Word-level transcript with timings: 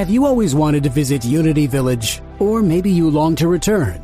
Have 0.00 0.08
you 0.08 0.24
always 0.24 0.54
wanted 0.54 0.84
to 0.84 0.88
visit 0.88 1.26
Unity 1.26 1.66
Village? 1.66 2.22
Or 2.38 2.62
maybe 2.62 2.90
you 2.90 3.10
long 3.10 3.36
to 3.36 3.48
return? 3.48 4.02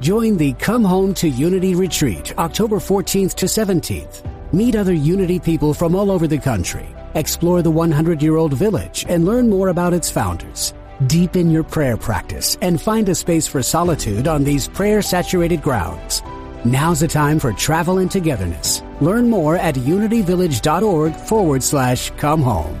Join 0.00 0.36
the 0.36 0.52
Come 0.52 0.84
Home 0.84 1.12
to 1.14 1.28
Unity 1.28 1.74
retreat 1.74 2.32
October 2.38 2.76
14th 2.76 3.34
to 3.34 3.46
17th. 3.46 4.22
Meet 4.52 4.76
other 4.76 4.92
Unity 4.92 5.40
people 5.40 5.74
from 5.74 5.96
all 5.96 6.12
over 6.12 6.28
the 6.28 6.38
country. 6.38 6.86
Explore 7.16 7.62
the 7.62 7.70
100 7.72 8.22
year 8.22 8.36
old 8.36 8.54
village 8.54 9.06
and 9.08 9.24
learn 9.24 9.50
more 9.50 9.70
about 9.70 9.92
its 9.92 10.08
founders. 10.08 10.72
Deepen 11.08 11.50
your 11.50 11.64
prayer 11.64 11.96
practice 11.96 12.56
and 12.60 12.80
find 12.80 13.08
a 13.08 13.14
space 13.16 13.48
for 13.48 13.60
solitude 13.60 14.28
on 14.28 14.44
these 14.44 14.68
prayer 14.68 15.02
saturated 15.02 15.60
grounds. 15.60 16.22
Now's 16.64 17.00
the 17.00 17.08
time 17.08 17.40
for 17.40 17.52
travel 17.52 17.98
and 17.98 18.08
togetherness. 18.08 18.84
Learn 19.00 19.28
more 19.28 19.56
at 19.56 19.74
unityvillage.org 19.74 21.16
forward 21.16 21.64
slash 21.64 22.10
come 22.18 22.40
home. 22.40 22.80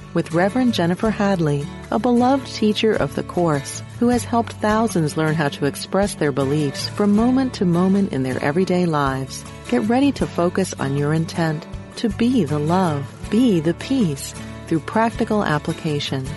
with 0.13 0.33
Reverend 0.33 0.73
Jennifer 0.73 1.09
Hadley, 1.09 1.65
a 1.89 1.99
beloved 1.99 2.47
teacher 2.47 2.93
of 2.93 3.15
the 3.15 3.23
Course 3.23 3.81
who 3.99 4.09
has 4.09 4.23
helped 4.23 4.53
thousands 4.53 5.15
learn 5.17 5.35
how 5.35 5.49
to 5.49 5.65
express 5.65 6.15
their 6.15 6.31
beliefs 6.31 6.89
from 6.89 7.15
moment 7.15 7.53
to 7.55 7.65
moment 7.65 8.11
in 8.11 8.23
their 8.23 8.43
everyday 8.43 8.85
lives. 8.85 9.43
Get 9.69 9.83
ready 9.83 10.11
to 10.13 10.27
focus 10.27 10.73
on 10.73 10.97
your 10.97 11.13
intent 11.13 11.65
to 11.97 12.09
be 12.09 12.43
the 12.43 12.59
love, 12.59 13.05
be 13.29 13.59
the 13.59 13.73
peace 13.75 14.33
through 14.67 14.79
practical 14.79 15.43
application. 15.43 16.27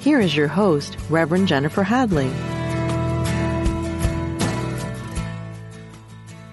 Here 0.00 0.20
is 0.20 0.36
your 0.36 0.48
host, 0.48 0.96
Reverend 1.08 1.48
Jennifer 1.48 1.82
Hadley. 1.82 2.30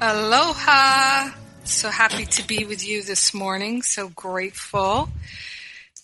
Aloha! 0.01 1.31
So 1.63 1.89
happy 1.89 2.25
to 2.25 2.47
be 2.47 2.65
with 2.65 2.87
you 2.87 3.03
this 3.03 3.33
morning. 3.33 3.81
So 3.81 4.09
grateful 4.09 5.09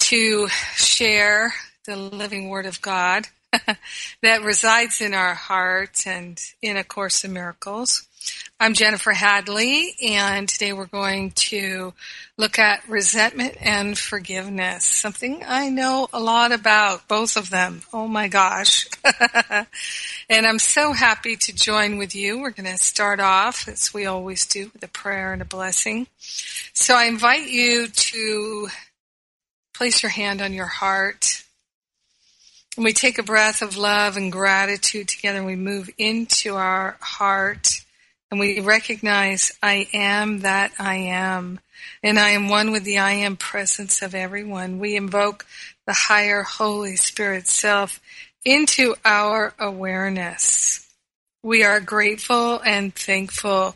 to 0.05 0.47
share 0.75 1.51
the 1.85 1.95
living 1.95 2.49
Word 2.49 2.67
of 2.67 2.79
God 2.79 3.25
that 4.21 4.43
resides 4.43 5.01
in 5.01 5.15
our 5.15 5.33
hearts 5.33 6.05
and 6.05 6.39
in 6.61 6.77
A 6.77 6.83
Course 6.83 7.23
in 7.23 7.33
Miracles. 7.33 8.07
I'm 8.59 8.75
Jennifer 8.75 9.13
Hadley, 9.13 9.95
and 10.03 10.47
today 10.47 10.73
we're 10.73 10.85
going 10.85 11.31
to 11.31 11.95
look 12.37 12.59
at 12.59 12.87
resentment 12.87 13.57
and 13.59 13.97
forgiveness, 13.97 14.85
something 14.85 15.41
I 15.43 15.69
know 15.69 16.07
a 16.13 16.19
lot 16.19 16.51
about, 16.51 17.07
both 17.07 17.35
of 17.35 17.49
them. 17.49 17.81
Oh 17.91 18.07
my 18.07 18.27
gosh. 18.27 18.87
and 20.29 20.45
I'm 20.45 20.59
so 20.59 20.93
happy 20.93 21.35
to 21.35 21.51
join 21.51 21.97
with 21.97 22.13
you. 22.13 22.39
We're 22.39 22.51
going 22.51 22.71
to 22.71 22.77
start 22.77 23.19
off, 23.19 23.67
as 23.67 23.91
we 23.91 24.05
always 24.05 24.45
do, 24.45 24.69
with 24.71 24.83
a 24.83 24.87
prayer 24.87 25.33
and 25.33 25.41
a 25.41 25.45
blessing. 25.45 26.05
So 26.73 26.95
I 26.95 27.05
invite 27.05 27.47
you 27.47 27.87
to 27.87 28.67
place 29.77 30.03
your 30.03 30.09
hand 30.09 30.41
on 30.41 30.53
your 30.53 30.65
heart. 30.65 31.43
And 32.75 32.85
we 32.85 32.93
take 32.93 33.17
a 33.17 33.23
breath 33.23 33.61
of 33.61 33.77
love 33.77 34.17
and 34.17 34.31
gratitude 34.31 35.07
together 35.07 35.37
and 35.37 35.45
we 35.45 35.55
move 35.55 35.89
into 35.97 36.55
our 36.55 36.97
heart 37.01 37.81
and 38.31 38.39
we 38.39 38.59
recognize 38.59 39.51
I 39.61 39.87
am 39.93 40.39
that 40.39 40.73
I 40.79 40.95
am. 40.95 41.59
And 42.03 42.19
I 42.19 42.31
am 42.31 42.49
one 42.49 42.71
with 42.71 42.83
the 42.83 42.97
I 42.97 43.11
am 43.11 43.37
presence 43.37 44.01
of 44.01 44.15
everyone. 44.15 44.79
We 44.79 44.95
invoke 44.95 45.45
the 45.85 45.93
higher 45.93 46.43
Holy 46.43 46.95
Spirit 46.95 47.47
self 47.47 48.01
into 48.43 48.95
our 49.05 49.53
awareness. 49.59 50.85
We 51.43 51.63
are 51.63 51.79
grateful 51.79 52.59
and 52.59 52.93
thankful 52.93 53.75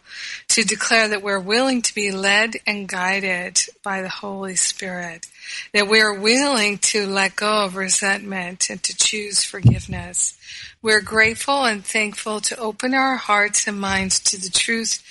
to 0.59 0.65
declare 0.65 1.07
that 1.07 1.23
we're 1.23 1.39
willing 1.39 1.81
to 1.81 1.95
be 1.95 2.11
led 2.11 2.53
and 2.67 2.85
guided 2.85 3.61
by 3.81 4.01
the 4.01 4.09
Holy 4.09 4.57
Spirit, 4.57 5.25
that 5.73 5.87
we're 5.87 6.19
willing 6.19 6.77
to 6.79 7.07
let 7.07 7.37
go 7.37 7.63
of 7.63 7.77
resentment 7.77 8.69
and 8.69 8.83
to 8.83 8.97
choose 8.97 9.41
forgiveness. 9.41 10.37
We're 10.81 10.99
grateful 10.99 11.63
and 11.63 11.85
thankful 11.85 12.41
to 12.41 12.59
open 12.59 12.93
our 12.93 13.15
hearts 13.15 13.67
and 13.67 13.79
minds 13.79 14.19
to 14.19 14.37
the 14.37 14.49
truth 14.49 15.01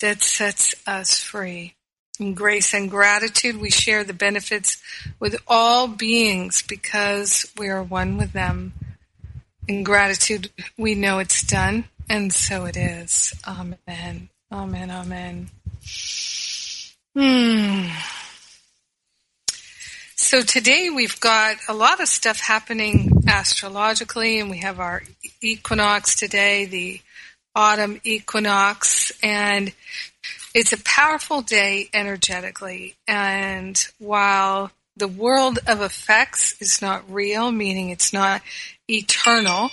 that 0.00 0.22
sets 0.22 0.74
us 0.88 1.20
free. 1.20 1.74
In 2.18 2.34
grace 2.34 2.74
and 2.74 2.90
gratitude, 2.90 3.60
we 3.60 3.70
share 3.70 4.02
the 4.02 4.12
benefits 4.12 4.82
with 5.20 5.36
all 5.46 5.86
beings 5.86 6.62
because 6.62 7.46
we 7.56 7.68
are 7.68 7.82
one 7.82 8.16
with 8.16 8.32
them. 8.32 8.72
In 9.68 9.84
gratitude, 9.84 10.50
we 10.76 10.96
know 10.96 11.20
it's 11.20 11.46
done 11.46 11.84
and 12.08 12.32
so 12.32 12.64
it 12.64 12.76
is. 12.76 13.34
Amen. 13.46 14.30
Amen. 14.52 14.90
Amen. 14.90 15.50
Hmm. 17.16 17.88
So 20.14 20.42
today 20.42 20.88
we've 20.88 21.18
got 21.18 21.56
a 21.68 21.74
lot 21.74 22.00
of 22.00 22.08
stuff 22.08 22.38
happening 22.38 23.24
astrologically, 23.28 24.38
and 24.38 24.50
we 24.50 24.58
have 24.58 24.78
our 24.78 25.02
equinox 25.40 26.14
today, 26.14 26.64
the 26.64 27.00
autumn 27.56 28.00
equinox, 28.04 29.12
and 29.22 29.72
it's 30.54 30.72
a 30.72 30.82
powerful 30.82 31.42
day 31.42 31.88
energetically. 31.92 32.94
And 33.08 33.84
while 33.98 34.70
the 34.96 35.08
world 35.08 35.58
of 35.66 35.80
effects 35.80 36.60
is 36.60 36.80
not 36.80 37.10
real, 37.12 37.50
meaning 37.50 37.90
it's 37.90 38.12
not 38.12 38.42
eternal, 38.88 39.70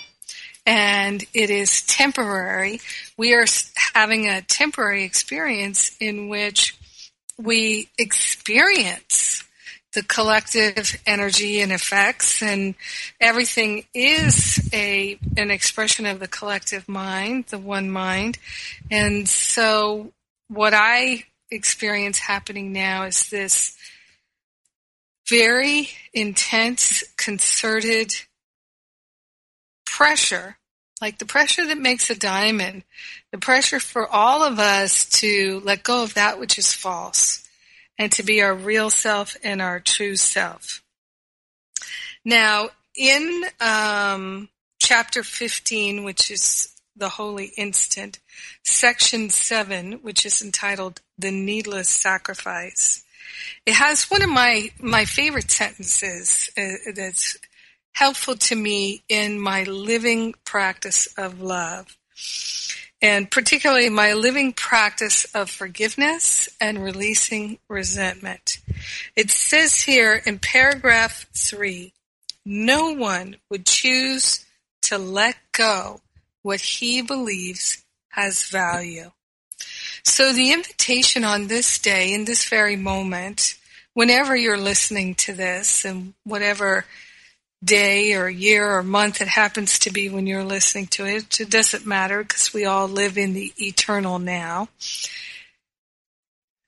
and 0.66 1.24
it 1.34 1.50
is 1.50 1.82
temporary. 1.82 2.80
We 3.16 3.34
are 3.34 3.46
having 3.94 4.28
a 4.28 4.42
temporary 4.42 5.04
experience 5.04 5.96
in 6.00 6.28
which 6.28 6.76
we 7.38 7.88
experience 7.98 9.44
the 9.94 10.02
collective 10.02 10.96
energy 11.06 11.60
and 11.60 11.72
effects 11.72 12.42
and 12.42 12.74
everything 13.20 13.84
is 13.94 14.68
a 14.72 15.18
an 15.36 15.50
expression 15.50 16.04
of 16.04 16.18
the 16.18 16.28
collective 16.28 16.88
mind 16.88 17.46
the 17.46 17.58
one 17.58 17.88
mind 17.90 18.38
and 18.90 19.28
so 19.28 20.12
what 20.48 20.74
i 20.74 21.24
experience 21.50 22.18
happening 22.18 22.72
now 22.72 23.04
is 23.04 23.30
this 23.30 23.76
very 25.28 25.88
intense 26.12 27.04
concerted 27.16 28.12
pressure, 29.94 30.56
like 31.00 31.18
the 31.18 31.24
pressure 31.24 31.64
that 31.64 31.78
makes 31.78 32.10
a 32.10 32.18
diamond, 32.18 32.82
the 33.30 33.38
pressure 33.38 33.78
for 33.78 34.08
all 34.08 34.42
of 34.42 34.58
us 34.58 35.04
to 35.20 35.62
let 35.64 35.84
go 35.84 36.02
of 36.02 36.14
that 36.14 36.40
which 36.40 36.58
is 36.58 36.72
false 36.72 37.48
and 37.96 38.10
to 38.10 38.24
be 38.24 38.42
our 38.42 38.54
real 38.54 38.90
self 38.90 39.36
and 39.44 39.62
our 39.62 39.78
true 39.78 40.16
self. 40.16 40.82
Now, 42.24 42.70
in 42.96 43.44
um, 43.60 44.48
chapter 44.80 45.22
15, 45.22 46.02
which 46.02 46.28
is 46.28 46.74
the 46.96 47.10
Holy 47.10 47.52
Instant, 47.56 48.18
section 48.64 49.30
7, 49.30 50.00
which 50.02 50.26
is 50.26 50.42
entitled 50.42 51.02
The 51.16 51.30
Needless 51.30 51.88
Sacrifice. 51.88 53.04
It 53.64 53.74
has 53.74 54.10
one 54.10 54.22
of 54.22 54.28
my, 54.28 54.70
my 54.80 55.04
favorite 55.04 55.52
sentences 55.52 56.50
uh, 56.58 56.90
that's 56.96 57.38
helpful 57.94 58.36
to 58.36 58.54
me 58.54 59.02
in 59.08 59.40
my 59.40 59.64
living 59.64 60.34
practice 60.44 61.06
of 61.16 61.40
love. 61.40 61.96
And 63.00 63.30
particularly 63.30 63.88
my 63.88 64.14
living 64.14 64.52
practice 64.52 65.24
of 65.34 65.50
forgiveness 65.50 66.48
and 66.60 66.82
releasing 66.82 67.58
resentment. 67.68 68.58
It 69.14 69.30
says 69.30 69.82
here 69.82 70.22
in 70.26 70.38
paragraph 70.38 71.26
three, 71.34 71.92
no 72.44 72.92
one 72.92 73.36
would 73.50 73.66
choose 73.66 74.44
to 74.82 74.98
let 74.98 75.36
go 75.52 76.00
what 76.42 76.60
he 76.60 77.00
believes 77.00 77.84
has 78.08 78.48
value. 78.48 79.10
So 80.02 80.32
the 80.32 80.52
invitation 80.52 81.24
on 81.24 81.46
this 81.46 81.78
day, 81.78 82.12
in 82.12 82.24
this 82.24 82.48
very 82.48 82.76
moment, 82.76 83.56
whenever 83.94 84.36
you're 84.36 84.58
listening 84.58 85.14
to 85.14 85.32
this 85.32 85.84
and 85.84 86.14
whatever 86.24 86.84
day 87.64 88.14
or 88.14 88.28
year 88.28 88.76
or 88.76 88.82
month 88.82 89.20
it 89.20 89.28
happens 89.28 89.78
to 89.80 89.90
be 89.90 90.08
when 90.08 90.26
you're 90.26 90.44
listening 90.44 90.86
to 90.88 91.06
it, 91.06 91.40
it 91.40 91.50
doesn't 91.50 91.86
matter 91.86 92.22
because 92.22 92.52
we 92.52 92.64
all 92.64 92.88
live 92.88 93.16
in 93.16 93.32
the 93.32 93.52
eternal 93.58 94.18
now. 94.18 94.68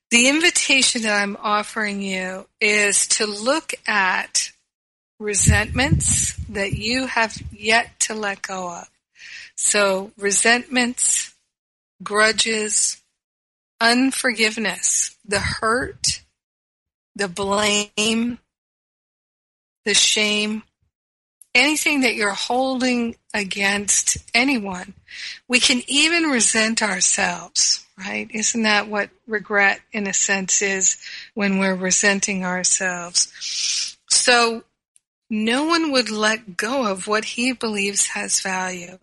The 0.09 0.29
invitation 0.29 1.01
that 1.01 1.21
I'm 1.21 1.37
offering 1.41 2.01
you 2.01 2.47
is 2.61 3.07
to 3.09 3.25
look 3.25 3.73
at 3.85 4.51
resentments 5.19 6.35
that 6.49 6.73
you 6.73 7.07
have 7.07 7.41
yet 7.51 7.99
to 8.01 8.13
let 8.13 8.41
go 8.41 8.69
of. 8.69 8.89
So 9.55 10.11
resentments, 10.17 11.35
grudges, 12.01 13.01
unforgiveness, 13.81 15.15
the 15.25 15.39
hurt, 15.39 16.21
the 17.15 17.27
blame, 17.27 18.39
the 19.83 19.93
shame, 19.93 20.63
anything 21.57 22.01
that 22.01 22.15
you're 22.15 22.31
holding 22.31 23.15
against 23.33 24.17
anyone. 24.33 24.93
We 25.47 25.59
can 25.59 25.81
even 25.87 26.23
resent 26.23 26.81
ourselves, 26.81 27.85
right? 27.97 28.29
Isn't 28.31 28.63
that 28.63 28.87
what 28.87 29.09
regret 29.27 29.81
in 29.91 30.07
a 30.07 30.13
sense 30.13 30.61
is 30.61 30.97
when 31.33 31.59
we're 31.59 31.75
resenting 31.75 32.45
ourselves? 32.45 33.97
So 34.09 34.63
no 35.29 35.65
one 35.65 35.91
would 35.91 36.09
let 36.09 36.55
go 36.55 36.85
of 36.85 37.07
what 37.07 37.25
he 37.25 37.51
believes 37.51 38.07
has 38.07 38.39
value. 38.39 38.99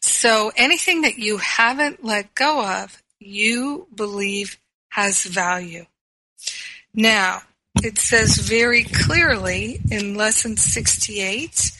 So 0.00 0.52
anything 0.56 1.02
that 1.02 1.18
you 1.18 1.38
haven't 1.38 2.04
let 2.04 2.34
go 2.34 2.64
of, 2.64 3.02
you 3.18 3.88
believe 3.94 4.58
has 4.90 5.24
value. 5.24 5.86
Now, 6.94 7.42
it 7.82 7.98
says 7.98 8.36
very 8.36 8.84
clearly 8.84 9.80
in 9.90 10.14
lesson 10.14 10.56
68, 10.56 11.72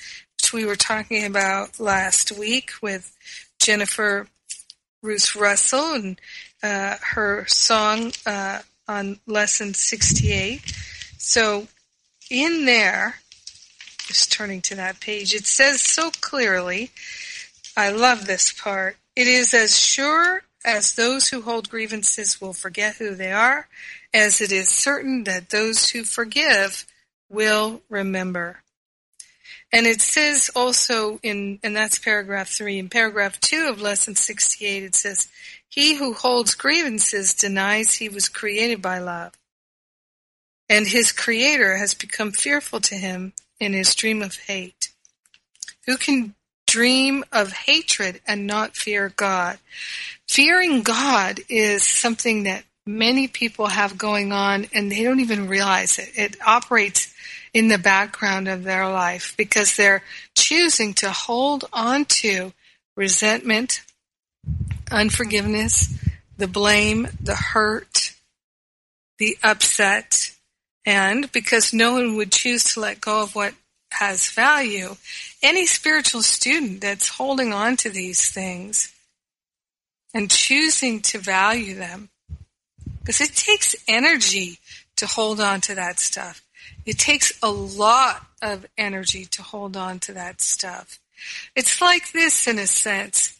we 0.52 0.64
were 0.64 0.76
talking 0.76 1.24
about 1.24 1.80
last 1.80 2.32
week 2.32 2.72
with 2.82 3.16
Jennifer 3.58 4.28
Ruth 5.02 5.34
Russell 5.36 5.92
and 5.92 6.20
uh, 6.62 6.96
her 7.00 7.46
song 7.46 8.12
uh, 8.26 8.60
on 8.88 9.20
lesson 9.26 9.74
68. 9.74 10.60
So 11.18 11.68
in 12.30 12.64
there, 12.64 13.16
just 14.06 14.32
turning 14.32 14.60
to 14.62 14.74
that 14.74 15.00
page, 15.00 15.34
it 15.34 15.46
says 15.46 15.80
so 15.80 16.10
clearly, 16.20 16.90
I 17.76 17.90
love 17.90 18.26
this 18.26 18.52
part. 18.52 18.96
It 19.14 19.26
is 19.26 19.54
as 19.54 19.78
sure 19.78 20.42
as 20.64 20.94
those 20.94 21.28
who 21.28 21.42
hold 21.42 21.70
grievances 21.70 22.40
will 22.40 22.52
forget 22.52 22.96
who 22.96 23.14
they 23.14 23.32
are, 23.32 23.68
as 24.12 24.40
it 24.40 24.50
is 24.50 24.68
certain 24.68 25.24
that 25.24 25.50
those 25.50 25.90
who 25.90 26.02
forgive 26.02 26.84
will 27.28 27.82
remember. 27.88 28.62
And 29.72 29.86
it 29.86 30.00
says 30.00 30.50
also 30.54 31.18
in, 31.22 31.58
and 31.62 31.74
that's 31.74 31.98
paragraph 31.98 32.48
three, 32.48 32.78
in 32.78 32.88
paragraph 32.88 33.40
two 33.40 33.66
of 33.68 33.80
lesson 33.80 34.14
68, 34.14 34.84
it 34.84 34.94
says, 34.94 35.28
He 35.68 35.96
who 35.96 36.12
holds 36.14 36.54
grievances 36.54 37.34
denies 37.34 37.94
he 37.94 38.08
was 38.08 38.28
created 38.28 38.80
by 38.80 38.98
love, 38.98 39.32
and 40.68 40.86
his 40.86 41.12
creator 41.12 41.76
has 41.76 41.94
become 41.94 42.32
fearful 42.32 42.80
to 42.80 42.94
him 42.94 43.32
in 43.58 43.72
his 43.72 43.94
dream 43.94 44.22
of 44.22 44.36
hate. 44.36 44.90
Who 45.86 45.96
can 45.96 46.34
dream 46.66 47.24
of 47.32 47.52
hatred 47.52 48.20
and 48.26 48.46
not 48.46 48.76
fear 48.76 49.12
God? 49.14 49.58
Fearing 50.28 50.82
God 50.82 51.40
is 51.48 51.84
something 51.84 52.42
that 52.44 52.64
many 52.86 53.26
people 53.26 53.66
have 53.66 53.98
going 53.98 54.32
on 54.32 54.66
and 54.72 54.90
they 54.90 55.02
don't 55.02 55.20
even 55.20 55.48
realize 55.48 55.98
it. 55.98 56.10
It 56.14 56.36
operates 56.46 57.12
in 57.52 57.68
the 57.68 57.78
background 57.78 58.48
of 58.48 58.62
their 58.62 58.88
life 58.88 59.34
because 59.36 59.76
they're 59.76 60.02
choosing 60.36 60.94
to 60.94 61.10
hold 61.10 61.64
on 61.72 62.04
to 62.04 62.52
resentment, 62.96 63.82
unforgiveness, 64.90 65.92
the 66.38 66.46
blame, 66.46 67.08
the 67.20 67.34
hurt, 67.34 68.12
the 69.18 69.36
upset, 69.42 70.32
and 70.84 71.32
because 71.32 71.72
no 71.72 71.92
one 71.92 72.16
would 72.16 72.30
choose 72.30 72.74
to 72.74 72.80
let 72.80 73.00
go 73.00 73.22
of 73.22 73.34
what 73.34 73.54
has 73.92 74.30
value, 74.30 74.96
any 75.42 75.66
spiritual 75.66 76.22
student 76.22 76.80
that's 76.80 77.08
holding 77.08 77.52
on 77.52 77.76
to 77.76 77.90
these 77.90 78.30
things 78.30 78.94
and 80.14 80.30
choosing 80.30 81.00
to 81.00 81.18
value 81.18 81.74
them, 81.74 82.08
because 83.06 83.20
it 83.20 83.36
takes 83.36 83.76
energy 83.86 84.58
to 84.96 85.06
hold 85.06 85.40
on 85.40 85.60
to 85.60 85.76
that 85.76 86.00
stuff. 86.00 86.42
It 86.84 86.98
takes 86.98 87.32
a 87.40 87.50
lot 87.50 88.26
of 88.42 88.66
energy 88.76 89.26
to 89.26 89.42
hold 89.42 89.76
on 89.76 90.00
to 90.00 90.12
that 90.14 90.40
stuff. 90.40 90.98
It's 91.54 91.80
like 91.80 92.10
this 92.10 92.48
in 92.48 92.58
a 92.58 92.66
sense. 92.66 93.38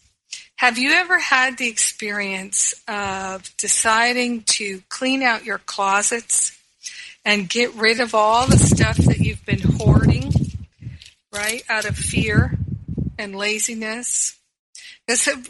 Have 0.55 0.79
you 0.79 0.93
ever 0.93 1.19
had 1.19 1.59
the 1.59 1.69
experience 1.69 2.81
of 2.87 3.53
deciding 3.57 4.43
to 4.43 4.83
clean 4.89 5.23
out 5.25 5.45
your 5.45 5.59
closets 5.59 6.57
and 7.25 7.49
get 7.49 7.75
rid 7.75 7.99
of 7.99 8.15
all 8.15 8.47
the 8.47 8.57
stuff 8.57 8.97
that 8.99 9.19
you've 9.19 9.45
been 9.45 9.61
hoarding, 9.61 10.33
right, 11.35 11.65
out 11.69 11.85
of 11.85 11.97
fear 11.97 12.57
and 13.19 13.35
laziness. 13.35 14.39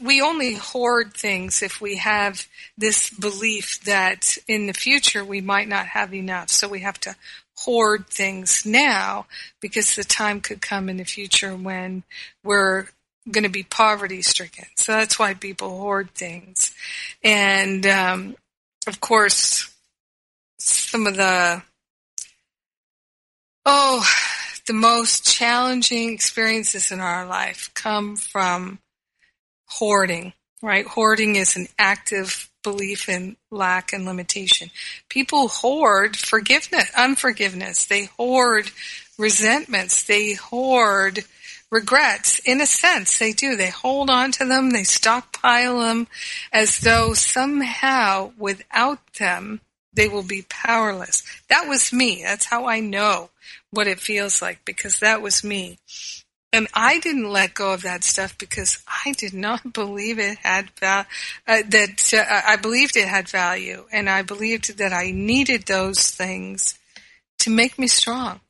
We 0.02 0.20
only 0.20 0.54
hoard 0.54 1.14
things 1.14 1.62
if 1.62 1.80
we 1.80 1.96
have 1.96 2.46
this 2.76 3.08
belief 3.08 3.82
that 3.84 4.36
in 4.46 4.66
the 4.66 4.74
future 4.74 5.24
we 5.24 5.40
might 5.40 5.68
not 5.68 5.86
have 5.86 6.12
enough. 6.12 6.50
So 6.50 6.68
we 6.68 6.80
have 6.80 7.00
to 7.00 7.16
hoard 7.56 8.06
things 8.08 8.66
now 8.66 9.26
because 9.60 9.94
the 9.94 10.04
time 10.04 10.42
could 10.42 10.60
come 10.60 10.90
in 10.90 10.98
the 10.98 11.04
future 11.04 11.56
when 11.56 12.02
we're 12.44 12.88
going 13.30 13.44
to 13.44 13.50
be 13.50 13.62
poverty 13.62 14.20
stricken. 14.20 14.66
So 14.76 14.92
that's 14.92 15.18
why 15.18 15.32
people 15.34 15.70
hoard 15.70 16.10
things. 16.10 16.74
And 17.24 17.86
um, 17.86 18.36
of 18.86 19.00
course, 19.00 19.74
some 20.58 21.06
of 21.06 21.16
the 21.16 21.62
oh 23.64 24.06
the 24.66 24.72
most 24.72 25.24
challenging 25.24 26.12
experiences 26.12 26.90
in 26.90 27.00
our 27.00 27.26
life 27.26 27.70
come 27.74 28.16
from 28.16 28.80
hoarding 29.66 30.32
right? 30.62 30.86
Hoarding 30.86 31.36
is 31.36 31.56
an 31.56 31.68
active 31.78 32.50
belief 32.62 33.08
in 33.08 33.36
lack 33.50 33.92
and 33.92 34.04
limitation. 34.04 34.70
People 35.08 35.48
hoard 35.48 36.16
forgiveness 36.16 36.90
unforgiveness. 36.96 37.84
They 37.84 38.06
hoard 38.16 38.70
resentments. 39.18 40.02
They 40.02 40.34
hoard 40.34 41.24
regrets. 41.70 42.40
In 42.40 42.60
a 42.60 42.66
sense 42.66 43.18
they 43.18 43.32
do. 43.32 43.56
They 43.56 43.70
hold 43.70 44.10
on 44.10 44.32
to 44.32 44.44
them. 44.44 44.70
They 44.70 44.84
stockpile 44.84 45.80
them 45.80 46.08
as 46.52 46.80
though 46.80 47.14
somehow 47.14 48.32
without 48.38 48.98
them 49.14 49.60
they 49.92 50.08
will 50.08 50.24
be 50.24 50.44
powerless. 50.48 51.22
That 51.48 51.66
was 51.68 51.92
me. 51.92 52.22
That's 52.22 52.46
how 52.46 52.66
I 52.66 52.80
know 52.80 53.30
what 53.70 53.86
it 53.86 53.98
feels 53.98 54.42
like 54.42 54.64
because 54.64 54.98
that 54.98 55.22
was 55.22 55.42
me. 55.42 55.78
And 56.56 56.68
I 56.72 57.00
didn't 57.00 57.30
let 57.30 57.52
go 57.52 57.74
of 57.74 57.82
that 57.82 58.02
stuff 58.02 58.38
because 58.38 58.82
I 59.04 59.12
did 59.12 59.34
not 59.34 59.72
believe 59.74 60.18
it 60.18 60.38
had 60.38 60.70
val- 60.80 61.04
uh, 61.46 61.62
that 61.68 62.14
uh, 62.14 62.40
I 62.46 62.56
believed 62.56 62.96
it 62.96 63.08
had 63.08 63.28
value, 63.28 63.84
and 63.92 64.08
I 64.08 64.22
believed 64.22 64.78
that 64.78 64.90
I 64.90 65.10
needed 65.10 65.66
those 65.66 66.10
things 66.10 66.78
to 67.40 67.50
make 67.50 67.78
me 67.78 67.86
strong, 67.86 68.40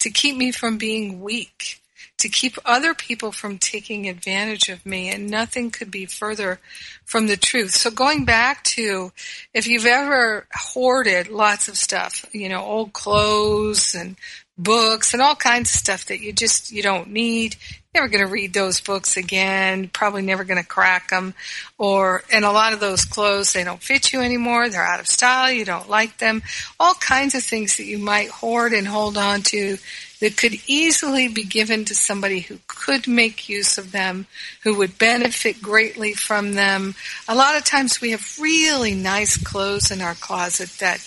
to 0.00 0.08
keep 0.08 0.36
me 0.36 0.52
from 0.52 0.78
being 0.78 1.20
weak, 1.20 1.82
to 2.16 2.30
keep 2.30 2.56
other 2.64 2.94
people 2.94 3.30
from 3.30 3.58
taking 3.58 4.08
advantage 4.08 4.70
of 4.70 4.86
me, 4.86 5.10
and 5.10 5.30
nothing 5.30 5.70
could 5.70 5.90
be 5.90 6.06
further 6.06 6.60
from 7.04 7.26
the 7.26 7.36
truth. 7.36 7.72
So 7.72 7.90
going 7.90 8.24
back 8.24 8.64
to 8.64 9.12
if 9.52 9.66
you've 9.66 9.84
ever 9.84 10.46
hoarded 10.50 11.28
lots 11.28 11.68
of 11.68 11.76
stuff, 11.76 12.24
you 12.32 12.48
know, 12.48 12.62
old 12.62 12.94
clothes 12.94 13.94
and 13.94 14.16
books 14.58 15.12
and 15.12 15.22
all 15.22 15.34
kinds 15.34 15.72
of 15.72 15.78
stuff 15.78 16.06
that 16.06 16.20
you 16.20 16.32
just 16.32 16.72
you 16.72 16.82
don't 16.82 17.10
need. 17.10 17.56
Never 17.94 18.08
going 18.08 18.24
to 18.24 18.32
read 18.32 18.54
those 18.54 18.80
books 18.80 19.18
again. 19.18 19.88
Probably 19.88 20.22
never 20.22 20.44
going 20.44 20.60
to 20.60 20.66
crack 20.66 21.10
them 21.10 21.34
or 21.76 22.22
and 22.32 22.44
a 22.44 22.52
lot 22.52 22.72
of 22.72 22.80
those 22.80 23.04
clothes 23.04 23.52
they 23.52 23.64
don't 23.64 23.82
fit 23.82 24.12
you 24.12 24.20
anymore. 24.20 24.68
They're 24.68 24.84
out 24.84 25.00
of 25.00 25.06
style. 25.06 25.50
You 25.50 25.64
don't 25.64 25.90
like 25.90 26.18
them. 26.18 26.42
All 26.80 26.94
kinds 26.94 27.34
of 27.34 27.42
things 27.42 27.76
that 27.76 27.84
you 27.84 27.98
might 27.98 28.28
hoard 28.28 28.72
and 28.72 28.86
hold 28.86 29.18
on 29.18 29.42
to 29.42 29.76
that 30.22 30.36
could 30.36 30.56
easily 30.68 31.26
be 31.26 31.42
given 31.42 31.84
to 31.84 31.96
somebody 31.96 32.38
who 32.38 32.56
could 32.68 33.08
make 33.08 33.48
use 33.48 33.76
of 33.76 33.90
them, 33.90 34.28
who 34.62 34.72
would 34.78 34.96
benefit 34.96 35.60
greatly 35.60 36.12
from 36.12 36.52
them. 36.52 36.94
A 37.26 37.34
lot 37.34 37.56
of 37.56 37.64
times 37.64 38.00
we 38.00 38.12
have 38.12 38.38
really 38.40 38.94
nice 38.94 39.36
clothes 39.36 39.90
in 39.90 40.00
our 40.00 40.14
closet 40.14 40.70
that 40.78 40.98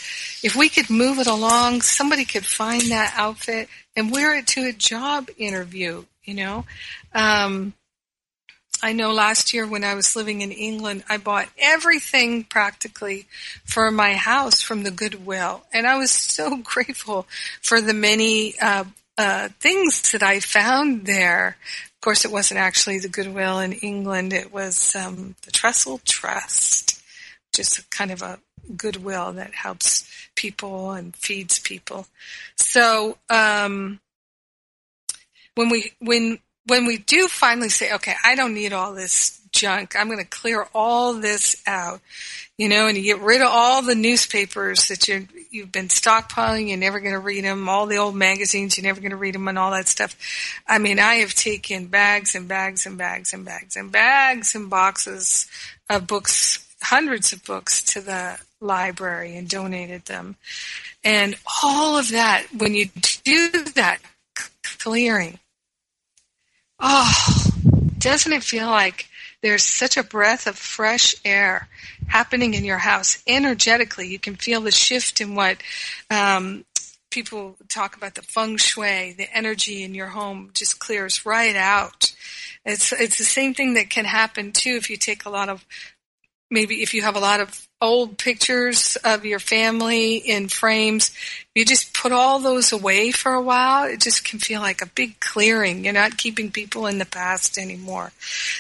if 0.44 0.54
we 0.54 0.68
could 0.68 0.90
move 0.90 1.20
it 1.20 1.28
along, 1.28 1.82
somebody 1.82 2.26
could 2.26 2.46
find 2.46 2.92
that 2.92 3.14
outfit 3.16 3.70
and 3.96 4.12
wear 4.12 4.38
it 4.38 4.48
to 4.48 4.66
a 4.66 4.74
job 4.74 5.30
interview, 5.38 6.04
you 6.26 6.34
know. 6.34 6.66
Um, 7.14 7.74
I 8.84 8.92
know 8.92 9.14
last 9.14 9.54
year 9.54 9.66
when 9.66 9.86
I 9.86 9.96
was 9.96 10.18
living 10.18 10.42
in 10.42 10.52
England, 10.52 11.06
I 11.08 11.16
bought 11.16 11.48
everything 11.58 12.44
practically 12.44 13.28
for 13.64 13.90
my 13.92 14.16
house 14.16 14.62
from 14.62 14.84
the 14.84 14.92
Goodwill. 14.92 15.64
And 15.72 15.88
I 15.88 15.98
was 15.98 16.12
so 16.12 16.58
grateful 16.64 17.28
for 17.62 17.80
the 17.80 17.94
many 17.94 18.56
uh, 18.62 18.84
uh, 19.18 19.50
things 19.60 20.12
that 20.12 20.24
I 20.24 20.40
found 20.40 21.06
there. 21.06 21.58
Of 21.94 22.02
course, 22.02 22.26
it 22.26 22.32
wasn't 22.32 22.60
actually 22.60 23.00
the 23.00 23.10
Goodwill 23.10 23.60
in 23.60 23.74
England. 23.74 24.34
It 24.34 24.54
was 24.54 24.96
um, 24.96 25.36
the 25.44 25.52
Trussell 25.52 26.04
Trust, 26.04 27.02
just 27.54 27.90
kind 27.90 28.12
of 28.12 28.22
a 28.22 28.40
goodwill 28.76 29.34
that 29.34 29.54
helps 29.54 30.10
people 30.36 30.92
and 30.92 31.16
feeds 31.16 31.60
people. 31.60 32.08
So 32.56 33.18
um, 33.30 34.00
when 35.56 35.70
we 35.70 35.92
when 36.00 36.40
when 36.68 36.86
we 36.86 36.98
do 36.98 37.28
finally 37.28 37.70
say, 37.70 37.94
okay, 37.94 38.16
I 38.24 38.36
don't 38.36 38.54
need 38.54 38.74
all 38.74 38.94
this 38.94 39.42
junk. 39.52 39.96
I'm 39.96 40.08
going 40.08 40.20
to 40.20 40.26
clear 40.26 40.68
all 40.74 41.14
this 41.14 41.62
out 41.68 42.02
you 42.58 42.70
know, 42.70 42.88
and 42.88 42.98
you 42.98 43.04
get 43.04 43.22
rid 43.22 43.42
of 43.42 43.50
all 43.52 43.82
the 43.82 43.96
newspapers 43.96 44.88
that 44.88 45.08
you 45.08 45.28
you've 45.52 45.72
been 45.72 45.90
stockpiling. 45.90 46.70
You're 46.70 46.78
never 46.78 47.00
going 47.00 47.14
to 47.14 47.20
read 47.20 47.44
them. 47.44 47.68
All 47.68 47.86
the 47.86 47.98
old 47.98 48.16
magazines, 48.16 48.78
you're 48.78 48.86
never 48.86 49.02
going 49.02 49.12
to 49.12 49.18
read 49.18 49.36
them, 49.36 49.48
and 49.48 49.60
all 49.60 49.72
that 49.72 49.88
stuff. 49.88 50.16
I 50.68 50.78
mean, 50.78 51.00
I 51.00 51.16
have 51.16 51.34
taken 51.34 51.88
bags 51.88 52.34
and 52.36 52.48
bags 52.48 52.86
and 52.86 52.98
bags 52.98 53.34
and 53.34 53.44
bags 53.46 53.76
and 53.76 53.92
bags 53.92 54.56
and 54.56 54.70
boxes 54.70 55.48
of 55.90 56.08
books, 56.08 56.66
hundreds 56.82 57.34
of 57.34 57.44
books, 57.44 57.84
to 57.84 58.02
the 58.02 58.40
library 58.62 59.36
and 59.36 59.50
donated 59.50 60.06
them. 60.06 60.36
And 61.04 61.36
all 61.64 61.98
of 61.98 62.12
that, 62.12 62.48
when 62.58 62.74
you 62.74 62.88
do 63.24 63.50
that 63.76 64.00
clearing, 64.64 65.40
oh, 66.80 67.45
doesn't 68.06 68.34
it 68.34 68.44
feel 68.44 68.68
like 68.68 69.08
there's 69.42 69.64
such 69.64 69.98
a 69.98 70.04
breath 70.04 70.46
of 70.46 70.56
fresh 70.56 71.16
air 71.26 71.68
happening 72.08 72.54
in 72.54 72.64
your 72.64 72.78
house 72.78 73.22
energetically. 73.26 74.08
You 74.08 74.20
can 74.20 74.36
feel 74.36 74.62
the 74.62 74.72
shift 74.72 75.22
in 75.22 75.34
what 75.34 75.58
um, 76.12 76.66
people 77.10 77.56
talk 77.68 77.98
about 77.98 78.14
the 78.14 78.22
feng 78.22 78.58
shui, 78.58 79.14
the 79.18 79.28
energy 79.36 79.84
in 79.84 79.96
your 79.96 80.10
home 80.10 80.52
just 80.54 80.78
clears 80.78 81.26
right 81.26 81.56
out. 81.56 82.14
It's 82.64 82.92
it's 82.92 83.18
the 83.18 83.24
same 83.24 83.56
thing 83.56 83.74
that 83.74 83.90
can 83.90 84.06
happen 84.06 84.52
too 84.52 84.76
if 84.76 84.92
you 84.92 84.98
take 84.98 85.26
a 85.26 85.32
lot 85.32 85.50
of 85.50 85.66
maybe 86.50 86.82
if 86.82 86.94
you 86.94 87.02
have 87.02 87.16
a 87.16 87.20
lot 87.20 87.40
of 87.40 87.68
old 87.82 88.18
pictures 88.18 88.98
of 89.04 89.26
your 89.26 89.40
family 89.40 90.18
in 90.18 90.48
frames, 90.48 91.12
you 91.54 91.66
just 91.66 91.94
put 91.94 92.12
all 92.12 92.40
those 92.40 92.72
away 92.72 93.12
for 93.12 93.34
a 93.34 93.42
while. 93.42 93.86
It 93.86 94.02
just 94.02 94.24
can 94.24 94.40
feel 94.40 94.62
like 94.62 94.82
a 94.82 94.88
big 94.88 95.20
clearing. 95.20 95.84
You're 95.84 95.94
not 95.94 96.18
keeping 96.18 96.52
people 96.52 96.88
in 96.88 96.98
the 96.98 97.06
past 97.06 97.58
anymore. 97.58 98.12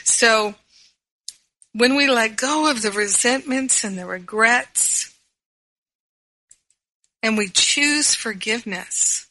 So 0.03 0.55
when 1.73 1.95
we 1.95 2.07
let 2.07 2.37
go 2.37 2.69
of 2.69 2.81
the 2.81 2.91
resentments 2.91 3.83
and 3.83 3.97
the 3.97 4.05
regrets, 4.05 5.11
and 7.21 7.37
we 7.37 7.49
choose 7.49 8.13
forgiveness, 8.13 9.27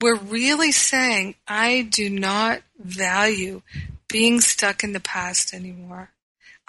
we're 0.00 0.16
really 0.16 0.72
saying, 0.72 1.36
I 1.46 1.82
do 1.82 2.10
not 2.10 2.62
value 2.76 3.62
being 4.08 4.40
stuck 4.40 4.82
in 4.82 4.92
the 4.92 5.00
past 5.00 5.54
anymore. 5.54 6.10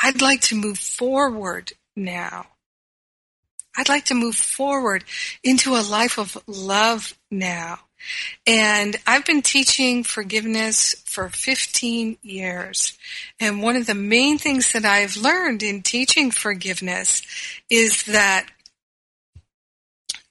I'd 0.01 0.21
like 0.21 0.41
to 0.41 0.55
move 0.55 0.79
forward 0.79 1.73
now. 1.95 2.47
I'd 3.77 3.89
like 3.89 4.05
to 4.05 4.15
move 4.15 4.35
forward 4.35 5.03
into 5.43 5.75
a 5.75 5.81
life 5.81 6.17
of 6.17 6.37
love 6.47 7.17
now. 7.29 7.79
And 8.47 8.95
I've 9.05 9.25
been 9.25 9.41
teaching 9.41 10.03
forgiveness 10.03 10.95
for 11.05 11.29
15 11.29 12.17
years. 12.21 12.97
And 13.39 13.61
one 13.61 13.75
of 13.75 13.85
the 13.85 13.95
main 13.95 14.37
things 14.37 14.71
that 14.71 14.85
I've 14.85 15.15
learned 15.15 15.63
in 15.63 15.83
teaching 15.83 16.31
forgiveness 16.31 17.21
is 17.69 18.03
that 18.03 18.47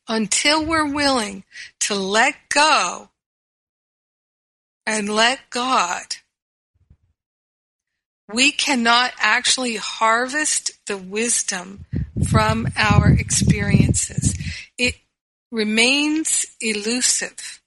until 0.08 0.64
we're 0.64 0.92
willing 0.92 1.44
to 1.80 1.94
let 1.94 2.34
go 2.48 3.10
and 4.84 5.08
let 5.08 5.38
God, 5.50 6.16
we 8.32 8.52
cannot 8.52 9.12
actually 9.18 9.76
harvest 9.76 10.72
the 10.86 10.96
wisdom 10.96 11.84
from 12.28 12.68
our 12.76 13.08
experiences. 13.10 14.36
It 14.78 14.96
remains 15.50 16.46
elusive. 16.60 17.60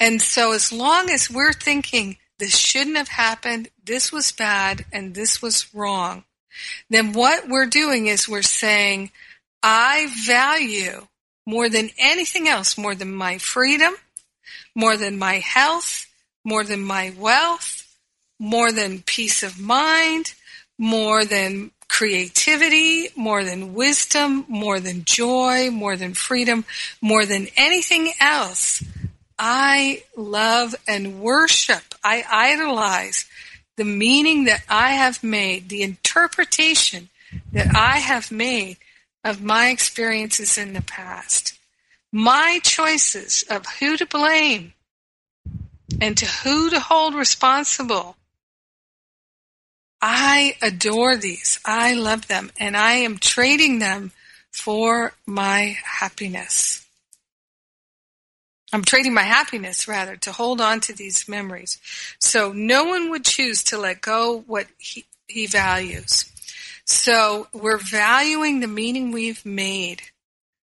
And 0.00 0.20
so 0.20 0.52
as 0.52 0.72
long 0.72 1.10
as 1.10 1.30
we're 1.30 1.52
thinking 1.52 2.16
this 2.38 2.56
shouldn't 2.56 2.96
have 2.96 3.08
happened, 3.08 3.68
this 3.84 4.10
was 4.10 4.32
bad, 4.32 4.84
and 4.92 5.14
this 5.14 5.40
was 5.40 5.72
wrong, 5.74 6.24
then 6.90 7.12
what 7.12 7.48
we're 7.48 7.66
doing 7.66 8.06
is 8.06 8.28
we're 8.28 8.42
saying, 8.42 9.10
I 9.62 10.08
value 10.26 11.06
more 11.46 11.68
than 11.68 11.90
anything 11.98 12.48
else, 12.48 12.76
more 12.76 12.94
than 12.94 13.14
my 13.14 13.38
freedom, 13.38 13.94
more 14.74 14.96
than 14.96 15.18
my 15.18 15.34
health, 15.38 16.06
more 16.44 16.64
than 16.64 16.80
my 16.80 17.12
wealth, 17.16 17.81
more 18.42 18.72
than 18.72 19.02
peace 19.02 19.44
of 19.44 19.60
mind, 19.60 20.34
more 20.76 21.24
than 21.24 21.70
creativity, 21.86 23.08
more 23.14 23.44
than 23.44 23.72
wisdom, 23.72 24.44
more 24.48 24.80
than 24.80 25.04
joy, 25.04 25.70
more 25.70 25.94
than 25.94 26.12
freedom, 26.12 26.64
more 27.00 27.24
than 27.24 27.46
anything 27.56 28.12
else. 28.18 28.82
I 29.38 30.02
love 30.16 30.74
and 30.88 31.20
worship, 31.20 31.94
I 32.02 32.24
idolize 32.28 33.26
the 33.76 33.84
meaning 33.84 34.46
that 34.46 34.64
I 34.68 34.90
have 34.94 35.22
made, 35.22 35.68
the 35.68 35.82
interpretation 35.82 37.10
that 37.52 37.76
I 37.76 37.98
have 37.98 38.32
made 38.32 38.76
of 39.22 39.40
my 39.40 39.68
experiences 39.68 40.58
in 40.58 40.72
the 40.72 40.82
past. 40.82 41.56
My 42.10 42.58
choices 42.64 43.44
of 43.48 43.64
who 43.78 43.96
to 43.98 44.04
blame 44.04 44.72
and 46.00 46.16
to 46.18 46.26
who 46.26 46.70
to 46.70 46.80
hold 46.80 47.14
responsible. 47.14 48.16
I 50.02 50.56
adore 50.60 51.16
these. 51.16 51.60
I 51.64 51.94
love 51.94 52.26
them 52.26 52.50
and 52.58 52.76
I 52.76 52.94
am 52.94 53.18
trading 53.18 53.78
them 53.78 54.10
for 54.50 55.14
my 55.24 55.78
happiness. 55.84 56.84
I'm 58.72 58.82
trading 58.82 59.14
my 59.14 59.22
happiness 59.22 59.86
rather 59.86 60.16
to 60.16 60.32
hold 60.32 60.60
on 60.60 60.80
to 60.80 60.92
these 60.92 61.28
memories. 61.28 61.78
So 62.18 62.52
no 62.52 62.84
one 62.84 63.10
would 63.10 63.24
choose 63.24 63.62
to 63.64 63.78
let 63.78 64.00
go 64.00 64.42
what 64.46 64.66
he, 64.78 65.04
he 65.28 65.46
values. 65.46 66.30
So 66.84 67.46
we're 67.52 67.78
valuing 67.78 68.58
the 68.58 68.66
meaning 68.66 69.12
we've 69.12 69.44
made 69.46 70.02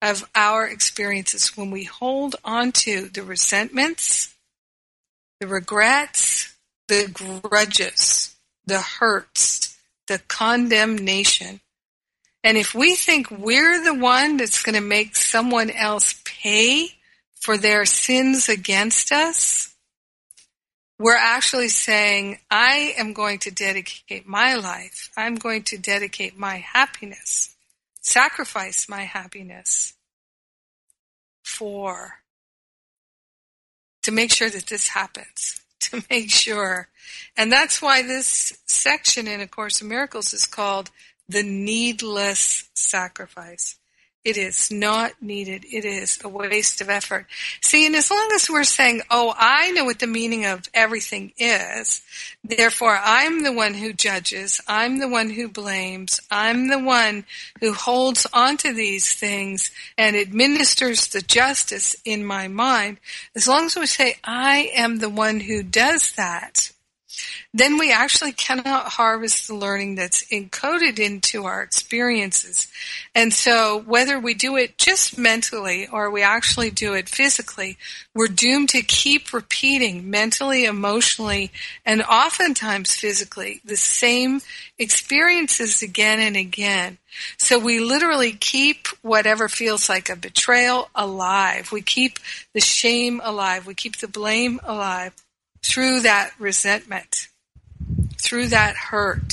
of 0.02 0.28
our 0.34 0.66
experiences 0.68 1.56
when 1.56 1.70
we 1.70 1.84
hold 1.84 2.36
on 2.44 2.70
to 2.70 3.08
the 3.08 3.22
resentments, 3.22 4.34
the 5.40 5.48
regrets, 5.48 6.54
the 6.86 7.10
grudges, 7.42 8.35
the 8.66 8.80
hurts, 8.80 9.76
the 10.08 10.18
condemnation. 10.28 11.60
And 12.42 12.56
if 12.56 12.74
we 12.74 12.94
think 12.94 13.30
we're 13.30 13.82
the 13.82 13.94
one 13.94 14.36
that's 14.36 14.62
going 14.62 14.76
to 14.76 14.80
make 14.80 15.16
someone 15.16 15.70
else 15.70 16.20
pay 16.24 16.90
for 17.34 17.56
their 17.56 17.84
sins 17.84 18.48
against 18.48 19.12
us, 19.12 19.74
we're 20.98 21.16
actually 21.16 21.68
saying, 21.68 22.38
I 22.50 22.94
am 22.96 23.12
going 23.12 23.40
to 23.40 23.50
dedicate 23.50 24.26
my 24.26 24.54
life, 24.54 25.10
I'm 25.16 25.34
going 25.34 25.64
to 25.64 25.78
dedicate 25.78 26.38
my 26.38 26.56
happiness, 26.56 27.54
sacrifice 28.00 28.88
my 28.88 29.02
happiness 29.02 29.94
for, 31.44 32.20
to 34.04 34.12
make 34.12 34.32
sure 34.32 34.48
that 34.48 34.66
this 34.66 34.88
happens, 34.88 35.60
to 35.90 36.02
make 36.10 36.30
sure. 36.30 36.88
And 37.36 37.52
that's 37.52 37.82
why 37.82 38.02
this 38.02 38.58
section 38.66 39.28
in 39.28 39.40
A 39.40 39.46
Course 39.46 39.80
in 39.80 39.88
Miracles 39.88 40.32
is 40.32 40.46
called 40.46 40.90
the 41.28 41.42
needless 41.42 42.68
sacrifice. 42.74 43.76
It 44.26 44.36
is 44.36 44.72
not 44.72 45.22
needed. 45.22 45.64
It 45.70 45.84
is 45.84 46.18
a 46.24 46.28
waste 46.28 46.80
of 46.80 46.90
effort. 46.90 47.26
See, 47.62 47.86
and 47.86 47.94
as 47.94 48.10
long 48.10 48.28
as 48.34 48.50
we're 48.50 48.64
saying, 48.64 49.02
oh, 49.08 49.32
I 49.38 49.70
know 49.70 49.84
what 49.84 50.00
the 50.00 50.08
meaning 50.08 50.44
of 50.44 50.68
everything 50.74 51.32
is, 51.38 52.02
therefore 52.42 52.98
I'm 53.00 53.44
the 53.44 53.52
one 53.52 53.74
who 53.74 53.92
judges, 53.92 54.60
I'm 54.66 54.98
the 54.98 55.08
one 55.08 55.30
who 55.30 55.46
blames, 55.46 56.20
I'm 56.28 56.66
the 56.66 56.80
one 56.80 57.24
who 57.60 57.72
holds 57.72 58.26
onto 58.32 58.72
these 58.72 59.12
things 59.12 59.70
and 59.96 60.16
administers 60.16 61.06
the 61.06 61.22
justice 61.22 61.94
in 62.04 62.24
my 62.24 62.48
mind, 62.48 62.98
as 63.36 63.46
long 63.46 63.66
as 63.66 63.76
we 63.76 63.86
say, 63.86 64.16
I 64.24 64.72
am 64.74 64.98
the 64.98 65.08
one 65.08 65.38
who 65.38 65.62
does 65.62 66.10
that, 66.16 66.72
then 67.52 67.78
we 67.78 67.92
actually 67.92 68.32
cannot 68.32 68.92
harvest 68.92 69.48
the 69.48 69.54
learning 69.54 69.94
that's 69.94 70.24
encoded 70.26 70.98
into 70.98 71.44
our 71.44 71.62
experiences. 71.62 72.68
And 73.14 73.32
so 73.32 73.78
whether 73.78 74.18
we 74.18 74.34
do 74.34 74.56
it 74.56 74.78
just 74.78 75.16
mentally 75.16 75.86
or 75.86 76.10
we 76.10 76.22
actually 76.22 76.70
do 76.70 76.94
it 76.94 77.08
physically, 77.08 77.78
we're 78.14 78.28
doomed 78.28 78.68
to 78.70 78.82
keep 78.82 79.32
repeating 79.32 80.10
mentally, 80.10 80.64
emotionally, 80.64 81.50
and 81.84 82.02
oftentimes 82.02 82.94
physically 82.94 83.60
the 83.64 83.76
same 83.76 84.40
experiences 84.78 85.82
again 85.82 86.20
and 86.20 86.36
again. 86.36 86.98
So 87.38 87.58
we 87.58 87.80
literally 87.80 88.32
keep 88.32 88.88
whatever 89.00 89.48
feels 89.48 89.88
like 89.88 90.10
a 90.10 90.16
betrayal 90.16 90.90
alive. 90.94 91.72
We 91.72 91.80
keep 91.80 92.18
the 92.52 92.60
shame 92.60 93.20
alive. 93.24 93.66
We 93.66 93.74
keep 93.74 93.96
the 93.96 94.08
blame 94.08 94.60
alive 94.64 95.14
through 95.66 96.00
that 96.00 96.32
resentment, 96.38 97.28
through 98.20 98.48
that 98.48 98.76
hurt. 98.76 99.32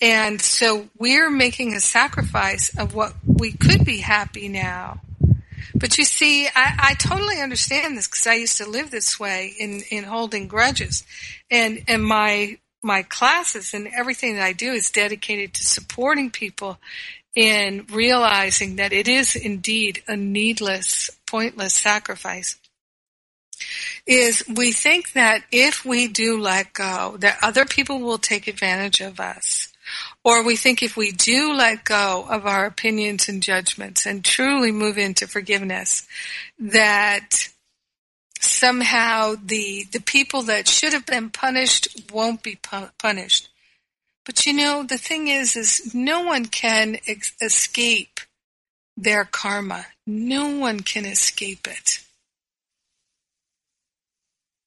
And 0.00 0.40
so 0.40 0.88
we're 0.98 1.30
making 1.30 1.74
a 1.74 1.80
sacrifice 1.80 2.76
of 2.76 2.94
what 2.94 3.14
we 3.24 3.52
could 3.52 3.84
be 3.84 3.98
happy 3.98 4.48
now. 4.48 5.00
But 5.74 5.98
you 5.98 6.04
see, 6.04 6.46
I, 6.46 6.90
I 6.90 6.94
totally 6.94 7.40
understand 7.40 7.96
this 7.96 8.06
because 8.06 8.26
I 8.26 8.34
used 8.34 8.58
to 8.58 8.68
live 8.68 8.90
this 8.90 9.18
way 9.18 9.54
in, 9.58 9.82
in 9.90 10.04
holding 10.04 10.46
grudges. 10.46 11.04
And, 11.50 11.82
and 11.88 12.04
my, 12.04 12.58
my 12.82 13.02
classes 13.02 13.74
and 13.74 13.88
everything 13.88 14.36
that 14.36 14.44
I 14.44 14.52
do 14.52 14.72
is 14.72 14.90
dedicated 14.90 15.54
to 15.54 15.64
supporting 15.64 16.30
people 16.30 16.78
in 17.34 17.86
realizing 17.90 18.76
that 18.76 18.92
it 18.92 19.08
is 19.08 19.34
indeed 19.34 20.02
a 20.06 20.16
needless, 20.16 21.10
pointless 21.26 21.74
sacrifice 21.74 22.56
is 24.06 24.44
we 24.54 24.72
think 24.72 25.12
that 25.12 25.42
if 25.50 25.84
we 25.84 26.08
do 26.08 26.38
let 26.40 26.72
go, 26.72 27.16
that 27.18 27.38
other 27.42 27.64
people 27.64 28.00
will 28.00 28.18
take 28.18 28.46
advantage 28.46 29.00
of 29.00 29.20
us. 29.20 29.72
Or 30.24 30.42
we 30.42 30.56
think 30.56 30.82
if 30.82 30.96
we 30.96 31.12
do 31.12 31.52
let 31.52 31.84
go 31.84 32.26
of 32.28 32.46
our 32.46 32.64
opinions 32.64 33.28
and 33.28 33.42
judgments 33.42 34.06
and 34.06 34.24
truly 34.24 34.72
move 34.72 34.96
into 34.96 35.26
forgiveness, 35.26 36.06
that 36.58 37.48
somehow 38.40 39.34
the, 39.42 39.84
the 39.92 40.00
people 40.00 40.42
that 40.42 40.68
should 40.68 40.92
have 40.92 41.06
been 41.06 41.30
punished 41.30 42.10
won't 42.12 42.42
be 42.42 42.56
pu- 42.56 42.90
punished. 42.98 43.48
But 44.24 44.46
you 44.46 44.54
know, 44.54 44.82
the 44.82 44.98
thing 44.98 45.28
is, 45.28 45.54
is 45.56 45.94
no 45.94 46.22
one 46.22 46.46
can 46.46 46.96
ex- 47.06 47.34
escape 47.42 48.20
their 48.96 49.24
karma. 49.24 49.86
No 50.06 50.56
one 50.56 50.80
can 50.80 51.04
escape 51.04 51.66
it. 51.66 52.03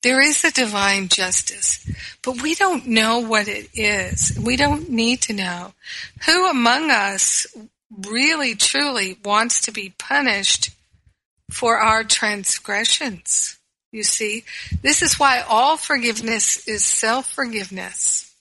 There 0.04 0.22
is 0.22 0.44
a 0.44 0.52
divine 0.52 1.08
justice, 1.08 1.86
but 2.22 2.42
we 2.42 2.54
don't 2.54 2.86
know 2.86 3.20
what 3.20 3.48
it 3.48 3.70
is. 3.74 4.38
We 4.42 4.56
don't 4.56 4.90
need 4.90 5.22
to 5.24 5.34
know. 5.34 5.74
Who 6.26 6.48
among 6.48 6.92
us 6.92 7.48
really 8.08 8.54
truly 8.54 9.18
wants 9.26 9.62
to 9.62 9.72
be 9.72 9.94
punished 9.98 10.70
for 11.50 11.78
our 11.78 12.04
transgressions? 12.04 13.58
You 13.92 14.04
see, 14.04 14.44
this 14.84 15.02
is 15.02 15.20
why 15.20 15.42
all 15.42 15.78
forgiveness 15.78 16.68
is 16.68 16.84
self-forgiveness. 16.84 18.32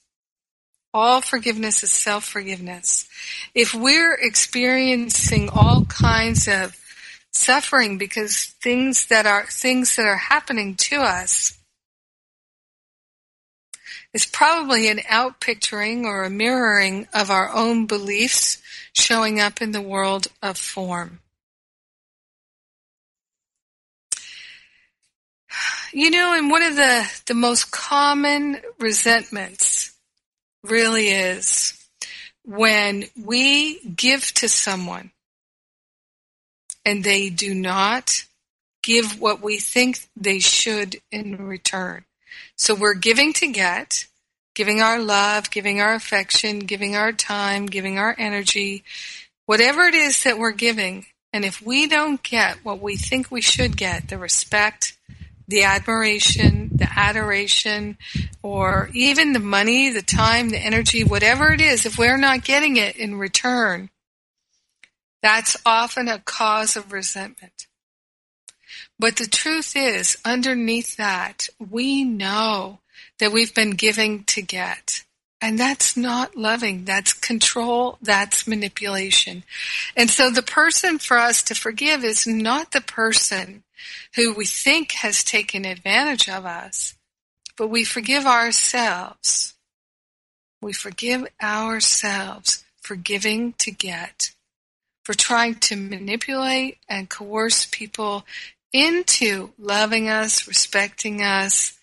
All 0.93 1.21
forgiveness 1.21 1.83
is 1.83 1.93
self-forgiveness. 1.93 3.09
If 3.55 3.75
we're 3.75 4.15
experiencing 4.15 5.49
all 5.49 5.85
kinds 5.87 6.49
of 6.49 6.77
suffering 7.37 7.99
because 7.99 8.47
things 8.63 9.07
that 9.07 9.27
are 9.27 9.47
things 9.47 9.97
that 9.97 10.07
are 10.07 10.17
happening 10.17 10.75
to 10.75 10.97
us 10.97 11.59
is 14.13 14.25
probably 14.25 14.89
an 14.89 14.99
outpicturing 14.99 16.05
or 16.05 16.25
a 16.25 16.31
mirroring 16.31 17.07
of 17.13 17.31
our 17.31 17.53
own 17.53 17.87
beliefs 17.87 18.63
showing 18.93 19.39
up 19.39 19.61
in 19.61 19.73
the 19.73 19.83
world 19.83 20.29
of 20.43 20.57
form. 20.57 21.21
You 25.93 26.11
know, 26.11 26.35
and 26.35 26.51
one 26.51 26.63
of 26.63 26.77
the, 26.77 27.11
the 27.27 27.35
most 27.35 27.71
common 27.71 28.61
resentments 28.79 29.95
really 30.65 31.09
is 31.09 31.75
when 32.45 33.05
we 33.23 33.81
give 33.81 34.33
to 34.35 34.49
someone 34.49 35.11
and 36.87 37.03
they 37.03 37.29
do 37.29 37.53
not 37.53 38.25
give 38.83 39.21
what 39.21 39.43
we 39.43 39.59
think 39.59 39.99
they 40.17 40.39
should 40.39 40.97
in 41.11 41.37
return. 41.37 42.05
So 42.55 42.75
we're 42.75 42.95
giving 42.95 43.33
to 43.35 43.49
get, 43.49 44.07
giving 44.55 44.81
our 44.81 45.01
love, 45.01 45.51
giving 45.51 45.81
our 45.81 45.95
affection, 45.95 46.61
giving 46.61 46.95
our 46.95 47.13
time, 47.13 47.67
giving 47.67 47.99
our 47.99 48.15
energy, 48.17 48.85
whatever 49.47 49.83
it 49.83 49.95
is 49.95 50.23
that 50.23 50.39
we're 50.39 50.53
giving. 50.53 51.07
And 51.33 51.45
if 51.45 51.61
we 51.61 51.89
don't 51.89 52.23
get 52.23 52.65
what 52.65 52.81
we 52.81 52.97
think 52.97 53.31
we 53.33 53.43
should 53.43 53.77
get, 53.77 54.09
the 54.09 54.17
respect, 54.17 54.97
the 55.49 55.65
admiration, 55.65 56.71
the 56.73 56.89
adoration, 56.97 57.99
or 58.43 58.91
even 58.95 59.33
the 59.33 59.41
money, 59.41 59.91
the 59.91 60.03
time, 60.03 60.51
the 60.51 60.59
energy, 60.59 61.03
whatever 61.03 61.53
it 61.53 61.61
is, 61.61 61.85
if 61.85 61.99
we're 61.99 62.17
not 62.17 62.45
getting 62.45 62.77
it 62.77 62.97
in 62.97 63.17
return, 63.17 63.91
that's 65.27 65.57
often 65.67 66.07
a 66.07 66.21
cause 66.21 66.77
of 66.77 66.93
resentment. 66.93 67.67
But 68.97 69.17
the 69.17 69.27
truth 69.27 69.73
is, 69.75 70.17
underneath 70.25 70.97
that, 70.99 71.49
we 71.59 72.05
know 72.05 72.79
that 73.19 73.33
we've 73.33 73.53
been 73.53 73.73
giving 73.73 74.23
to 74.25 74.41
get. 74.41 75.03
And 75.41 75.59
that's 75.59 75.97
not 75.97 76.37
loving. 76.37 76.85
That's 76.85 77.13
control. 77.13 77.99
That's 78.01 78.47
manipulation. 78.47 79.43
And 79.97 80.09
so 80.09 80.31
the 80.31 80.43
person 80.43 81.01
for 81.01 81.19
us 81.19 81.43
to 81.43 81.57
forgive 81.57 82.05
is 82.05 82.29
not 82.29 82.71
the 82.71 82.81
person 82.81 83.65
who 84.15 84.33
we 84.33 84.47
think 84.47 84.93
has 84.93 85.25
taken 85.25 85.65
advantage 85.65 86.29
of 86.29 86.47
us, 86.47 86.95
but 87.59 87.67
we 87.67 87.83
forgive 87.83 88.27
ourselves. 88.27 89.55
We 90.63 90.73
forgive 90.73 91.27
ourselves 91.43 92.65
for 92.81 92.95
giving 92.95 93.55
to 93.55 93.73
get 93.73 94.31
for 95.07 95.15
trying 95.15 95.55
to 95.55 95.77
manipulate 95.77 96.79
and 96.89 97.09
coerce 97.09 97.65
people 97.71 98.27
into 98.73 99.51
loving 99.57 100.09
us, 100.09 100.49
respecting 100.49 101.23
us, 101.23 101.79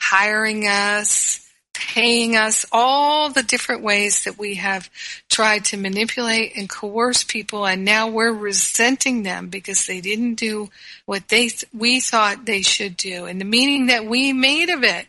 hiring 0.00 0.66
us, 0.66 1.48
paying 1.72 2.34
us, 2.34 2.66
all 2.72 3.30
the 3.30 3.44
different 3.44 3.84
ways 3.84 4.24
that 4.24 4.36
we 4.36 4.56
have 4.56 4.90
tried 5.30 5.64
to 5.64 5.76
manipulate 5.76 6.56
and 6.56 6.68
coerce 6.68 7.22
people 7.22 7.64
and 7.64 7.84
now 7.84 8.08
we're 8.08 8.32
resenting 8.32 9.22
them 9.22 9.50
because 9.50 9.86
they 9.86 10.00
didn't 10.00 10.34
do 10.34 10.68
what 11.06 11.28
they 11.28 11.46
th- 11.50 11.66
we 11.72 12.00
thought 12.00 12.44
they 12.44 12.62
should 12.62 12.96
do. 12.96 13.26
And 13.26 13.40
the 13.40 13.44
meaning 13.44 13.86
that 13.86 14.04
we 14.04 14.32
made 14.32 14.68
of 14.68 14.82
it 14.82 15.06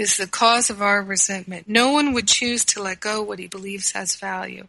is 0.00 0.16
the 0.16 0.26
cause 0.26 0.70
of 0.70 0.80
our 0.80 1.02
resentment. 1.02 1.68
No 1.68 1.92
one 1.92 2.14
would 2.14 2.26
choose 2.26 2.64
to 2.64 2.82
let 2.82 3.00
go 3.00 3.22
what 3.22 3.38
he 3.38 3.46
believes 3.46 3.92
has 3.92 4.16
value. 4.16 4.66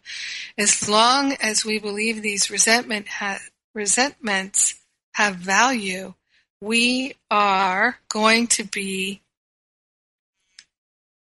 As 0.58 0.90
long 0.90 1.32
as 1.40 1.64
we 1.64 1.78
believe 1.78 2.20
these 2.20 2.50
resentment 2.50 3.08
ha- 3.08 3.40
resentments 3.74 4.74
have 5.14 5.36
value, 5.36 6.12
we 6.60 7.14
are 7.30 7.96
going 8.10 8.46
to 8.48 8.64
be 8.64 9.22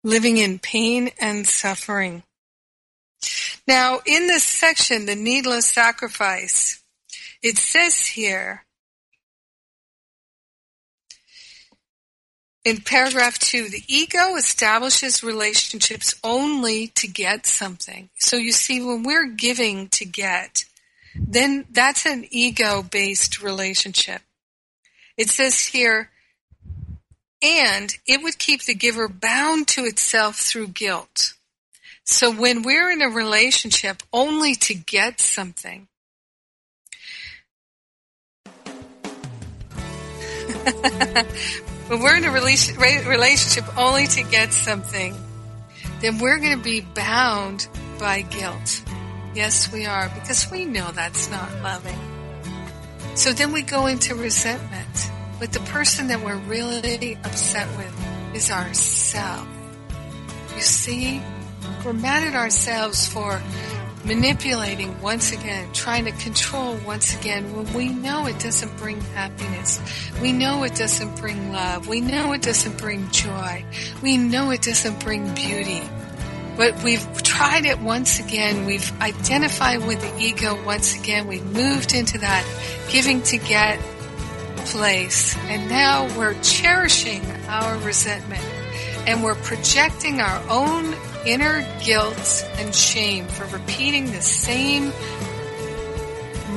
living 0.03 0.35
in 0.35 0.59
pain 0.59 1.11
and 1.19 1.47
suffering. 1.47 2.23
Now, 3.65 4.01
in 4.05 4.27
this 4.27 4.43
section, 4.43 5.05
the 5.05 5.15
needless 5.15 5.67
sacrifice, 5.67 6.83
it 7.41 7.57
says 7.57 8.07
here 8.07 8.65
In 12.63 12.81
paragraph 12.81 13.39
two, 13.39 13.69
the 13.69 13.83
ego 13.87 14.35
establishes 14.35 15.23
relationships 15.23 16.13
only 16.23 16.87
to 16.89 17.07
get 17.07 17.47
something. 17.47 18.09
So 18.19 18.37
you 18.37 18.51
see, 18.51 18.79
when 18.81 19.01
we're 19.01 19.29
giving 19.29 19.87
to 19.89 20.05
get, 20.05 20.65
then 21.15 21.65
that's 21.71 22.05
an 22.05 22.27
ego 22.29 22.83
based 22.83 23.41
relationship. 23.41 24.21
It 25.17 25.29
says 25.29 25.67
here, 25.67 26.11
and 27.41 27.97
it 28.07 28.21
would 28.21 28.37
keep 28.37 28.63
the 28.63 28.75
giver 28.75 29.07
bound 29.07 29.67
to 29.69 29.85
itself 29.85 30.35
through 30.35 30.67
guilt. 30.67 31.33
So 32.03 32.31
when 32.31 32.61
we're 32.61 32.91
in 32.91 33.01
a 33.01 33.09
relationship 33.09 34.03
only 34.13 34.53
to 34.55 34.75
get 34.75 35.19
something, 35.19 35.87
when 41.91 41.99
we're 42.01 42.15
in 42.15 42.23
a 42.23 42.31
relationship 42.31 43.77
only 43.77 44.07
to 44.07 44.23
get 44.23 44.53
something, 44.53 45.13
then 45.99 46.19
we're 46.19 46.37
going 46.37 46.57
to 46.57 46.63
be 46.63 46.79
bound 46.79 47.67
by 47.99 48.21
guilt. 48.21 48.81
Yes, 49.35 49.69
we 49.73 49.85
are, 49.85 50.09
because 50.15 50.49
we 50.49 50.63
know 50.63 50.89
that's 50.91 51.29
not 51.29 51.53
loving. 51.61 51.99
So 53.15 53.33
then 53.33 53.51
we 53.51 53.61
go 53.61 53.87
into 53.87 54.15
resentment. 54.15 55.11
But 55.37 55.51
the 55.51 55.59
person 55.59 56.07
that 56.07 56.23
we're 56.23 56.37
really 56.37 57.17
upset 57.25 57.67
with 57.75 58.35
is 58.35 58.49
ourselves. 58.49 59.49
You 60.55 60.61
see, 60.61 61.21
we're 61.83 61.91
mad 61.91 62.23
at 62.23 62.35
ourselves 62.35 63.05
for 63.05 63.41
manipulating 64.05 64.99
once 65.01 65.31
again, 65.31 65.71
trying 65.73 66.05
to 66.05 66.11
control 66.11 66.77
once 66.85 67.15
again 67.19 67.55
when 67.55 67.71
we 67.73 67.89
know 67.89 68.25
it 68.25 68.39
doesn't 68.39 68.75
bring 68.77 68.99
happiness. 69.01 69.79
We 70.21 70.31
know 70.31 70.63
it 70.63 70.75
doesn't 70.75 71.17
bring 71.17 71.51
love. 71.51 71.87
We 71.87 72.01
know 72.01 72.33
it 72.33 72.41
doesn't 72.41 72.77
bring 72.77 73.09
joy. 73.11 73.65
We 74.01 74.17
know 74.17 74.51
it 74.51 74.61
doesn't 74.61 75.03
bring 75.03 75.33
beauty. 75.33 75.83
But 76.57 76.83
we've 76.83 77.23
tried 77.23 77.65
it 77.65 77.79
once 77.79 78.19
again. 78.19 78.65
We've 78.65 78.91
identified 79.01 79.85
with 79.85 80.01
the 80.01 80.21
ego 80.21 80.61
once 80.65 80.99
again. 80.99 81.27
We've 81.27 81.45
moved 81.45 81.93
into 81.93 82.17
that 82.19 82.45
giving 82.89 83.21
to 83.23 83.37
get 83.37 83.79
place. 84.57 85.35
And 85.47 85.69
now 85.69 86.07
we're 86.17 86.39
cherishing 86.41 87.23
our 87.47 87.77
resentment 87.79 88.43
and 89.07 89.23
we're 89.23 89.35
projecting 89.35 90.21
our 90.21 90.41
own 90.49 90.95
inner 91.25 91.65
guilt 91.83 92.45
and 92.57 92.73
shame 92.73 93.25
for 93.27 93.45
repeating 93.55 94.05
the 94.11 94.21
same 94.21 94.91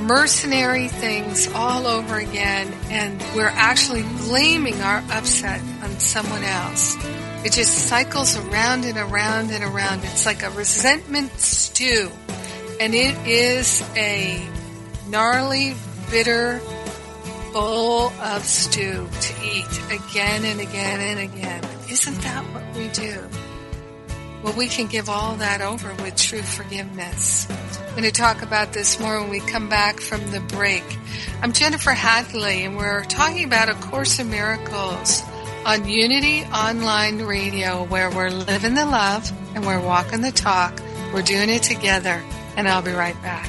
mercenary 0.06 0.88
things 0.88 1.48
all 1.54 1.86
over 1.86 2.18
again 2.18 2.72
and 2.90 3.22
we're 3.34 3.46
actually 3.46 4.02
blaming 4.26 4.80
our 4.82 5.02
upset 5.10 5.60
on 5.82 5.90
someone 5.98 6.42
else. 6.42 6.96
It 7.44 7.52
just 7.52 7.88
cycles 7.88 8.36
around 8.36 8.84
and 8.84 8.98
around 8.98 9.50
and 9.50 9.64
around. 9.64 10.04
It's 10.04 10.26
like 10.26 10.42
a 10.42 10.50
resentment 10.50 11.32
stew 11.38 12.10
and 12.80 12.94
it 12.94 13.16
is 13.26 13.82
a 13.96 14.46
gnarly, 15.08 15.74
bitter 16.10 16.60
bowl 17.54 18.08
of 18.20 18.42
stew 18.42 19.08
to 19.20 19.44
eat 19.44 19.80
again 19.88 20.44
and 20.44 20.60
again 20.60 21.00
and 21.00 21.20
again. 21.20 21.62
Isn't 21.88 22.20
that 22.22 22.42
what 22.52 22.64
we 22.76 22.88
do? 22.88 23.28
Well, 24.42 24.54
we 24.58 24.66
can 24.66 24.88
give 24.88 25.08
all 25.08 25.36
that 25.36 25.60
over 25.60 25.94
with 26.02 26.16
true 26.16 26.42
forgiveness. 26.42 27.46
I'm 27.48 27.90
going 27.92 28.02
to 28.02 28.10
talk 28.10 28.42
about 28.42 28.72
this 28.72 28.98
more 28.98 29.20
when 29.20 29.30
we 29.30 29.38
come 29.38 29.68
back 29.68 30.00
from 30.00 30.32
the 30.32 30.40
break. 30.40 30.82
I'm 31.42 31.52
Jennifer 31.52 31.92
Hadley, 31.92 32.64
and 32.64 32.76
we're 32.76 33.04
talking 33.04 33.44
about 33.44 33.68
A 33.68 33.74
Course 33.74 34.18
in 34.18 34.30
Miracles 34.30 35.22
on 35.64 35.88
Unity 35.88 36.42
Online 36.46 37.22
Radio, 37.22 37.84
where 37.84 38.10
we're 38.10 38.30
living 38.30 38.74
the 38.74 38.84
love 38.84 39.32
and 39.54 39.64
we're 39.64 39.80
walking 39.80 40.22
the 40.22 40.32
talk. 40.32 40.82
We're 41.12 41.22
doing 41.22 41.50
it 41.50 41.62
together, 41.62 42.20
and 42.56 42.66
I'll 42.66 42.82
be 42.82 42.90
right 42.90 43.20
back. 43.22 43.48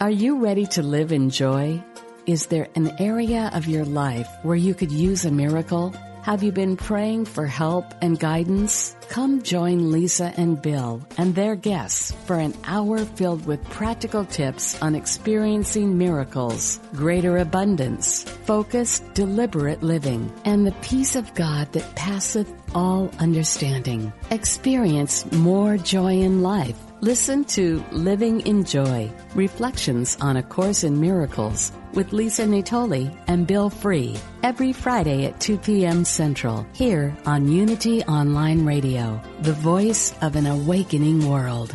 Are 0.00 0.10
you 0.10 0.38
ready 0.38 0.64
to 0.68 0.82
live 0.82 1.12
in 1.12 1.28
joy? 1.28 1.84
Is 2.24 2.46
there 2.46 2.68
an 2.74 2.90
area 2.98 3.50
of 3.52 3.66
your 3.66 3.84
life 3.84 4.30
where 4.42 4.56
you 4.56 4.72
could 4.72 4.90
use 4.90 5.26
a 5.26 5.30
miracle? 5.30 5.94
Have 6.22 6.42
you 6.42 6.52
been 6.52 6.78
praying 6.78 7.26
for 7.26 7.46
help 7.46 7.84
and 8.00 8.18
guidance? 8.18 8.96
Come 9.10 9.42
join 9.42 9.92
Lisa 9.92 10.32
and 10.38 10.62
Bill 10.62 11.06
and 11.18 11.34
their 11.34 11.54
guests 11.54 12.12
for 12.24 12.36
an 12.36 12.54
hour 12.64 13.04
filled 13.04 13.44
with 13.44 13.62
practical 13.68 14.24
tips 14.24 14.80
on 14.80 14.94
experiencing 14.94 15.98
miracles, 15.98 16.80
greater 16.94 17.36
abundance, 17.36 18.22
focused, 18.22 19.12
deliberate 19.12 19.82
living, 19.82 20.32
and 20.46 20.66
the 20.66 20.76
peace 20.80 21.14
of 21.14 21.34
God 21.34 21.70
that 21.74 21.94
passeth 21.94 22.50
all 22.74 23.10
understanding. 23.18 24.14
Experience 24.30 25.30
more 25.30 25.76
joy 25.76 26.14
in 26.14 26.40
life 26.40 26.89
Listen 27.02 27.46
to 27.46 27.82
Living 27.92 28.42
in 28.42 28.62
Joy, 28.62 29.10
Reflections 29.34 30.18
on 30.20 30.36
A 30.36 30.42
Course 30.42 30.84
in 30.84 31.00
Miracles 31.00 31.72
with 31.94 32.12
Lisa 32.12 32.44
Natoli 32.44 33.10
and 33.26 33.46
Bill 33.46 33.70
Free 33.70 34.18
every 34.42 34.74
Friday 34.74 35.24
at 35.24 35.40
2 35.40 35.56
p.m. 35.56 36.04
Central 36.04 36.66
here 36.74 37.16
on 37.24 37.48
Unity 37.48 38.02
Online 38.04 38.66
Radio, 38.66 39.18
the 39.40 39.54
voice 39.54 40.12
of 40.20 40.36
an 40.36 40.46
awakening 40.46 41.26
world. 41.26 41.74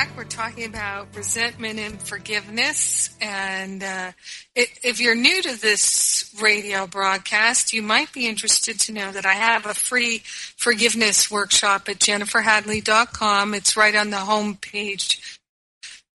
Back. 0.00 0.16
We're 0.16 0.24
talking 0.24 0.64
about 0.64 1.14
resentment 1.14 1.78
and 1.78 2.00
forgiveness. 2.00 3.14
And 3.20 3.82
uh, 3.82 4.12
if 4.54 4.98
you're 4.98 5.14
new 5.14 5.42
to 5.42 5.60
this 5.60 6.34
radio 6.40 6.86
broadcast, 6.86 7.74
you 7.74 7.82
might 7.82 8.10
be 8.10 8.26
interested 8.26 8.80
to 8.80 8.92
know 8.92 9.12
that 9.12 9.26
I 9.26 9.34
have 9.34 9.66
a 9.66 9.74
free 9.74 10.22
forgiveness 10.56 11.30
workshop 11.30 11.90
at 11.90 11.98
jenniferhadley.com. 11.98 13.52
It's 13.52 13.76
right 13.76 13.94
on 13.94 14.08
the 14.08 14.18
home 14.18 14.56
page 14.56 15.38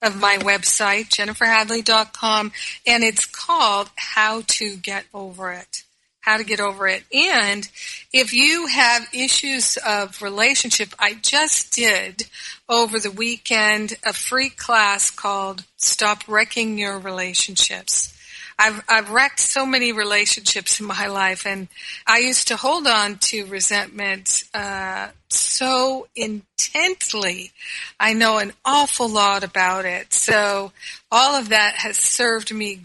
of 0.01 0.19
my 0.19 0.37
website, 0.37 1.09
jenniferhadley.com, 1.09 2.53
and 2.87 3.03
it's 3.03 3.27
called 3.27 3.91
How 3.95 4.41
to 4.47 4.77
Get 4.77 5.05
Over 5.13 5.51
It 5.51 5.84
how 6.25 6.37
to 6.37 6.43
get 6.43 6.59
over 6.59 6.87
it. 6.87 7.03
And 7.13 7.69
if 8.11 8.33
you 8.33 8.65
have 8.65 9.07
issues 9.13 9.77
of 9.77 10.23
relationship, 10.23 10.89
I 10.97 11.13
just 11.13 11.71
did 11.73 12.23
over 12.67 12.99
the 12.99 13.11
weekend 13.11 13.93
a 14.03 14.11
free 14.11 14.49
class 14.49 15.11
called 15.11 15.63
Stop 15.77 16.27
Wrecking 16.27 16.79
Your 16.79 16.97
Relationships. 16.97 18.11
I've 18.57 18.83
I've 18.87 19.11
wrecked 19.11 19.39
so 19.39 19.65
many 19.65 19.91
relationships 19.91 20.79
in 20.79 20.87
my 20.87 21.07
life, 21.07 21.45
and 21.45 21.67
I 22.07 22.19
used 22.19 22.47
to 22.47 22.55
hold 22.55 22.87
on 22.87 23.17
to 23.17 23.45
resentment 23.45 24.45
uh, 24.53 25.09
so 25.29 26.07
intently. 26.15 27.51
I 27.99 28.13
know 28.13 28.37
an 28.37 28.53
awful 28.63 29.09
lot 29.09 29.43
about 29.43 29.85
it, 29.85 30.13
so 30.13 30.71
all 31.11 31.35
of 31.35 31.49
that 31.49 31.75
has 31.75 31.97
served 31.97 32.53
me 32.53 32.75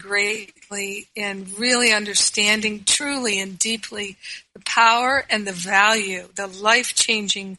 greatly 0.71 1.07
in 1.15 1.47
really 1.57 1.91
understanding 1.91 2.83
truly 2.85 3.39
and 3.39 3.59
deeply 3.59 4.17
the 4.53 4.61
power 4.65 5.23
and 5.29 5.45
the 5.45 5.51
value, 5.51 6.27
the 6.35 6.47
life 6.47 6.95
changing 6.95 7.57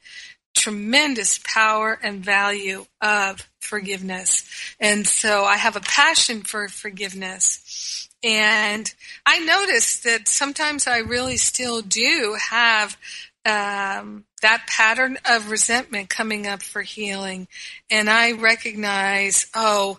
tremendous 0.54 1.40
power 1.44 1.98
and 2.02 2.24
value 2.24 2.84
of 3.00 3.48
forgiveness. 3.60 4.44
And 4.80 5.06
so 5.06 5.44
I 5.44 5.56
have 5.56 5.76
a 5.76 5.80
passion 5.80 6.42
for 6.42 6.68
forgiveness. 6.68 8.08
And 8.22 8.92
I 9.26 9.38
notice 9.40 10.00
that 10.00 10.28
sometimes 10.28 10.86
I 10.86 10.98
really 10.98 11.36
still 11.36 11.82
do 11.82 12.36
have 12.50 12.96
um, 13.44 14.24
that 14.42 14.66
pattern 14.68 15.18
of 15.28 15.50
resentment 15.50 16.08
coming 16.08 16.46
up 16.46 16.62
for 16.62 16.82
healing. 16.82 17.48
And 17.90 18.08
I 18.08 18.32
recognize, 18.32 19.46
oh, 19.54 19.98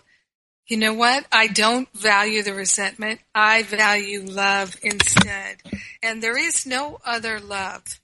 you 0.66 0.78
know 0.78 0.94
what? 0.94 1.26
I 1.30 1.46
don't 1.46 1.92
value 1.92 2.42
the 2.42 2.54
resentment. 2.54 3.20
I 3.34 3.62
value 3.62 4.22
love 4.22 4.76
instead. 4.82 5.56
And 6.02 6.22
there 6.22 6.38
is 6.38 6.66
no 6.66 6.98
other 7.04 7.38
love 7.38 8.00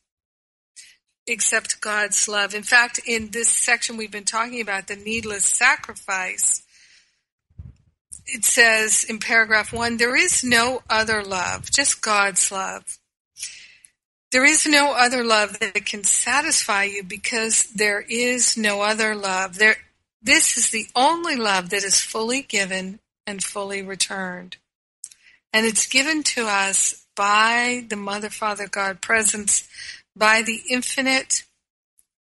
except 1.27 1.81
God's 1.81 2.29
love. 2.29 2.55
In 2.55 2.63
fact, 2.63 3.01
in 3.07 3.31
this 3.31 3.49
section 3.49 3.97
we've 3.97 4.11
been 4.11 4.25
talking 4.25 4.61
about 4.61 4.89
the 4.89 4.97
needless 4.97 5.45
sacrifice, 5.45 6.63
it 8.27 8.45
says 8.45 9.05
in 9.09 9.19
paragraph 9.19 9.73
one, 9.73 9.97
there 9.97 10.17
is 10.17 10.45
no 10.45 10.83
other 10.91 11.23
love, 11.25 11.71
just 11.71 12.03
God's 12.03 12.53
love. 12.53 12.99
There 14.33 14.45
is 14.45 14.67
no 14.67 14.93
other 14.93 15.25
love 15.25 15.59
that 15.59 15.87
can 15.87 16.05
satisfy 16.05 16.85
you 16.85 17.03
because 17.03 17.65
there 17.73 18.05
is 18.09 18.57
no 18.57 18.83
other 18.83 19.17
love. 19.17 19.59
There, 19.59 19.77
this 20.23 20.57
is 20.57 20.71
the 20.71 20.87
only 20.95 21.37
love 21.37 21.71
that 21.71 21.85
is 21.85 22.01
fully 22.01 22.43
given 22.43 23.01
and 23.27 23.43
fully 23.43 23.83
returned. 23.83 24.57
And 25.53 25.67
it's 25.67 25.87
given 25.87 26.23
to 26.25 26.47
us 26.47 27.07
by 27.17 27.85
the 27.89 27.97
Mother, 27.97 28.31
Father, 28.31 28.69
God 28.69 29.01
presence 29.01 29.69
by 30.15 30.43
the 30.43 30.63
infinite 30.71 31.45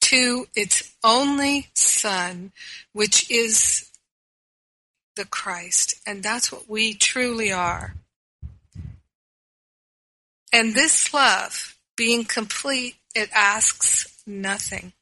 to 0.02 0.46
its 0.54 0.94
only 1.02 1.68
Son, 1.74 2.52
which 2.92 3.30
is 3.30 3.90
the 5.16 5.24
Christ. 5.24 5.94
And 6.06 6.22
that's 6.22 6.52
what 6.52 6.68
we 6.68 6.94
truly 6.94 7.50
are. 7.50 7.94
And 10.52 10.74
this 10.74 11.12
love, 11.12 11.76
being 11.96 12.24
complete, 12.24 12.96
it 13.14 13.30
asks 13.34 14.22
nothing. 14.26 14.92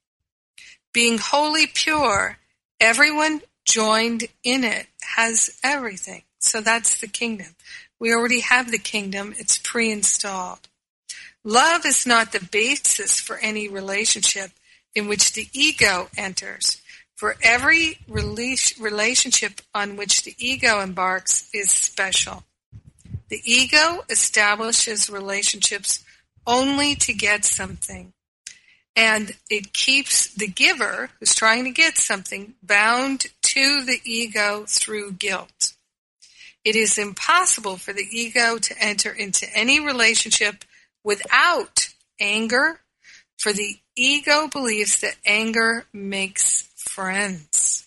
Being 0.93 1.19
wholly 1.19 1.67
pure, 1.67 2.39
everyone 2.81 3.43
joined 3.65 4.25
in 4.43 4.65
it 4.65 4.87
has 5.17 5.59
everything. 5.63 6.23
So 6.39 6.61
that's 6.61 7.01
the 7.01 7.07
kingdom. 7.07 7.55
We 7.99 8.13
already 8.13 8.41
have 8.41 8.71
the 8.71 8.79
kingdom. 8.79 9.35
It's 9.39 9.59
pre-installed. 9.59 10.69
Love 11.45 11.85
is 11.85 12.07
not 12.07 12.33
the 12.33 12.45
basis 12.51 13.21
for 13.21 13.37
any 13.37 13.69
relationship 13.69 14.51
in 14.95 15.09
which 15.09 15.33
the 15.33 15.49
ego 15.53 16.09
enters. 16.17 16.81
For 17.15 17.37
every 17.43 17.99
relationship 18.09 19.61
on 19.75 19.97
which 19.97 20.25
the 20.25 20.35
ego 20.39 20.81
embarks 20.81 21.49
is 21.53 21.71
special. 21.71 22.45
The 23.29 23.41
ego 23.45 24.05
establishes 24.09 25.11
relationships 25.11 26.03
only 26.47 26.95
to 26.97 27.13
get 27.13 27.45
something. 27.45 28.14
And 28.97 29.37
it 29.51 29.73
keeps 29.73 30.33
the 30.33 30.47
giver, 30.47 31.11
who's 31.19 31.35
trying 31.35 31.65
to 31.65 31.71
get 31.71 31.99
something, 31.99 32.55
bound 32.63 33.27
to 33.43 33.85
the 33.85 34.01
ego 34.05 34.65
through 34.69 35.13
guilt. 35.13 35.73
It 36.65 36.77
is 36.77 36.97
impossible 36.97 37.77
for 37.77 37.93
the 37.93 38.07
ego 38.11 38.59
to 38.59 38.79
enter 38.79 39.11
into 39.11 39.47
any 39.55 39.81
relationship 39.81 40.65
without 41.03 41.89
anger, 42.21 42.81
for 43.37 43.53
the 43.53 43.77
ego 43.97 44.49
believes 44.49 45.01
that 45.01 45.17
anger 45.27 45.87
makes 45.93 46.69
friends. 46.77 47.87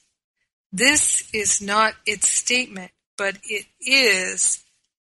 This 0.72 1.28
is 1.34 1.62
not 1.62 1.96
its 2.06 2.30
statement, 2.30 2.92
but 3.18 3.38
it 3.44 3.66
is 3.82 4.64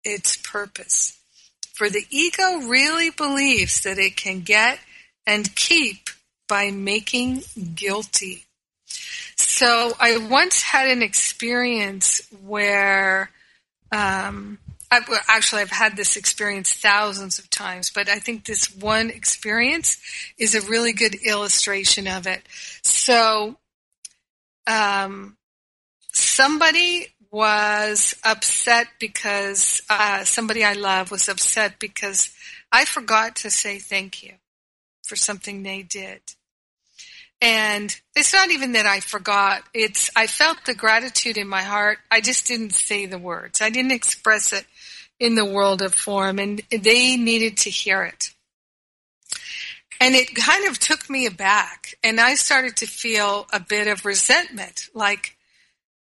its 0.02 0.36
purpose. 0.38 1.18
For 1.74 1.88
the 1.88 2.06
ego 2.10 2.62
really 2.66 3.10
believes 3.10 3.82
that 3.82 3.98
it 3.98 4.16
can 4.16 4.40
get 4.40 4.78
and 5.26 5.54
keep 5.54 6.10
by 6.48 6.70
making 6.70 7.42
guilty. 7.74 8.44
So 9.36 9.92
I 9.98 10.18
once 10.18 10.62
had 10.62 10.88
an 10.88 11.02
experience 11.02 12.20
where 12.44 13.30
um, 13.90 14.58
I've, 14.90 15.08
actually, 15.28 15.62
I've 15.62 15.70
had 15.70 15.96
this 15.96 16.16
experience 16.16 16.72
thousands 16.72 17.38
of 17.38 17.48
times, 17.48 17.90
but 17.90 18.08
I 18.08 18.18
think 18.18 18.44
this 18.44 18.74
one 18.76 19.08
experience 19.10 19.98
is 20.38 20.54
a 20.54 20.60
really 20.60 20.92
good 20.92 21.14
illustration 21.14 22.06
of 22.06 22.26
it. 22.26 22.42
So, 22.82 23.56
um, 24.66 25.36
somebody 26.12 27.08
was 27.30 28.14
upset 28.24 28.88
because 29.00 29.80
uh, 29.88 30.24
somebody 30.24 30.64
I 30.64 30.74
love 30.74 31.10
was 31.10 31.28
upset 31.28 31.78
because 31.78 32.30
I 32.70 32.84
forgot 32.84 33.36
to 33.36 33.50
say 33.50 33.78
thank 33.78 34.22
you 34.22 34.34
for 35.12 35.16
something 35.16 35.62
they 35.62 35.82
did. 35.82 36.22
And 37.42 37.94
it's 38.16 38.32
not 38.32 38.50
even 38.50 38.72
that 38.72 38.86
I 38.86 39.00
forgot. 39.00 39.62
It's, 39.74 40.08
I 40.16 40.26
felt 40.26 40.64
the 40.64 40.74
gratitude 40.74 41.36
in 41.36 41.48
my 41.48 41.60
heart. 41.60 41.98
I 42.10 42.22
just 42.22 42.46
didn't 42.46 42.72
say 42.72 43.04
the 43.04 43.18
words. 43.18 43.60
I 43.60 43.68
didn't 43.68 43.92
express 43.92 44.54
it 44.54 44.64
in 45.20 45.34
the 45.34 45.44
world 45.44 45.82
of 45.82 45.92
form 45.92 46.38
and 46.38 46.62
they 46.70 47.18
needed 47.18 47.58
to 47.58 47.68
hear 47.68 48.04
it. 48.04 48.30
And 50.00 50.14
it 50.14 50.34
kind 50.34 50.66
of 50.66 50.78
took 50.78 51.10
me 51.10 51.26
aback 51.26 51.94
and 52.02 52.18
I 52.18 52.34
started 52.34 52.76
to 52.76 52.86
feel 52.86 53.46
a 53.52 53.60
bit 53.60 53.88
of 53.88 54.06
resentment. 54.06 54.88
Like, 54.94 55.36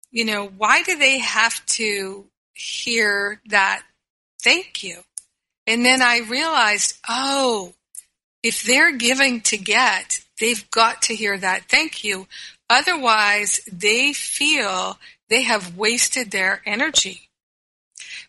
you 0.09 0.25
know, 0.25 0.47
why 0.47 0.81
do 0.81 0.97
they 0.97 1.19
have 1.19 1.63
to 1.67 2.25
hear 2.55 3.41
that 3.49 3.83
thank 4.41 4.83
you? 4.83 5.01
And 5.67 5.85
then 5.85 6.01
I 6.01 6.21
realized, 6.21 6.97
oh, 7.07 7.75
if 8.47 8.63
they're 8.63 8.95
giving 8.95 9.41
to 9.41 9.57
get, 9.57 10.21
they've 10.39 10.69
got 10.71 11.01
to 11.03 11.15
hear 11.15 11.37
that 11.37 11.69
thank 11.69 12.03
you. 12.03 12.27
Otherwise, 12.69 13.59
they 13.71 14.13
feel 14.13 14.97
they 15.29 15.43
have 15.43 15.77
wasted 15.77 16.31
their 16.31 16.61
energy. 16.65 17.29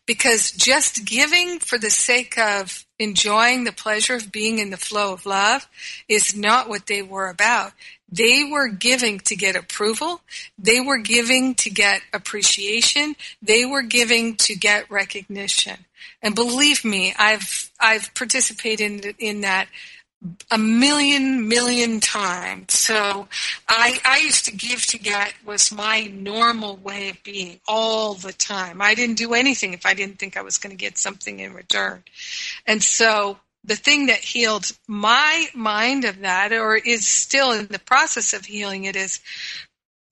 Because 0.06 0.50
just 0.50 1.04
giving 1.04 1.60
for 1.60 1.78
the 1.78 1.90
sake 1.90 2.36
of 2.38 2.84
enjoying 2.98 3.62
the 3.62 3.72
pleasure 3.72 4.16
of 4.16 4.32
being 4.32 4.58
in 4.58 4.70
the 4.70 4.76
flow 4.76 5.12
of 5.12 5.26
love 5.26 5.68
is 6.08 6.34
not 6.34 6.68
what 6.68 6.86
they 6.86 7.02
were 7.02 7.28
about. 7.28 7.72
They 8.10 8.48
were 8.50 8.68
giving 8.68 9.20
to 9.20 9.36
get 9.36 9.54
approval. 9.54 10.22
They 10.58 10.80
were 10.80 10.98
giving 10.98 11.54
to 11.56 11.70
get 11.70 12.00
appreciation. 12.12 13.14
They 13.42 13.66
were 13.66 13.82
giving 13.82 14.36
to 14.36 14.56
get 14.56 14.90
recognition. 14.90 15.84
And 16.22 16.34
believe 16.34 16.84
me, 16.84 17.14
I've, 17.18 17.70
I've 17.78 18.12
participated 18.14 19.04
in, 19.04 19.14
in 19.18 19.40
that 19.42 19.68
a 20.50 20.58
million 20.58 21.48
million 21.48 22.00
times. 22.00 22.74
So 22.74 23.28
I 23.68 24.00
I 24.04 24.18
used 24.18 24.44
to 24.46 24.56
give 24.56 24.84
to 24.86 24.98
get 24.98 25.34
was 25.44 25.70
my 25.70 26.04
normal 26.12 26.76
way 26.76 27.10
of 27.10 27.22
being 27.22 27.60
all 27.68 28.14
the 28.14 28.32
time. 28.32 28.82
I 28.82 28.94
didn't 28.94 29.18
do 29.18 29.34
anything 29.34 29.74
if 29.74 29.86
I 29.86 29.94
didn't 29.94 30.18
think 30.18 30.36
I 30.36 30.42
was 30.42 30.58
going 30.58 30.70
to 30.70 30.76
get 30.76 30.98
something 30.98 31.38
in 31.38 31.54
return. 31.54 32.02
And 32.66 32.82
so 32.82 33.38
the 33.64 33.76
thing 33.76 34.06
that 34.06 34.18
healed 34.18 34.72
my 34.88 35.46
mind 35.54 36.04
of 36.04 36.20
that 36.20 36.52
or 36.52 36.76
is 36.76 37.06
still 37.06 37.52
in 37.52 37.66
the 37.66 37.78
process 37.78 38.32
of 38.32 38.44
healing 38.44 38.84
it 38.84 38.96
is 38.96 39.20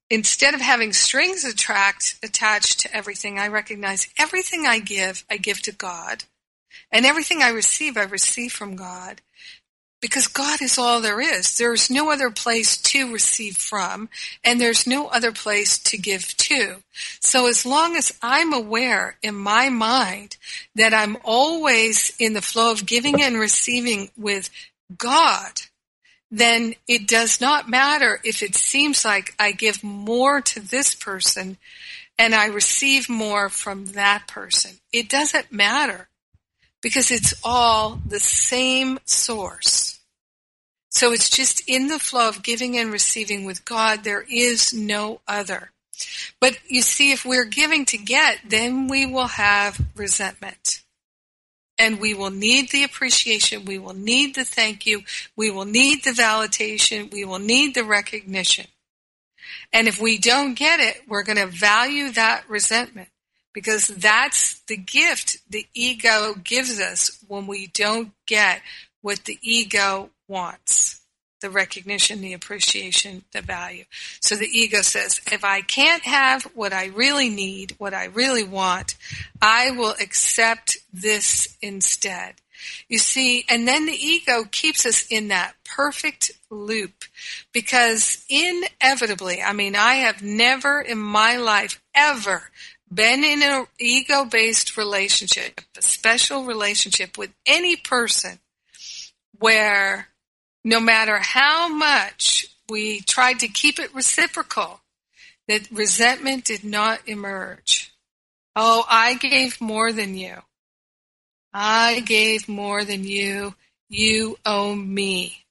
instead 0.08 0.54
of 0.54 0.60
having 0.60 0.92
strings 0.92 1.44
attract, 1.44 2.16
attached 2.22 2.80
to 2.80 2.94
everything, 2.94 3.38
I 3.38 3.48
recognize 3.48 4.08
everything 4.18 4.66
I 4.66 4.78
give, 4.78 5.24
I 5.28 5.36
give 5.36 5.62
to 5.62 5.72
God. 5.72 6.24
And 6.92 7.04
everything 7.04 7.42
I 7.42 7.48
receive, 7.48 7.96
I 7.96 8.04
receive 8.04 8.52
from 8.52 8.76
God 8.76 9.20
because 10.06 10.28
God 10.28 10.62
is 10.62 10.78
all 10.78 11.00
there 11.00 11.20
is. 11.20 11.58
There's 11.58 11.90
no 11.90 12.12
other 12.12 12.30
place 12.30 12.76
to 12.76 13.12
receive 13.12 13.56
from, 13.56 14.08
and 14.44 14.60
there's 14.60 14.86
no 14.86 15.08
other 15.08 15.32
place 15.32 15.78
to 15.78 15.98
give 15.98 16.36
to. 16.36 16.76
So 17.18 17.48
as 17.48 17.66
long 17.66 17.96
as 17.96 18.16
I'm 18.22 18.52
aware 18.52 19.16
in 19.20 19.34
my 19.34 19.68
mind 19.68 20.36
that 20.76 20.94
I'm 20.94 21.16
always 21.24 22.14
in 22.20 22.34
the 22.34 22.40
flow 22.40 22.70
of 22.70 22.86
giving 22.86 23.20
and 23.20 23.36
receiving 23.36 24.10
with 24.16 24.48
God, 24.96 25.62
then 26.30 26.76
it 26.86 27.08
does 27.08 27.40
not 27.40 27.68
matter 27.68 28.20
if 28.22 28.44
it 28.44 28.54
seems 28.54 29.04
like 29.04 29.34
I 29.40 29.50
give 29.50 29.82
more 29.82 30.40
to 30.40 30.60
this 30.60 30.94
person 30.94 31.56
and 32.16 32.32
I 32.32 32.46
receive 32.46 33.08
more 33.08 33.48
from 33.48 33.86
that 33.86 34.28
person. 34.28 34.70
It 34.92 35.08
doesn't 35.08 35.50
matter 35.50 36.06
because 36.80 37.10
it's 37.10 37.34
all 37.42 38.00
the 38.06 38.20
same 38.20 39.00
source. 39.04 39.85
So 40.96 41.12
it's 41.12 41.28
just 41.28 41.60
in 41.68 41.88
the 41.88 41.98
flow 41.98 42.26
of 42.26 42.42
giving 42.42 42.78
and 42.78 42.90
receiving 42.90 43.44
with 43.44 43.66
God. 43.66 44.02
There 44.02 44.24
is 44.32 44.72
no 44.72 45.20
other. 45.28 45.70
But 46.40 46.56
you 46.68 46.80
see, 46.80 47.12
if 47.12 47.22
we're 47.22 47.44
giving 47.44 47.84
to 47.86 47.98
get, 47.98 48.38
then 48.48 48.88
we 48.88 49.04
will 49.04 49.26
have 49.26 49.78
resentment. 49.94 50.80
And 51.76 52.00
we 52.00 52.14
will 52.14 52.30
need 52.30 52.70
the 52.70 52.82
appreciation. 52.82 53.66
We 53.66 53.76
will 53.76 53.92
need 53.92 54.36
the 54.36 54.44
thank 54.44 54.86
you. 54.86 55.02
We 55.36 55.50
will 55.50 55.66
need 55.66 56.02
the 56.02 56.12
validation. 56.12 57.12
We 57.12 57.26
will 57.26 57.40
need 57.40 57.74
the 57.74 57.84
recognition. 57.84 58.64
And 59.74 59.88
if 59.88 60.00
we 60.00 60.16
don't 60.16 60.54
get 60.54 60.80
it, 60.80 61.02
we're 61.06 61.24
going 61.24 61.36
to 61.36 61.46
value 61.46 62.10
that 62.12 62.48
resentment 62.48 63.10
because 63.52 63.88
that's 63.88 64.60
the 64.60 64.78
gift 64.78 65.40
the 65.50 65.66
ego 65.74 66.32
gives 66.42 66.80
us 66.80 67.22
when 67.28 67.46
we 67.46 67.66
don't 67.66 68.12
get 68.24 68.62
what 69.02 69.26
the 69.26 69.38
ego 69.42 70.08
wants 70.28 71.00
the 71.40 71.50
recognition, 71.50 72.20
the 72.20 72.32
appreciation, 72.32 73.22
the 73.32 73.42
value. 73.42 73.84
So 74.20 74.36
the 74.36 74.46
ego 74.46 74.82
says, 74.82 75.20
if 75.30 75.44
I 75.44 75.60
can't 75.60 76.02
have 76.02 76.44
what 76.54 76.72
I 76.72 76.86
really 76.86 77.28
need, 77.28 77.74
what 77.78 77.94
I 77.94 78.06
really 78.06 78.42
want, 78.42 78.96
I 79.40 79.70
will 79.70 79.94
accept 80.00 80.78
this 80.92 81.56
instead. 81.60 82.36
You 82.88 82.98
see, 82.98 83.44
and 83.48 83.68
then 83.68 83.86
the 83.86 83.92
ego 83.92 84.44
keeps 84.50 84.86
us 84.86 85.06
in 85.10 85.28
that 85.28 85.54
perfect 85.64 86.32
loop 86.50 87.04
because 87.52 88.24
inevitably, 88.30 89.42
I 89.42 89.52
mean, 89.52 89.76
I 89.76 89.96
have 89.96 90.22
never 90.22 90.80
in 90.80 90.98
my 90.98 91.36
life 91.36 91.80
ever 91.94 92.50
been 92.92 93.24
in 93.24 93.42
an 93.42 93.66
ego 93.78 94.24
based 94.24 94.76
relationship, 94.76 95.60
a 95.76 95.82
special 95.82 96.44
relationship 96.44 97.18
with 97.18 97.32
any 97.44 97.76
person 97.76 98.38
where 99.38 100.08
no 100.66 100.80
matter 100.80 101.18
how 101.18 101.68
much 101.68 102.48
we 102.68 103.00
tried 103.02 103.38
to 103.38 103.46
keep 103.46 103.78
it 103.78 103.94
reciprocal, 103.94 104.80
that 105.46 105.70
resentment 105.70 106.44
did 106.44 106.64
not 106.64 106.98
emerge. 107.06 107.92
Oh, 108.56 108.84
I 108.90 109.14
gave 109.14 109.60
more 109.60 109.92
than 109.92 110.16
you. 110.16 110.34
I 111.54 112.00
gave 112.00 112.48
more 112.48 112.84
than 112.84 113.04
you. 113.04 113.54
You 113.88 114.38
owe 114.44 114.74
me. 114.74 115.44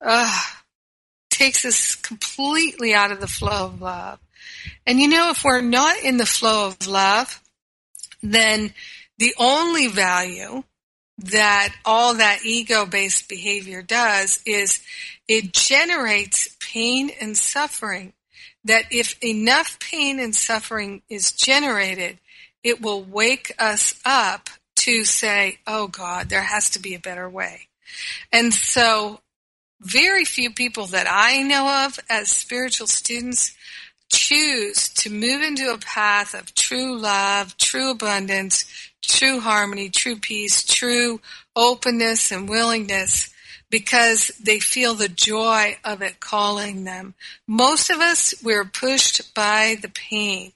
Ugh. 0.00 0.44
Takes 1.28 1.66
us 1.66 1.94
completely 1.94 2.94
out 2.94 3.12
of 3.12 3.20
the 3.20 3.28
flow 3.28 3.66
of 3.66 3.82
love. 3.82 4.20
And 4.86 4.98
you 4.98 5.08
know, 5.08 5.30
if 5.30 5.44
we're 5.44 5.60
not 5.60 6.02
in 6.02 6.16
the 6.16 6.24
flow 6.24 6.68
of 6.68 6.86
love, 6.86 7.42
then 8.22 8.72
the 9.18 9.34
only 9.38 9.88
value 9.88 10.64
that 11.20 11.74
all 11.84 12.14
that 12.14 12.40
ego 12.44 12.86
based 12.86 13.28
behavior 13.28 13.82
does 13.82 14.40
is 14.46 14.82
it 15.28 15.52
generates 15.52 16.56
pain 16.60 17.10
and 17.20 17.36
suffering. 17.36 18.12
That 18.64 18.84
if 18.90 19.16
enough 19.22 19.78
pain 19.78 20.18
and 20.20 20.34
suffering 20.34 21.02
is 21.08 21.32
generated, 21.32 22.18
it 22.62 22.80
will 22.80 23.02
wake 23.02 23.52
us 23.58 23.94
up 24.04 24.50
to 24.76 25.04
say, 25.04 25.58
oh 25.66 25.86
God, 25.86 26.28
there 26.28 26.42
has 26.42 26.70
to 26.70 26.78
be 26.78 26.94
a 26.94 27.00
better 27.00 27.28
way. 27.28 27.68
And 28.32 28.52
so 28.52 29.20
very 29.80 30.24
few 30.24 30.50
people 30.50 30.86
that 30.86 31.06
I 31.08 31.42
know 31.42 31.86
of 31.86 31.98
as 32.08 32.28
spiritual 32.28 32.86
students 32.86 33.54
choose 34.12 34.88
to 34.88 35.10
move 35.10 35.42
into 35.42 35.72
a 35.72 35.78
path 35.78 36.34
of 36.34 36.54
true 36.54 36.98
love, 36.98 37.56
true 37.56 37.90
abundance, 37.92 38.64
true 39.02 39.40
harmony, 39.40 39.88
true 39.88 40.16
peace, 40.16 40.64
true 40.64 41.20
openness 41.56 42.30
and 42.30 42.48
willingness 42.48 43.30
because 43.70 44.32
they 44.42 44.58
feel 44.58 44.94
the 44.94 45.08
joy 45.08 45.76
of 45.84 46.02
it 46.02 46.20
calling 46.20 46.84
them. 46.84 47.14
Most 47.46 47.90
of 47.90 48.00
us, 48.00 48.34
we're 48.42 48.64
pushed 48.64 49.32
by 49.34 49.76
the 49.80 49.88
pain. 49.88 50.52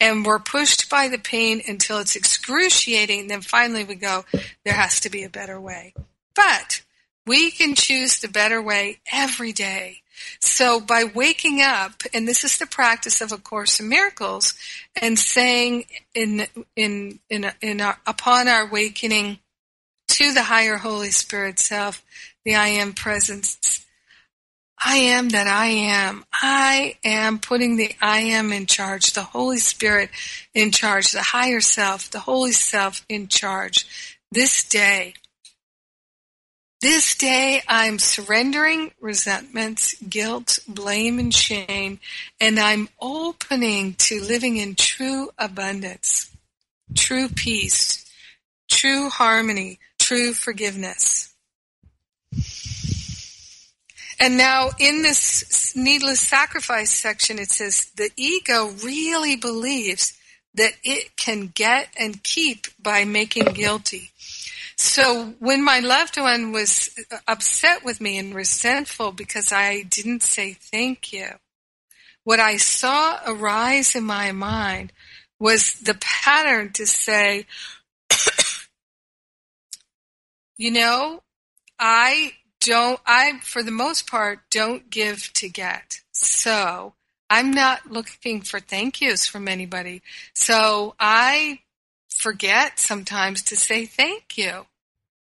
And 0.00 0.24
we're 0.24 0.38
pushed 0.38 0.90
by 0.90 1.08
the 1.08 1.18
pain 1.18 1.62
until 1.66 1.98
it's 1.98 2.16
excruciating. 2.16 3.20
And 3.20 3.30
then 3.30 3.42
finally 3.42 3.84
we 3.84 3.94
go, 3.94 4.24
there 4.64 4.74
has 4.74 5.00
to 5.00 5.10
be 5.10 5.22
a 5.22 5.30
better 5.30 5.60
way. 5.60 5.94
But 6.34 6.82
we 7.26 7.50
can 7.50 7.74
choose 7.74 8.18
the 8.18 8.28
better 8.28 8.60
way 8.60 8.98
every 9.10 9.52
day. 9.52 10.01
So 10.40 10.80
by 10.80 11.04
waking 11.04 11.60
up, 11.60 12.02
and 12.12 12.26
this 12.26 12.44
is 12.44 12.58
the 12.58 12.66
practice 12.66 13.20
of 13.20 13.32
A 13.32 13.38
Course 13.38 13.80
in 13.80 13.88
Miracles, 13.88 14.54
and 15.00 15.18
saying 15.18 15.84
in 16.14 16.46
in 16.76 17.20
in, 17.30 17.50
in 17.60 17.80
our, 17.80 17.98
upon 18.06 18.48
our 18.48 18.62
awakening 18.62 19.38
to 20.08 20.32
the 20.32 20.44
higher 20.44 20.76
Holy 20.76 21.10
Spirit 21.10 21.58
self, 21.58 22.04
the 22.44 22.54
I 22.54 22.68
am 22.68 22.92
presence, 22.92 23.86
I 24.84 24.96
am 24.96 25.28
that 25.30 25.46
I 25.46 25.66
am. 25.66 26.24
I 26.32 26.96
am 27.04 27.38
putting 27.38 27.76
the 27.76 27.94
I 28.00 28.20
am 28.20 28.52
in 28.52 28.66
charge, 28.66 29.12
the 29.12 29.22
Holy 29.22 29.58
Spirit 29.58 30.10
in 30.54 30.72
charge, 30.72 31.12
the 31.12 31.22
higher 31.22 31.60
self, 31.60 32.10
the 32.10 32.20
Holy 32.20 32.52
Self 32.52 33.04
in 33.08 33.28
charge 33.28 34.18
this 34.32 34.64
day. 34.64 35.14
This 36.82 37.14
day 37.14 37.62
I'm 37.68 38.00
surrendering 38.00 38.90
resentments, 39.00 39.94
guilt, 40.02 40.58
blame, 40.66 41.20
and 41.20 41.32
shame, 41.32 42.00
and 42.40 42.58
I'm 42.58 42.88
opening 43.00 43.94
to 43.98 44.20
living 44.20 44.56
in 44.56 44.74
true 44.74 45.30
abundance, 45.38 46.28
true 46.96 47.28
peace, 47.28 48.04
true 48.68 49.08
harmony, 49.10 49.78
true 50.00 50.34
forgiveness. 50.34 51.32
And 54.18 54.36
now 54.36 54.70
in 54.80 55.02
this 55.02 55.76
needless 55.76 56.20
sacrifice 56.20 56.90
section, 56.90 57.38
it 57.38 57.50
says 57.50 57.92
the 57.94 58.10
ego 58.16 58.70
really 58.82 59.36
believes 59.36 60.18
that 60.54 60.72
it 60.82 61.16
can 61.16 61.52
get 61.54 61.90
and 61.96 62.24
keep 62.24 62.66
by 62.82 63.04
making 63.04 63.52
guilty. 63.52 64.11
So 64.76 65.34
when 65.38 65.64
my 65.64 65.80
loved 65.80 66.18
one 66.18 66.52
was 66.52 66.98
upset 67.28 67.84
with 67.84 68.00
me 68.00 68.18
and 68.18 68.34
resentful 68.34 69.12
because 69.12 69.52
I 69.52 69.82
didn't 69.82 70.22
say 70.22 70.54
thank 70.54 71.12
you, 71.12 71.28
what 72.24 72.40
I 72.40 72.56
saw 72.56 73.18
arise 73.26 73.94
in 73.94 74.04
my 74.04 74.32
mind 74.32 74.92
was 75.38 75.74
the 75.74 75.98
pattern 76.00 76.72
to 76.74 76.86
say, 76.86 77.46
you 80.56 80.70
know, 80.70 81.22
I 81.78 82.34
don't, 82.60 83.00
I, 83.04 83.40
for 83.42 83.62
the 83.62 83.72
most 83.72 84.08
part, 84.08 84.38
don't 84.50 84.88
give 84.88 85.32
to 85.34 85.48
get. 85.48 86.00
So 86.12 86.94
I'm 87.28 87.50
not 87.50 87.90
looking 87.90 88.42
for 88.42 88.60
thank 88.60 89.00
yous 89.00 89.26
from 89.26 89.48
anybody. 89.48 90.02
So 90.34 90.94
I 91.00 91.60
forget 92.22 92.78
sometimes 92.78 93.42
to 93.42 93.56
say 93.56 93.84
thank 93.84 94.38
you. 94.38 94.66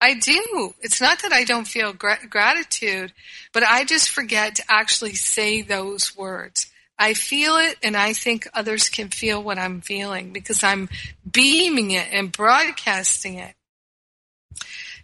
I 0.01 0.15
do. 0.15 0.73
It's 0.81 0.99
not 0.99 1.21
that 1.21 1.31
I 1.31 1.45
don't 1.45 1.65
feel 1.65 1.93
gra- 1.93 2.27
gratitude, 2.29 3.13
but 3.53 3.63
I 3.63 3.85
just 3.85 4.09
forget 4.09 4.55
to 4.55 4.63
actually 4.67 5.13
say 5.13 5.61
those 5.61 6.15
words. 6.17 6.69
I 6.99 7.13
feel 7.13 7.55
it 7.55 7.77
and 7.81 7.95
I 7.95 8.11
think 8.11 8.47
others 8.53 8.89
can 8.89 9.07
feel 9.07 9.41
what 9.41 9.57
I'm 9.57 9.79
feeling 9.79 10.33
because 10.33 10.61
I'm 10.61 10.89
beaming 11.29 11.91
it 11.91 12.09
and 12.11 12.31
broadcasting 12.31 13.35
it. 13.35 13.55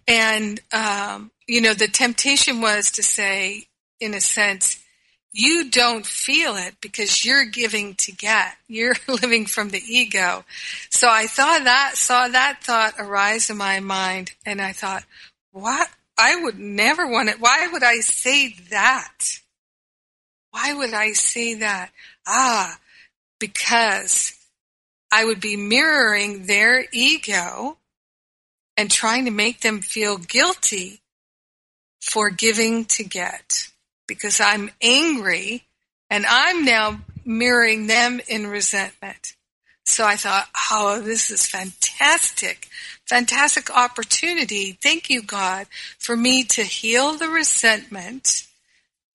And, 0.06 0.60
um, 0.74 1.32
you 1.48 1.62
know, 1.62 1.74
the 1.74 1.88
temptation 1.88 2.60
was 2.60 2.92
to 2.92 3.04
say, 3.04 3.68
in 4.02 4.14
a 4.14 4.22
sense, 4.22 4.84
you 5.32 5.70
don't 5.70 6.06
feel 6.06 6.56
it 6.56 6.76
because 6.82 7.24
you're 7.24 7.46
giving 7.46 7.96
to 7.96 8.12
get. 8.12 8.54
You're 8.68 8.96
living 9.08 9.46
from 9.46 9.70
the 9.70 9.82
ego. 9.86 10.44
So 10.90 11.08
I 11.10 11.28
thought 11.28 11.64
that, 11.66 11.94
saw 11.96 12.28
that 12.28 12.64
thought 12.64 12.96
arise 12.98 13.50
in 13.50 13.58
my 13.58 13.80
mind 13.80 14.32
and 14.46 14.62
I 14.62 14.72
thought, 14.72 15.04
what? 15.52 15.90
I 16.18 16.36
would 16.36 16.60
never 16.60 17.08
want 17.08 17.30
it. 17.30 17.40
Why 17.40 17.70
would 17.72 17.84
I 17.84 18.00
say 18.00 18.56
that? 18.72 19.40
Why 20.52 20.74
would 20.74 20.94
I 20.94 21.14
say 21.14 21.54
that? 21.56 21.92
Ah, 22.28 22.78
because 23.40 24.34
I 25.12 25.24
would 25.24 25.40
be 25.40 25.56
mirroring 25.56 26.46
their 26.46 26.86
ego 26.92 27.78
and 28.76 28.92
trying 28.92 29.26
to 29.26 29.32
make 29.32 29.62
them 29.62 29.80
feel 29.82 30.18
guilty 30.18 31.02
for 32.02 32.30
giving 32.30 32.86
to 32.86 33.04
get 33.04 33.69
because 34.10 34.42
I'm 34.42 34.72
angry 34.82 35.64
and 36.10 36.26
I'm 36.28 36.66
now 36.66 37.00
mirroring 37.24 37.88
them 37.88 38.20
in 38.28 38.48
resentment. 38.48 39.36
So 39.86 40.06
I 40.06 40.18
thought, 40.18 40.50
oh, 40.72 41.00
this 41.00 41.32
is 41.32 41.48
fantastic. 41.48 42.68
Fantastic 43.06 43.70
opportunity. 43.70 44.74
Thank 44.74 45.10
you, 45.10 45.22
God, 45.22 45.68
for 45.98 46.18
me 46.18 46.44
to 46.44 46.64
heal 46.64 47.16
the 47.16 47.30
resentment 47.30 48.46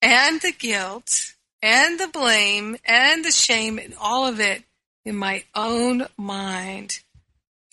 and 0.01 0.41
the 0.41 0.51
guilt 0.51 1.33
and 1.61 1.99
the 1.99 2.07
blame 2.07 2.77
and 2.85 3.23
the 3.23 3.31
shame 3.31 3.77
and 3.77 3.93
all 3.99 4.25
of 4.25 4.39
it 4.39 4.63
in 5.03 5.15
my 5.15 5.43
own 5.53 6.07
mind 6.17 6.99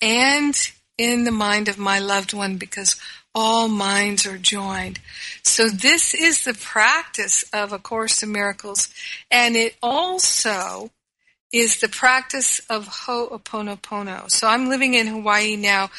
and 0.01 0.55
in 0.99 1.25
the 1.25 1.33
mind 1.33 1.69
of 1.69 1.79
my 1.79 1.99
loved 1.99 2.33
one 2.33 2.57
because 2.57 3.01
all 3.35 3.69
minds 3.69 4.27
are 4.27 4.39
joined. 4.39 4.99
So 5.43 5.69
this 5.69 6.15
is 6.15 6.45
the 6.45 6.55
practice 6.55 7.45
of 7.53 7.73
A 7.73 7.79
Course 7.79 8.23
in 8.23 8.33
Miracles. 8.33 8.89
And 9.31 9.57
it 9.57 9.77
also 9.83 10.91
is 11.53 11.81
the 11.81 11.89
practice 11.89 12.61
of 12.71 12.87
Ho'oponopono. 12.87 14.31
So 14.31 14.47
I'm 14.47 14.69
living 14.69 14.95
in 14.95 15.07
Hawaii 15.07 15.57
now, 15.57 15.91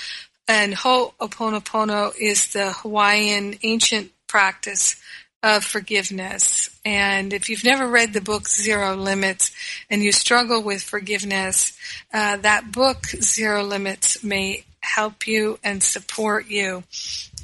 and 0.47 0.73
Ho'oponopono 0.73 2.13
is 2.19 2.53
the 2.53 2.73
Hawaiian 2.73 3.55
ancient 3.63 4.11
practice 4.27 4.95
of 5.43 5.63
forgiveness. 5.63 6.69
And 6.85 7.33
if 7.33 7.49
you've 7.49 7.65
never 7.65 7.85
read 7.87 8.13
the 8.13 8.21
book 8.21 8.47
Zero 8.47 8.95
Limits 8.95 9.51
and 9.89 10.01
you 10.01 10.11
struggle 10.11 10.63
with 10.63 10.81
forgiveness, 10.81 11.77
uh, 12.13 12.37
that 12.37 12.71
book 12.71 13.05
Zero 13.07 13.61
Limits 13.61 14.23
may 14.23 14.63
help 14.83 15.27
you 15.27 15.57
and 15.63 15.81
support 15.81 16.47
you. 16.47 16.83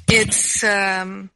It's 0.08 0.62
um, 0.62 1.30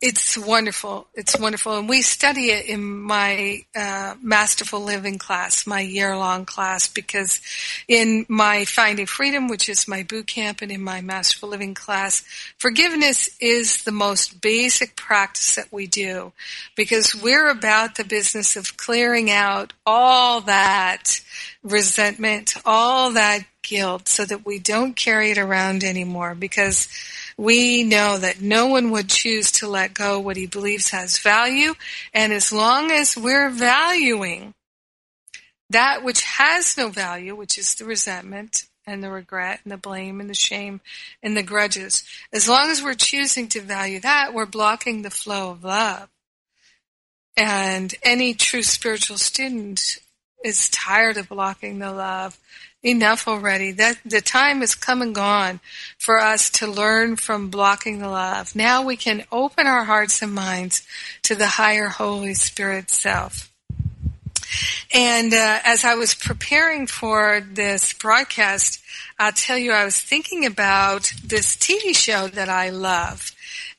it's 0.00 0.38
wonderful. 0.38 1.08
It's 1.14 1.38
wonderful. 1.38 1.76
And 1.76 1.86
we 1.86 2.00
study 2.00 2.46
it 2.46 2.66
in 2.66 2.82
my 2.82 3.64
uh, 3.76 4.14
Masterful 4.22 4.80
Living 4.80 5.18
class, 5.18 5.66
my 5.66 5.80
year 5.80 6.16
long 6.16 6.46
class, 6.46 6.88
because 6.88 7.42
in 7.86 8.24
my 8.26 8.64
Finding 8.64 9.04
Freedom, 9.04 9.46
which 9.46 9.68
is 9.68 9.86
my 9.86 10.02
boot 10.02 10.26
camp, 10.26 10.62
and 10.62 10.72
in 10.72 10.82
my 10.82 11.02
Masterful 11.02 11.50
Living 11.50 11.74
class, 11.74 12.24
forgiveness 12.56 13.28
is 13.40 13.84
the 13.84 13.92
most 13.92 14.40
basic 14.40 14.96
practice 14.96 15.56
that 15.56 15.70
we 15.70 15.86
do 15.86 16.32
because 16.76 17.14
we're 17.14 17.50
about 17.50 17.96
the 17.96 18.04
business 18.04 18.56
of 18.56 18.78
clearing 18.78 19.30
out 19.30 19.74
all 19.84 20.40
that 20.40 21.20
resentment, 21.62 22.54
all 22.64 23.12
that 23.12 23.44
guilt 23.62 24.08
so 24.08 24.24
that 24.24 24.46
we 24.46 24.58
don't 24.58 24.96
carry 24.96 25.30
it 25.30 25.38
around 25.38 25.84
anymore 25.84 26.34
because 26.34 26.88
we 27.40 27.84
know 27.84 28.18
that 28.18 28.42
no 28.42 28.66
one 28.66 28.90
would 28.90 29.08
choose 29.08 29.50
to 29.50 29.66
let 29.66 29.94
go 29.94 30.20
what 30.20 30.36
he 30.36 30.46
believes 30.46 30.90
has 30.90 31.18
value. 31.18 31.72
And 32.12 32.34
as 32.34 32.52
long 32.52 32.90
as 32.90 33.16
we're 33.16 33.48
valuing 33.48 34.52
that 35.70 36.04
which 36.04 36.20
has 36.20 36.76
no 36.76 36.90
value, 36.90 37.34
which 37.34 37.56
is 37.56 37.74
the 37.76 37.86
resentment 37.86 38.66
and 38.86 39.02
the 39.02 39.08
regret 39.08 39.60
and 39.64 39.72
the 39.72 39.78
blame 39.78 40.20
and 40.20 40.28
the 40.28 40.34
shame 40.34 40.82
and 41.22 41.34
the 41.34 41.42
grudges, 41.42 42.04
as 42.30 42.46
long 42.46 42.68
as 42.68 42.82
we're 42.82 42.92
choosing 42.92 43.48
to 43.48 43.62
value 43.62 44.00
that, 44.00 44.34
we're 44.34 44.44
blocking 44.44 45.00
the 45.00 45.10
flow 45.10 45.50
of 45.50 45.64
love. 45.64 46.10
And 47.38 47.94
any 48.02 48.34
true 48.34 48.62
spiritual 48.62 49.16
student 49.16 49.98
is 50.44 50.68
tired 50.70 51.16
of 51.16 51.28
blocking 51.28 51.78
the 51.78 51.92
love 51.92 52.38
enough 52.82 53.28
already. 53.28 53.72
That 53.72 53.98
the 54.04 54.20
time 54.20 54.60
has 54.60 54.74
come 54.74 55.02
and 55.02 55.14
gone 55.14 55.60
for 55.98 56.18
us 56.18 56.50
to 56.50 56.66
learn 56.66 57.16
from 57.16 57.48
blocking 57.48 57.98
the 57.98 58.08
love. 58.08 58.56
Now 58.56 58.82
we 58.82 58.96
can 58.96 59.24
open 59.30 59.66
our 59.66 59.84
hearts 59.84 60.22
and 60.22 60.34
minds 60.34 60.86
to 61.22 61.34
the 61.34 61.46
higher 61.46 61.88
Holy 61.88 62.34
Spirit 62.34 62.90
self. 62.90 63.50
And 64.92 65.32
uh, 65.32 65.60
as 65.64 65.84
I 65.84 65.94
was 65.94 66.14
preparing 66.14 66.86
for 66.86 67.40
this 67.40 67.92
broadcast, 67.92 68.82
I'll 69.18 69.32
tell 69.32 69.56
you, 69.56 69.72
I 69.72 69.84
was 69.84 70.00
thinking 70.00 70.44
about 70.44 71.12
this 71.24 71.56
TV 71.56 71.94
show 71.94 72.26
that 72.28 72.48
I 72.48 72.70
love. 72.70 73.32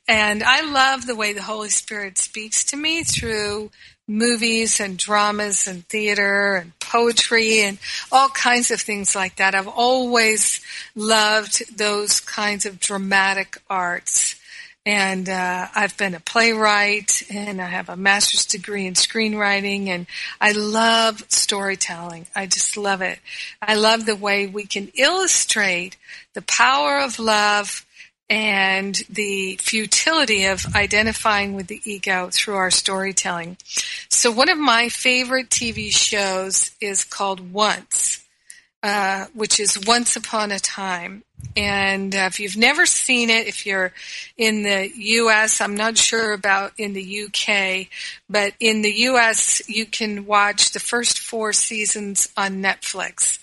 And 0.07 0.43
I 0.43 0.61
love 0.61 1.05
the 1.05 1.15
way 1.15 1.33
the 1.33 1.41
Holy 1.41 1.69
Spirit 1.69 2.17
speaks 2.17 2.63
to 2.65 2.77
me 2.77 3.03
through 3.03 3.71
movies 4.11 4.79
and 4.79 4.97
dramas 4.97 5.67
and 5.67 5.87
theater 5.87 6.55
and 6.55 6.77
poetry 6.79 7.61
and 7.61 7.77
all 8.11 8.29
kinds 8.29 8.69
of 8.69 8.81
things 8.81 9.15
like 9.15 9.37
that. 9.37 9.55
I've 9.55 9.67
always 9.67 10.59
loved 10.95 11.77
those 11.77 12.19
kinds 12.19 12.65
of 12.65 12.79
dramatic 12.79 13.57
arts. 13.69 14.35
And 14.83 15.29
uh, 15.29 15.67
I've 15.75 15.95
been 15.95 16.15
a 16.15 16.19
playwright 16.19 17.23
and 17.29 17.61
I 17.61 17.67
have 17.67 17.87
a 17.87 17.95
master's 17.95 18.45
degree 18.47 18.87
in 18.87 18.95
screenwriting 18.95 19.87
and 19.87 20.07
I 20.41 20.53
love 20.53 21.23
storytelling. 21.29 22.25
I 22.35 22.47
just 22.47 22.75
love 22.75 23.01
it. 23.01 23.19
I 23.61 23.75
love 23.75 24.07
the 24.07 24.15
way 24.15 24.47
we 24.47 24.65
can 24.65 24.91
illustrate 24.95 25.97
the 26.33 26.41
power 26.41 26.99
of 26.99 27.19
love 27.19 27.85
and 28.31 28.95
the 29.09 29.57
futility 29.57 30.45
of 30.45 30.65
identifying 30.73 31.53
with 31.53 31.67
the 31.67 31.81
ego 31.83 32.29
through 32.31 32.55
our 32.55 32.71
storytelling. 32.71 33.57
So 34.07 34.31
one 34.31 34.47
of 34.47 34.57
my 34.57 34.87
favorite 34.87 35.49
TV 35.49 35.93
shows 35.93 36.71
is 36.79 37.03
called 37.03 37.51
Once, 37.51 38.25
uh, 38.83 39.25
which 39.33 39.59
is 39.59 39.85
Once 39.85 40.15
Upon 40.15 40.53
a 40.53 40.59
Time. 40.59 41.23
And 41.57 42.15
uh, 42.15 42.29
if 42.31 42.39
you've 42.39 42.55
never 42.55 42.85
seen 42.85 43.29
it, 43.29 43.47
if 43.47 43.65
you're 43.65 43.91
in 44.37 44.63
the 44.63 44.89
U.S., 44.95 45.59
I'm 45.59 45.75
not 45.75 45.97
sure 45.97 46.31
about 46.31 46.71
in 46.77 46.93
the 46.93 47.03
U.K., 47.03 47.89
but 48.29 48.53
in 48.61 48.81
the 48.81 48.91
U.S., 48.91 49.61
you 49.67 49.85
can 49.85 50.25
watch 50.25 50.71
the 50.71 50.79
first 50.79 51.19
four 51.19 51.51
seasons 51.51 52.29
on 52.37 52.63
Netflix 52.63 53.39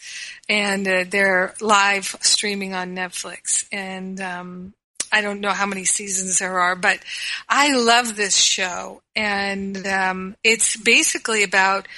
and 0.48 0.88
uh, 0.88 1.04
they're 1.08 1.54
live 1.60 2.16
streaming 2.20 2.74
on 2.74 2.94
Netflix. 2.94 3.66
And 3.70 4.18
um, 4.20 4.72
I 5.12 5.20
don't 5.20 5.40
know 5.40 5.50
how 5.50 5.66
many 5.66 5.84
seasons 5.84 6.38
there 6.38 6.58
are, 6.58 6.76
but 6.76 7.00
I 7.48 7.74
love 7.74 8.16
this 8.16 8.36
show. 8.36 9.02
And 9.14 9.86
um, 9.86 10.36
it's 10.44 10.76
basically 10.76 11.42
about 11.42 11.88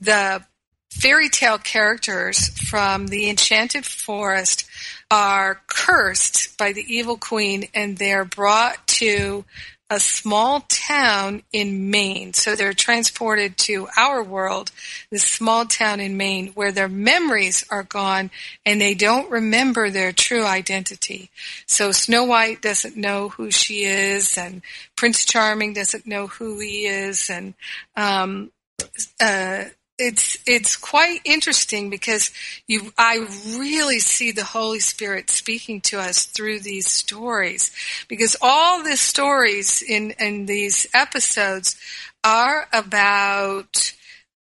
the 0.00 0.44
fairy 0.90 1.28
tale 1.28 1.58
characters 1.58 2.48
from 2.48 3.06
the 3.08 3.30
Enchanted 3.30 3.86
Forest 3.86 4.68
are 5.10 5.60
cursed 5.66 6.56
by 6.58 6.72
the 6.72 6.84
evil 6.86 7.16
queen 7.16 7.68
and 7.74 7.96
they're 7.96 8.24
brought 8.24 8.86
to 8.86 9.44
a 9.90 9.98
small 9.98 10.60
town 10.68 11.42
in 11.52 11.90
Maine. 11.90 12.32
So 12.32 12.54
they're 12.54 12.72
transported 12.72 13.56
to 13.58 13.88
our 13.96 14.22
world, 14.22 14.70
this 15.10 15.24
small 15.24 15.66
town 15.66 15.98
in 15.98 16.16
Maine, 16.16 16.52
where 16.54 16.70
their 16.70 16.88
memories 16.88 17.66
are 17.70 17.82
gone 17.82 18.30
and 18.64 18.80
they 18.80 18.94
don't 18.94 19.28
remember 19.28 19.90
their 19.90 20.12
true 20.12 20.46
identity. 20.46 21.28
So 21.66 21.90
Snow 21.90 22.24
White 22.24 22.62
doesn't 22.62 22.96
know 22.96 23.30
who 23.30 23.50
she 23.50 23.84
is, 23.84 24.38
and 24.38 24.62
Prince 24.94 25.24
Charming 25.24 25.72
doesn't 25.72 26.06
know 26.06 26.28
who 26.28 26.60
he 26.60 26.86
is, 26.86 27.28
and 27.28 27.54
um, 27.96 28.52
uh, 29.20 29.64
it's 30.00 30.38
it's 30.46 30.76
quite 30.76 31.20
interesting 31.24 31.90
because 31.90 32.30
you 32.66 32.92
I 32.96 33.18
really 33.58 33.98
see 33.98 34.32
the 34.32 34.44
Holy 34.44 34.80
Spirit 34.80 35.30
speaking 35.30 35.80
to 35.82 36.00
us 36.00 36.24
through 36.24 36.60
these 36.60 36.90
stories 36.90 37.70
because 38.08 38.36
all 38.40 38.82
the 38.82 38.96
stories 38.96 39.82
in 39.82 40.12
in 40.18 40.46
these 40.46 40.86
episodes 40.94 41.76
are 42.24 42.66
about 42.72 43.92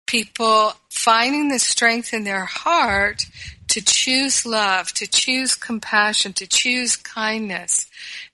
people 0.07 0.73
finding 0.89 1.49
the 1.49 1.59
strength 1.59 2.13
in 2.13 2.23
their 2.23 2.45
heart 2.45 3.25
to 3.67 3.81
choose 3.81 4.45
love, 4.45 4.91
to 4.93 5.05
choose 5.05 5.53
compassion, 5.53 6.33
to 6.33 6.47
choose 6.47 6.95
kindness, 6.95 7.85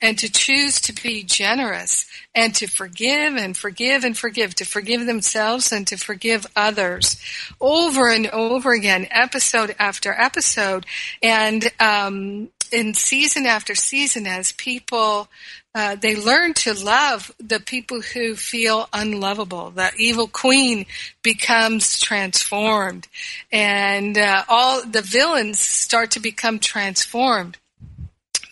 and 0.01 0.17
to 0.19 0.31
choose 0.31 0.79
to 0.81 0.93
be 0.93 1.23
generous 1.23 2.05
and 2.33 2.53
to 2.55 2.67
forgive 2.67 3.35
and 3.35 3.55
forgive 3.55 4.03
and 4.03 4.17
forgive, 4.17 4.55
to 4.55 4.65
forgive 4.65 5.05
themselves 5.05 5.71
and 5.71 5.87
to 5.87 5.97
forgive 5.97 6.45
others 6.55 7.17
over 7.61 8.09
and 8.09 8.27
over 8.27 8.73
again, 8.73 9.07
episode 9.11 9.75
after 9.79 10.13
episode. 10.13 10.85
And 11.21 11.71
um, 11.79 12.49
in 12.71 12.93
season 12.93 13.45
after 13.45 13.75
season, 13.75 14.27
as 14.27 14.51
people 14.51 15.29
uh, 15.75 15.93
they 15.93 16.15
learn 16.15 16.53
to 16.53 16.73
love 16.73 17.35
the 17.37 17.59
people 17.59 17.99
who 17.99 18.33
feel 18.33 18.87
unlovable. 18.93 19.71
The 19.71 19.91
evil 19.97 20.27
queen 20.29 20.85
becomes 21.21 21.99
transformed, 21.99 23.09
and 23.51 24.17
uh, 24.17 24.45
all 24.47 24.85
the 24.85 25.01
villains 25.01 25.59
start 25.59 26.11
to 26.11 26.21
become 26.21 26.59
transformed 26.59 27.57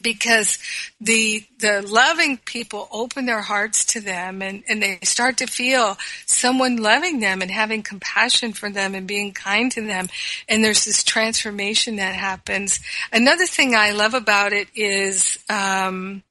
because 0.04 0.60
the 1.02 1.44
the 1.60 1.82
loving 1.82 2.38
people 2.38 2.90
open 2.92 3.26
their 3.26 3.42
hearts 3.42 3.86
to 3.86 4.02
them 4.02 4.42
and, 4.42 4.64
and 4.68 4.84
they 4.84 5.00
start 5.04 5.38
to 5.38 5.48
feel 5.48 5.98
someone 6.26 6.76
loving 6.76 7.20
them 7.22 7.42
and 7.42 7.50
having 7.50 7.82
compassion 7.82 8.54
for 8.54 8.70
them 8.70 8.94
and 8.94 9.08
being 9.08 9.32
kind 9.32 9.72
to 9.72 9.82
them. 9.82 10.10
And 10.50 10.64
there's 10.64 10.86
this 10.86 11.04
transformation 11.04 11.96
that 11.96 12.16
happens. 12.16 12.82
Another 13.12 13.46
thing 13.46 13.76
i 13.76 13.92
love 13.92 14.14
about 14.14 14.54
it 14.54 14.68
is 14.76 15.40
um, 15.50 16.22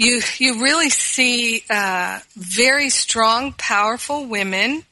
you 0.00 0.22
you 0.38 0.62
really 0.62 0.88
see 0.88 1.62
uh, 1.68 2.20
very 2.34 2.88
strong, 2.88 3.52
powerful 3.52 4.24
women, 4.24 4.82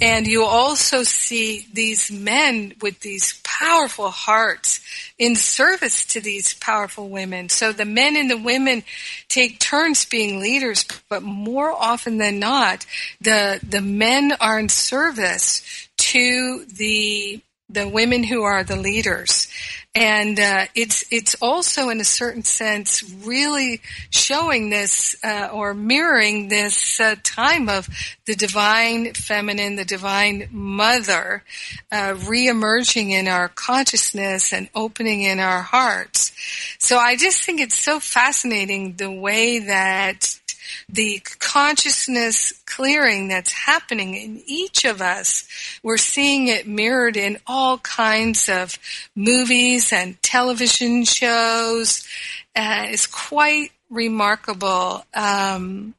and 0.00 0.26
you 0.26 0.42
also 0.42 1.02
see 1.02 1.66
these 1.70 2.10
men 2.10 2.72
with 2.80 3.00
these 3.00 3.42
powerful 3.44 4.08
hearts 4.08 4.80
in 5.18 5.36
service 5.36 6.04
to 6.06 6.20
these 6.20 6.54
powerful 6.54 7.08
women. 7.08 7.48
So 7.48 7.72
the 7.72 7.84
men 7.84 8.16
and 8.16 8.30
the 8.30 8.36
women 8.36 8.82
take 9.28 9.60
turns 9.60 10.04
being 10.04 10.40
leaders, 10.40 10.84
but 11.08 11.22
more 11.22 11.70
often 11.70 12.18
than 12.18 12.38
not, 12.38 12.84
the 13.20 13.60
the 13.62 13.80
men 13.80 14.32
are 14.40 14.58
in 14.58 14.68
service 14.68 15.88
to 15.96 16.64
the 16.66 17.40
the 17.68 17.88
women 17.88 18.24
who 18.24 18.42
are 18.42 18.64
the 18.64 18.76
leaders 18.76 19.48
and 19.94 20.40
uh, 20.40 20.66
it's 20.74 21.04
it's 21.10 21.36
also 21.40 21.88
in 21.88 22.00
a 22.00 22.04
certain 22.04 22.42
sense 22.42 23.04
really 23.24 23.80
showing 24.10 24.70
this 24.70 25.14
uh, 25.22 25.48
or 25.52 25.72
mirroring 25.72 26.48
this 26.48 26.98
uh, 26.98 27.14
time 27.22 27.68
of 27.68 27.88
the 28.26 28.34
divine 28.34 29.12
feminine 29.14 29.76
the 29.76 29.84
divine 29.84 30.48
mother 30.50 31.44
uh, 31.92 32.14
reemerging 32.14 33.10
in 33.10 33.28
our 33.28 33.48
consciousness 33.48 34.52
and 34.52 34.68
opening 34.74 35.22
in 35.22 35.38
our 35.38 35.62
hearts. 35.62 36.32
So 36.78 36.98
i 36.98 37.16
just 37.16 37.44
think 37.44 37.60
it's 37.60 37.78
so 37.78 38.00
fascinating 38.00 38.94
the 38.94 39.10
way 39.10 39.60
that 39.60 40.40
the 40.88 41.20
consciousness 41.38 42.52
clearing 42.66 43.28
that's 43.28 43.52
happening 43.52 44.14
in 44.14 44.42
each 44.46 44.84
of 44.84 45.00
us. 45.00 45.46
We're 45.82 45.96
seeing 45.96 46.48
it 46.48 46.66
mirrored 46.66 47.16
in 47.16 47.38
all 47.46 47.78
kinds 47.78 48.48
of 48.48 48.78
movies 49.14 49.92
and 49.92 50.20
television 50.22 51.04
shows. 51.04 52.06
Uh, 52.56 52.86
it's 52.88 53.06
quite 53.06 53.70
remarkable. 53.90 55.04
Um, 55.14 55.94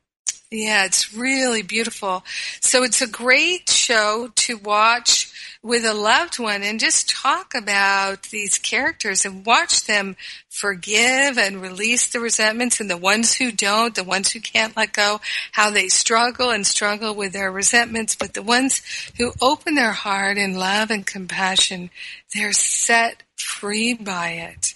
yeah, 0.51 0.86
it's 0.86 1.13
really 1.13 1.63
beautiful. 1.63 2.24
So 2.61 2.84
it's 2.84 3.01
a 3.01 3.07
great 3.07 3.70
show 3.70 4.32
to 4.36 4.57
watch 4.57 5.32
with 5.66 5.84
a 5.84 5.95
loved 5.95 6.38
one 6.38 6.61
and 6.61 6.80
just 6.80 7.09
talk 7.09 7.55
about 7.55 8.22
these 8.30 8.59
characters 8.59 9.26
and 9.26 9.43
watch 9.43 9.86
them 9.88 10.16
forgive 10.47 11.39
and 11.39 11.59
release 11.59 12.07
the 12.07 12.20
resentments 12.20 12.80
and 12.80 12.88
the 12.88 12.95
ones 12.95 13.34
who 13.34 13.51
don't, 13.51 13.95
the 13.95 14.03
ones 14.03 14.32
who 14.32 14.39
can't 14.39 14.78
let 14.78 14.93
go, 14.93 15.20
how 15.53 15.72
they 15.72 15.88
struggle 15.88 16.51
and 16.51 16.68
struggle 16.68 17.16
with 17.16 17.34
their 17.34 17.51
resentments, 17.51 18.16
but 18.16 18.36
the 18.36 18.43
ones 18.43 18.84
who 19.18 19.34
open 19.41 19.74
their 19.74 19.91
heart 19.91 20.38
in 20.38 20.53
love 20.53 20.91
and 20.91 21.07
compassion, 21.07 21.89
they're 22.36 22.53
set 22.53 23.24
free 23.36 23.95
by 23.95 24.34
it. 24.34 24.76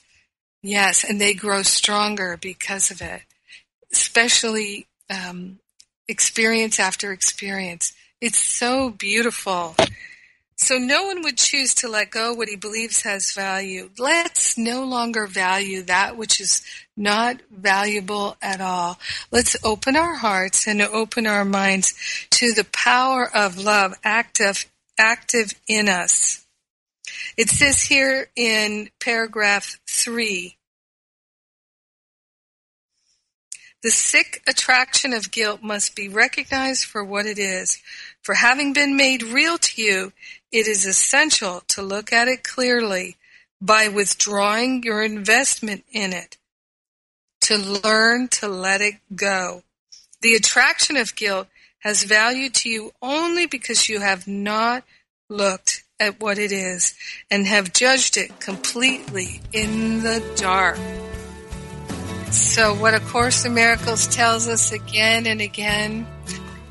Yes, 0.64 1.04
and 1.08 1.22
they 1.22 1.36
grow 1.36 1.62
stronger 1.62 2.36
because 2.42 2.90
of 2.90 3.00
it, 3.00 3.22
especially 3.92 4.88
um, 5.08 5.60
experience 6.08 6.80
after 6.80 7.12
experience. 7.12 7.94
It's 8.20 8.40
so 8.40 8.90
beautiful. 8.90 9.76
So 10.62 10.78
no 10.78 11.06
one 11.06 11.22
would 11.24 11.38
choose 11.38 11.74
to 11.76 11.88
let 11.88 12.12
go 12.12 12.34
what 12.34 12.50
he 12.50 12.58
believes 12.58 13.04
has 13.04 13.32
value. 13.32 13.92
Let's 13.98 14.58
no 14.58 14.84
longer 14.84 15.26
value 15.26 15.84
that 15.84 16.18
which 16.18 16.42
is 16.42 16.62
not 16.98 17.38
valuable 17.50 18.36
at 18.42 18.60
all. 18.60 19.00
Let's 19.32 19.56
open 19.64 19.96
our 19.96 20.16
hearts 20.16 20.68
and 20.68 20.82
open 20.82 21.26
our 21.26 21.46
minds 21.46 21.94
to 22.32 22.52
the 22.52 22.66
power 22.66 23.30
of 23.34 23.58
love 23.58 23.98
active, 24.04 24.66
active 25.00 25.54
in 25.66 25.88
us. 25.88 26.46
It 27.38 27.48
says 27.48 27.84
here 27.84 28.28
in 28.36 28.90
paragraph 29.00 29.80
three, 29.88 30.58
the 33.82 33.92
sick 33.92 34.44
attraction 34.46 35.14
of 35.14 35.32
guilt 35.32 35.64
must 35.64 35.96
be 35.96 36.10
recognized 36.10 36.84
for 36.84 37.02
what 37.02 37.26
it 37.26 37.40
is. 37.40 37.82
For 38.22 38.36
having 38.36 38.74
been 38.74 38.96
made 38.98 39.24
real 39.24 39.58
to 39.58 39.82
you, 39.82 40.14
it 40.52 40.68
is 40.68 40.86
essential 40.86 41.62
to 41.70 41.82
look 41.82 42.12
at 42.12 42.28
it 42.28 42.44
clearly 42.44 43.18
by 43.62 43.88
withdrawing 43.88 44.84
your 44.84 45.04
investment 45.04 45.84
in 45.92 46.14
it, 46.14 46.38
to 47.42 47.58
learn 47.58 48.28
to 48.30 48.48
let 48.48 48.82
it 48.82 48.96
go. 49.16 49.64
The 50.22 50.36
attraction 50.36 50.98
of 50.98 51.16
guilt 51.16 51.48
has 51.80 52.04
value 52.04 52.50
to 52.50 52.70
you 52.70 52.92
only 53.02 53.46
because 53.46 53.88
you 53.88 54.00
have 54.00 54.28
not 54.28 54.84
looked 55.30 55.84
at 56.00 56.20
what 56.20 56.38
it 56.38 56.52
is 56.52 56.96
and 57.30 57.46
have 57.48 57.74
judged 57.74 58.18
it 58.18 58.40
completely 58.40 59.42
in 59.54 60.02
the 60.04 60.24
dark. 60.36 60.78
So 62.32 62.74
what 62.76 62.94
A 62.94 63.00
Course 63.00 63.46
in 63.46 63.54
Miracles 63.54 64.08
tells 64.08 64.48
us 64.48 64.72
again 64.72 65.26
and 65.26 65.42
again 65.42 66.08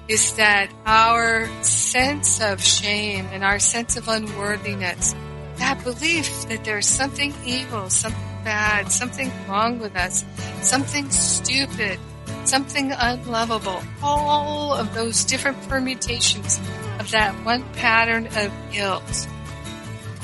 is 0.08 0.32
that 0.34 0.70
our 0.86 1.46
sense 1.62 2.40
of 2.40 2.62
shame 2.62 3.26
and 3.30 3.44
our 3.44 3.58
sense 3.58 3.96
of 3.96 4.08
unworthiness, 4.08 5.14
that 5.56 5.82
belief 5.84 6.48
that 6.48 6.64
there's 6.64 6.86
something 6.86 7.34
evil, 7.44 7.90
something 7.90 8.20
bad, 8.42 8.90
something 8.90 9.30
wrong 9.46 9.78
with 9.78 9.94
us, 9.94 10.24
something 10.62 11.10
stupid, 11.10 11.98
something 12.44 12.92
unlovable, 12.92 13.82
all 14.02 14.72
of 14.72 14.94
those 14.94 15.24
different 15.24 15.60
permutations 15.68 16.58
of 16.98 17.10
that 17.10 17.34
one 17.44 17.62
pattern 17.74 18.26
of 18.28 18.50
guilt, 18.72 19.28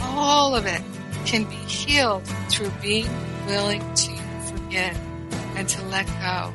all 0.00 0.54
of 0.54 0.64
it 0.64 0.80
can 1.26 1.44
be 1.44 1.56
healed 1.56 2.26
through 2.48 2.70
being 2.80 3.08
willing 3.46 3.80
to 3.94 4.12
forget 4.46 4.96
and 5.56 5.68
to 5.68 5.82
let 5.88 6.06
go. 6.06 6.52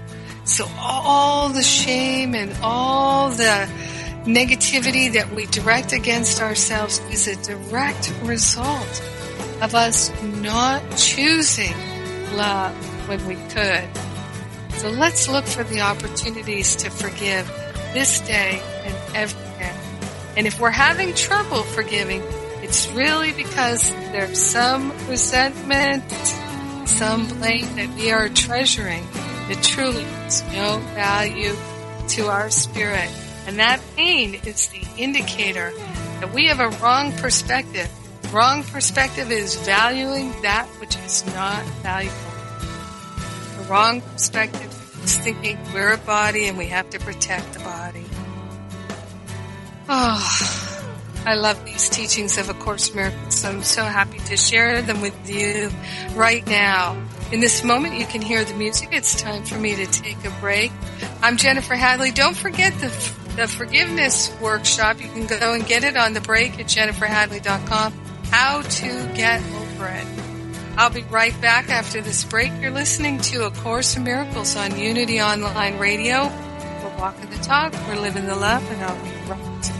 So 0.49 0.67
all 0.79 1.49
the 1.49 1.61
shame 1.61 2.33
and 2.33 2.51
all 2.63 3.29
the 3.29 3.69
negativity 4.25 5.13
that 5.13 5.31
we 5.31 5.45
direct 5.45 5.93
against 5.93 6.41
ourselves 6.41 6.99
is 7.11 7.27
a 7.27 7.35
direct 7.43 8.11
result 8.23 9.03
of 9.61 9.75
us 9.75 10.11
not 10.23 10.81
choosing 10.97 11.73
love 12.33 12.73
when 13.07 13.23
we 13.27 13.35
could. 13.35 13.87
So 14.79 14.89
let's 14.89 15.29
look 15.29 15.45
for 15.45 15.63
the 15.63 15.81
opportunities 15.81 16.75
to 16.77 16.89
forgive 16.89 17.47
this 17.93 18.19
day 18.21 18.59
and 18.85 19.15
every 19.15 19.59
day. 19.59 19.75
And 20.35 20.47
if 20.47 20.59
we're 20.59 20.71
having 20.71 21.13
trouble 21.13 21.61
forgiving, 21.61 22.23
it's 22.63 22.89
really 22.89 23.33
because 23.33 23.91
there's 23.91 24.41
some 24.41 24.91
resentment, 25.07 26.11
some 26.89 27.27
blame 27.27 27.75
that 27.75 27.93
we 27.95 28.11
are 28.11 28.29
treasuring 28.29 29.07
that 29.49 29.63
truly 29.63 30.03
has 30.03 30.43
no 30.53 30.77
value 30.93 31.55
to 32.07 32.27
our 32.27 32.49
spirit. 32.49 33.09
And 33.47 33.57
that 33.57 33.81
pain 33.95 34.35
is 34.45 34.69
the 34.69 34.85
indicator 34.97 35.71
that 36.19 36.31
we 36.33 36.45
have 36.45 36.59
a 36.59 36.69
wrong 36.77 37.11
perspective. 37.13 37.89
Wrong 38.31 38.63
perspective 38.63 39.31
is 39.31 39.55
valuing 39.65 40.39
that 40.43 40.67
which 40.79 40.95
is 40.97 41.25
not 41.33 41.63
valuable. 41.81 42.15
The 43.57 43.63
wrong 43.69 44.01
perspective 44.01 44.71
is 45.03 45.17
thinking 45.17 45.57
we're 45.73 45.93
a 45.93 45.97
body 45.97 46.47
and 46.47 46.55
we 46.55 46.67
have 46.67 46.89
to 46.91 46.99
protect 46.99 47.53
the 47.53 47.59
body. 47.59 48.05
Oh, 49.89 50.79
I 51.25 51.33
love 51.33 51.65
these 51.65 51.89
teachings 51.89 52.37
of 52.37 52.49
A 52.49 52.53
Course 52.53 52.89
in 52.89 52.97
Miracles. 52.97 53.43
I'm 53.43 53.63
so 53.63 53.83
happy 53.83 54.19
to 54.19 54.37
share 54.37 54.83
them 54.83 55.01
with 55.01 55.27
you 55.27 55.71
right 56.13 56.45
now. 56.45 57.01
In 57.31 57.41
this 57.41 57.63
moment, 57.63 57.93
you 57.93 58.07
can 58.07 58.23
hear 58.23 58.43
the 58.43 58.55
music. 58.55 58.89
It's 58.91 59.21
time 59.21 59.43
for 59.43 59.55
me 59.55 59.75
to 59.75 59.85
take 59.85 60.25
a 60.25 60.31
break. 60.41 60.71
I'm 61.21 61.37
Jennifer 61.37 61.75
Hadley. 61.75 62.09
Don't 62.09 62.35
forget 62.35 62.73
the, 62.79 62.87
the 63.35 63.47
forgiveness 63.47 64.35
workshop. 64.41 64.99
You 64.99 65.09
can 65.09 65.27
go 65.27 65.53
and 65.53 65.63
get 65.63 65.83
it 65.83 65.95
on 65.95 66.13
the 66.13 66.21
break 66.21 66.59
at 66.59 66.65
jenniferhadley.com. 66.65 67.93
How 68.31 68.63
to 68.63 69.11
get 69.15 69.43
over 69.43 69.87
it. 69.89 70.07
I'll 70.75 70.89
be 70.89 71.03
right 71.03 71.39
back 71.39 71.69
after 71.69 72.01
this 72.01 72.23
break. 72.23 72.51
You're 72.61 72.71
listening 72.71 73.19
to 73.21 73.45
A 73.45 73.51
Course 73.51 73.95
in 73.95 74.05
Miracles 74.05 74.55
on 74.55 74.79
Unity 74.79 75.21
Online 75.21 75.77
Radio. 75.77 76.23
We're 76.83 76.97
walking 76.97 77.29
the 77.29 77.37
talk, 77.37 77.73
we're 77.87 77.99
living 77.99 78.25
the 78.25 78.35
love, 78.35 78.67
and 78.71 78.81
I'll 78.81 79.03
be 79.03 79.29
right 79.29 79.78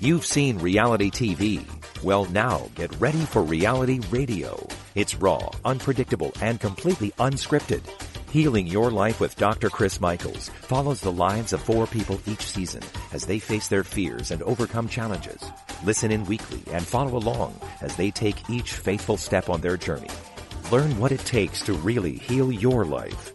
You've 0.00 0.24
seen 0.24 0.58
reality 0.58 1.10
TV. 1.10 1.66
Well, 2.04 2.26
now 2.26 2.70
get 2.76 2.94
ready 3.00 3.18
for 3.18 3.42
reality 3.42 3.98
radio. 4.12 4.64
It's 4.94 5.16
raw, 5.16 5.50
unpredictable, 5.64 6.30
and 6.40 6.60
completely 6.60 7.10
unscripted. 7.18 7.82
Healing 8.30 8.68
Your 8.68 8.92
Life 8.92 9.18
with 9.18 9.34
Dr. 9.34 9.70
Chris 9.70 10.00
Michaels 10.00 10.50
follows 10.50 11.00
the 11.00 11.10
lives 11.10 11.52
of 11.52 11.60
four 11.60 11.88
people 11.88 12.20
each 12.26 12.42
season 12.42 12.82
as 13.12 13.26
they 13.26 13.40
face 13.40 13.66
their 13.66 13.82
fears 13.82 14.30
and 14.30 14.40
overcome 14.44 14.88
challenges. 14.88 15.42
Listen 15.82 16.12
in 16.12 16.24
weekly 16.26 16.62
and 16.72 16.86
follow 16.86 17.16
along 17.16 17.58
as 17.80 17.96
they 17.96 18.12
take 18.12 18.48
each 18.48 18.74
faithful 18.74 19.16
step 19.16 19.48
on 19.48 19.60
their 19.60 19.76
journey. 19.76 20.10
Learn 20.70 20.96
what 21.00 21.10
it 21.10 21.24
takes 21.24 21.60
to 21.62 21.72
really 21.72 22.18
heal 22.18 22.52
your 22.52 22.84
life. 22.84 23.34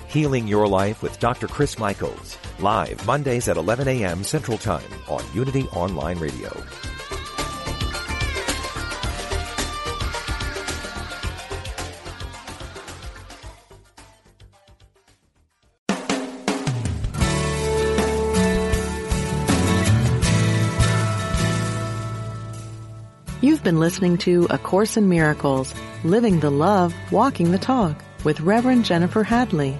Healing 0.11 0.45
Your 0.45 0.67
Life 0.67 1.01
with 1.01 1.17
Dr. 1.21 1.47
Chris 1.47 1.79
Michaels, 1.79 2.37
live 2.59 3.07
Mondays 3.07 3.47
at 3.47 3.55
11 3.55 3.87
a.m. 3.87 4.25
Central 4.25 4.57
Time 4.57 4.83
on 5.07 5.23
Unity 5.33 5.69
Online 5.69 6.19
Radio. 6.19 6.51
You've 23.39 23.63
been 23.63 23.79
listening 23.79 24.17
to 24.17 24.45
A 24.49 24.57
Course 24.57 24.97
in 24.97 25.07
Miracles, 25.07 25.73
Living 26.03 26.41
the 26.41 26.51
Love, 26.51 26.93
Walking 27.13 27.53
the 27.53 27.57
Talk 27.57 28.03
with 28.25 28.41
Reverend 28.41 28.83
Jennifer 28.83 29.23
Hadley. 29.23 29.79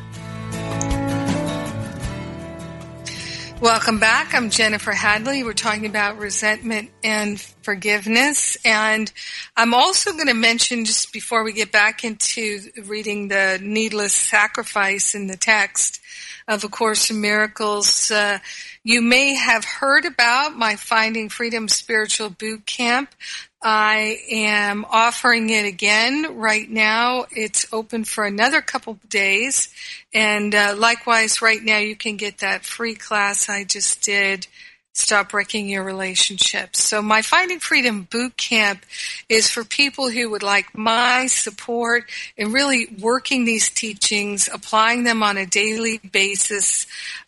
Welcome 3.61 3.99
back. 3.99 4.33
I'm 4.33 4.49
Jennifer 4.49 4.91
Hadley. 4.91 5.43
We're 5.43 5.53
talking 5.53 5.85
about 5.85 6.17
resentment 6.17 6.89
and 7.03 7.39
forgiveness. 7.61 8.57
And 8.65 9.13
I'm 9.55 9.75
also 9.75 10.13
going 10.13 10.29
to 10.29 10.33
mention 10.33 10.83
just 10.83 11.13
before 11.13 11.43
we 11.43 11.53
get 11.53 11.71
back 11.71 12.03
into 12.03 12.71
reading 12.87 13.27
the 13.27 13.59
needless 13.61 14.15
sacrifice 14.15 15.13
in 15.13 15.27
the 15.27 15.37
text 15.37 16.01
of 16.47 16.63
A 16.63 16.69
Course 16.69 17.09
in 17.09 17.21
Miracles, 17.21 18.11
uh, 18.11 18.39
you 18.83 19.01
may 19.01 19.35
have 19.35 19.63
heard 19.63 20.05
about 20.05 20.55
my 20.55 20.75
Finding 20.75 21.29
Freedom 21.29 21.67
Spiritual 21.67 22.29
Boot 22.29 22.65
Camp. 22.65 23.13
I 23.63 24.19
am 24.31 24.85
offering 24.89 25.51
it 25.51 25.65
again 25.65 26.37
right 26.37 26.67
now. 26.67 27.25
It's 27.29 27.67
open 27.71 28.05
for 28.05 28.25
another 28.25 28.61
couple 28.61 28.97
days. 29.07 29.69
And 30.13 30.55
uh, 30.55 30.75
likewise, 30.77 31.43
right 31.43 31.61
now 31.61 31.77
you 31.77 31.95
can 31.95 32.17
get 32.17 32.39
that 32.39 32.65
free 32.65 32.95
class 32.95 33.49
I 33.49 33.63
just 33.63 34.01
did 34.01 34.47
Stop 34.93 35.31
Breaking 35.31 35.69
Your 35.69 35.83
Relationships. 35.85 36.83
So 36.83 37.01
my 37.01 37.21
Finding 37.21 37.59
Freedom 37.59 38.03
Boot 38.03 38.35
Camp 38.35 38.85
is 39.29 39.49
for 39.49 39.63
people 39.63 40.09
who 40.09 40.29
would 40.29 40.43
like 40.43 40.77
my 40.77 41.27
support 41.27 42.09
in 42.35 42.51
really 42.51 42.87
working 42.99 43.45
these 43.45 43.69
teachings, 43.69 44.49
applying 44.53 45.05
them 45.05 45.23
on 45.23 45.37
a 45.37 45.45
daily 45.45 45.99
basis, 45.99 46.87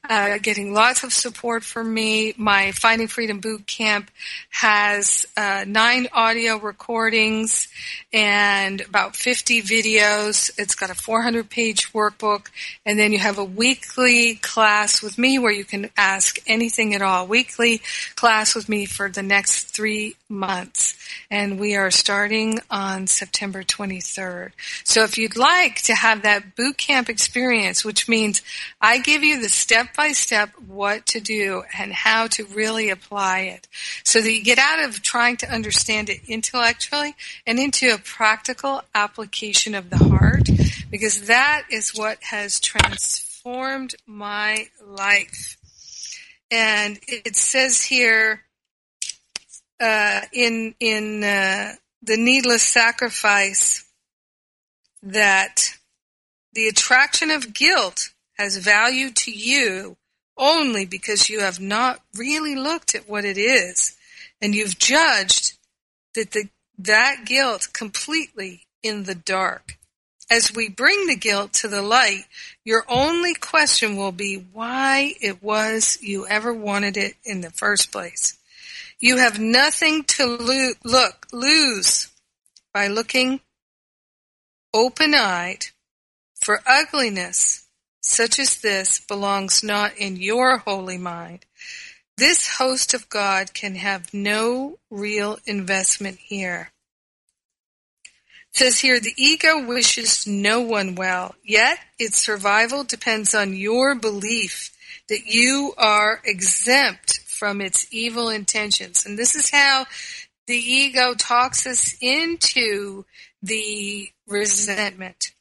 uh, 0.10 0.38
getting 0.38 0.74
lots 0.74 1.04
of 1.04 1.14
support 1.14 1.64
from 1.64 1.94
me. 1.94 2.34
My 2.38 2.74
Finding 2.74 3.08
Freedom 3.08 3.40
Boot 3.40 3.66
Camp 3.66 4.12
has 4.50 5.26
uh, 5.38 5.64
nine 5.66 6.08
audio 6.12 6.58
recordings 6.58 7.70
and 8.12 8.82
about 8.82 9.16
50 9.16 9.62
videos. 9.62 10.52
It's 10.58 10.76
got 10.76 10.90
a 10.90 10.96
400 10.96 11.50
page 11.50 11.94
workbook 11.94 12.48
and 12.86 13.00
then 13.00 13.14
you 13.14 13.20
have 13.20 13.38
a 13.38 13.46
weekly 13.46 14.36
class 14.36 15.02
with 15.02 15.18
me 15.18 15.40
where 15.40 15.54
you 15.54 15.64
can 15.64 15.90
ask 15.96 16.38
anything 16.48 16.94
at 16.94 17.02
all. 17.02 17.26
Weekly 17.26 17.82
class 18.16 18.56
with 18.56 18.68
me 18.68 18.86
for 18.86 19.10
the 19.10 19.24
next 19.24 19.74
three 19.74 20.18
months. 20.28 20.98
And 21.32 21.60
we 21.60 21.76
are 21.76 21.92
starting 21.92 22.60
on 22.70 23.08
September 23.08 23.64
23rd. 23.64 24.52
So 24.84 25.04
if 25.04 25.18
you'd 25.18 25.38
like 25.38 25.82
to 25.84 25.96
have 25.96 26.24
that 26.24 26.56
boot 26.56 26.78
camp 26.78 27.08
experience, 27.08 27.86
which 27.86 28.10
means 28.10 28.42
I 28.82 29.00
give 29.00 29.24
you 29.24 29.42
the 29.42 29.50
step 29.50 29.93
by 29.96 30.12
step 30.12 30.52
what 30.68 31.06
to 31.08 31.20
do 31.20 31.64
and 31.78 31.94
how 31.94 32.28
to 32.28 32.46
really 32.46 32.90
apply 32.90 33.40
it 33.40 33.68
so 34.04 34.22
that 34.22 34.32
you 34.32 34.44
get 34.44 34.58
out 34.58 34.84
of 34.84 35.02
trying 35.02 35.38
to 35.38 35.52
understand 35.52 36.10
it 36.10 36.22
intellectually 36.28 37.16
and 37.46 37.60
into 37.60 37.94
a 37.94 37.98
practical 37.98 38.82
application 38.94 39.76
of 39.76 39.90
the 39.90 39.98
heart 39.98 40.50
because 40.90 41.28
that 41.28 41.64
is 41.72 41.96
what 41.96 42.18
has 42.24 42.60
transformed 42.60 43.96
my 44.06 44.68
life. 44.86 45.58
And 46.52 47.00
it 47.08 47.36
says 47.36 47.82
here 47.82 48.44
uh, 49.80 50.22
in 50.32 50.76
in 50.80 51.24
uh, 51.24 51.74
the 52.02 52.18
needless 52.18 52.64
sacrifice 52.64 53.86
that 55.02 55.74
the 56.54 56.68
attraction 56.68 57.32
of 57.32 57.54
guilt 57.54 58.13
has 58.38 58.58
value 58.58 59.12
to 59.12 59.32
you 59.32 59.98
only 60.38 60.86
because 60.86 61.30
you 61.30 61.42
have 61.42 61.60
not 61.60 62.02
really 62.16 62.56
looked 62.56 62.96
at 62.96 63.08
what 63.08 63.26
it 63.26 63.38
is 63.38 63.96
and 64.42 64.56
you've 64.56 64.78
judged 64.78 65.54
that 66.16 66.32
the 66.32 66.50
that 66.78 67.24
guilt 67.26 67.70
completely 67.72 68.66
in 68.82 69.04
the 69.04 69.16
dark 69.16 69.78
as 70.30 70.54
we 70.54 70.70
bring 70.70 71.06
the 71.06 71.16
guilt 71.16 71.54
to 71.54 71.68
the 71.68 71.82
light, 71.82 72.24
your 72.64 72.86
only 72.88 73.34
question 73.34 73.96
will 73.96 74.12
be 74.12 74.36
why 74.52 75.14
it 75.22 75.44
was 75.44 76.00
you 76.02 76.26
ever 76.28 76.54
wanted 76.54 76.98
it 76.98 77.16
in 77.24 77.42
the 77.42 77.52
first 77.52 77.92
place. 77.92 78.38
You 79.00 79.18
have 79.18 79.40
nothing 79.40 80.04
to 80.06 80.26
lo- 80.26 80.74
look, 80.84 81.28
lose 81.32 82.10
by 82.74 82.88
looking 82.88 83.42
open-eyed 84.74 85.66
for 86.42 86.62
ugliness 86.66 87.63
such 88.04 88.40
as 88.40 88.58
this 88.62 89.00
belongs 89.02 89.64
not 89.64 89.98
in 89.98 90.18
your 90.18 90.60
holy 90.60 91.00
mind. 91.00 91.46
This 92.18 92.58
host 92.58 92.94
of 92.94 93.10
God 93.10 93.54
can 93.56 93.76
have 93.76 94.14
no 94.14 94.80
real 94.92 95.40
investment 95.48 96.20
here 96.20 96.70
It 98.52 98.58
says 98.58 98.80
here 98.82 99.00
the 99.00 99.14
ego 99.18 99.66
wishes 99.66 100.28
no 100.28 100.62
one 100.62 100.96
well, 100.96 101.36
yet 101.44 101.80
its 102.00 102.18
survival 102.20 102.84
depends 102.84 103.36
on 103.36 103.56
your 103.56 103.96
belief 103.96 104.72
that 105.10 105.28
you 105.28 105.74
are 105.78 106.22
exempt 106.26 107.22
from 107.28 107.62
its 107.62 107.88
evil 107.94 108.30
intentions. 108.30 109.06
And 109.06 109.20
this 109.20 109.36
is 109.36 109.52
how 109.52 109.86
the 110.48 110.58
ego 110.58 111.14
talks 111.16 111.68
us 111.68 111.96
into 112.02 113.06
the 113.44 114.10
resentment. 114.28 115.32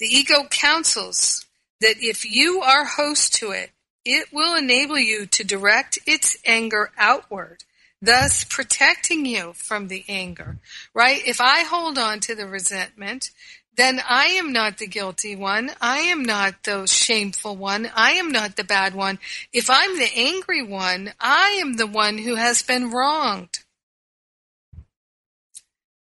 The 0.00 0.06
ego 0.06 0.44
counsels 0.50 1.43
that 1.84 2.02
if 2.02 2.24
you 2.24 2.60
are 2.60 2.84
host 2.84 3.34
to 3.34 3.50
it, 3.50 3.70
it 4.04 4.32
will 4.32 4.56
enable 4.56 4.98
you 4.98 5.26
to 5.26 5.44
direct 5.44 5.98
its 6.06 6.36
anger 6.44 6.90
outward 6.98 7.64
thus 8.04 8.44
protecting 8.44 9.24
you 9.24 9.52
from 9.54 9.88
the 9.88 10.04
anger, 10.08 10.58
right? 10.92 11.22
If 11.26 11.40
I 11.40 11.62
hold 11.62 11.98
on 11.98 12.20
to 12.20 12.34
the 12.34 12.46
resentment, 12.46 13.30
then 13.76 14.00
I 14.08 14.26
am 14.26 14.52
not 14.52 14.78
the 14.78 14.86
guilty 14.86 15.34
one. 15.34 15.70
I 15.80 16.00
am 16.00 16.22
not 16.22 16.62
the 16.62 16.86
shameful 16.86 17.56
one. 17.56 17.90
I 17.94 18.12
am 18.12 18.30
not 18.30 18.56
the 18.56 18.64
bad 18.64 18.94
one. 18.94 19.18
If 19.52 19.68
I'm 19.68 19.98
the 19.98 20.10
angry 20.14 20.62
one, 20.62 21.12
I 21.18 21.58
am 21.60 21.76
the 21.76 21.86
one 21.86 22.18
who 22.18 22.36
has 22.36 22.62
been 22.62 22.90
wronged. 22.90 23.60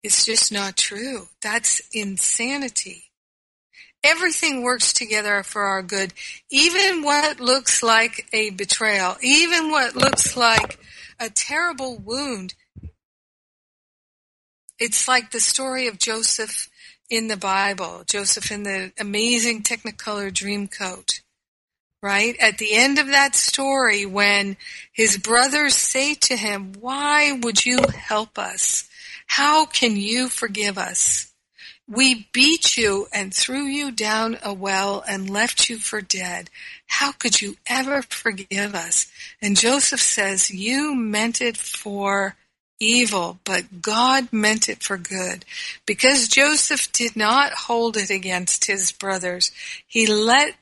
It's 0.04 0.26
just 0.26 0.52
not 0.52 0.76
true. 0.76 1.30
That's 1.42 1.82
insanity. 1.94 3.03
Everything 4.04 4.64
works 4.64 4.92
together 4.92 5.44
for 5.44 5.62
our 5.64 5.82
good. 5.82 6.14
Even 6.50 7.04
what 7.04 7.40
looks 7.40 7.82
like 7.82 8.28
a 8.34 8.50
betrayal, 8.50 9.16
even 9.22 9.72
what 9.72 9.96
looks 9.96 10.36
like 10.36 10.78
a 11.20 11.30
terrible 11.30 11.98
wound. 11.98 12.54
It's 14.78 15.08
like 15.08 15.32
the 15.32 15.40
story 15.40 15.88
of 15.88 15.98
Joseph 15.98 16.70
in 17.10 17.28
the 17.28 17.38
Bible, 17.38 18.04
Joseph 18.08 18.52
in 18.52 18.64
the 18.64 18.92
amazing 19.00 19.64
Technicolor 19.64 20.32
Dreamcoat, 20.32 21.22
right? 22.02 22.36
At 22.40 22.58
the 22.58 22.74
end 22.74 23.00
of 23.00 23.08
that 23.08 23.36
story, 23.36 24.06
when 24.06 24.58
his 24.92 25.18
brothers 25.18 25.76
say 25.76 26.16
to 26.16 26.36
him, 26.36 26.74
Why 26.80 27.32
would 27.32 27.66
you 27.66 27.80
help 27.96 28.38
us? 28.38 28.90
How 29.28 29.66
can 29.66 29.96
you 29.96 30.28
forgive 30.28 30.78
us? 30.78 31.33
We 31.94 32.28
beat 32.34 32.76
you 32.76 33.08
and 33.14 33.32
threw 33.34 33.66
you 33.66 33.92
down 33.92 34.40
a 34.44 34.52
well 34.52 35.04
and 35.08 35.30
left 35.30 35.70
you 35.70 35.78
for 35.78 36.02
dead. 36.02 36.50
How 36.88 37.12
could 37.12 37.40
you 37.40 37.58
ever 37.68 38.02
forgive 38.02 38.74
us? 38.74 39.12
And 39.42 39.56
Joseph 39.56 40.02
says, 40.02 40.50
You 40.50 40.96
meant 40.96 41.40
it 41.40 41.56
for 41.56 42.36
evil, 42.80 43.40
but 43.44 43.82
God 43.82 44.30
meant 44.32 44.70
it 44.70 44.82
for 44.82 44.98
good. 44.98 45.46
Because 45.86 46.28
Joseph 46.28 46.92
did 46.92 47.16
not 47.16 47.54
hold 47.54 47.96
it 47.96 48.10
against 48.10 48.66
his 48.66 48.92
brothers, 48.92 49.52
he 49.88 50.08
let 50.08 50.56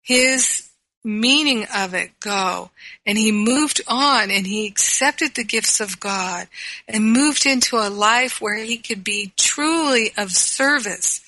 his 0.00 0.65
meaning 1.06 1.66
of 1.74 1.94
it 1.94 2.18
go. 2.20 2.70
And 3.06 3.16
he 3.16 3.30
moved 3.30 3.80
on 3.86 4.30
and 4.30 4.46
he 4.46 4.66
accepted 4.66 5.34
the 5.34 5.44
gifts 5.44 5.80
of 5.80 6.00
God 6.00 6.48
and 6.88 7.12
moved 7.12 7.46
into 7.46 7.76
a 7.76 7.88
life 7.88 8.40
where 8.40 8.58
he 8.58 8.76
could 8.76 9.04
be 9.04 9.32
truly 9.36 10.12
of 10.18 10.32
service 10.32 11.22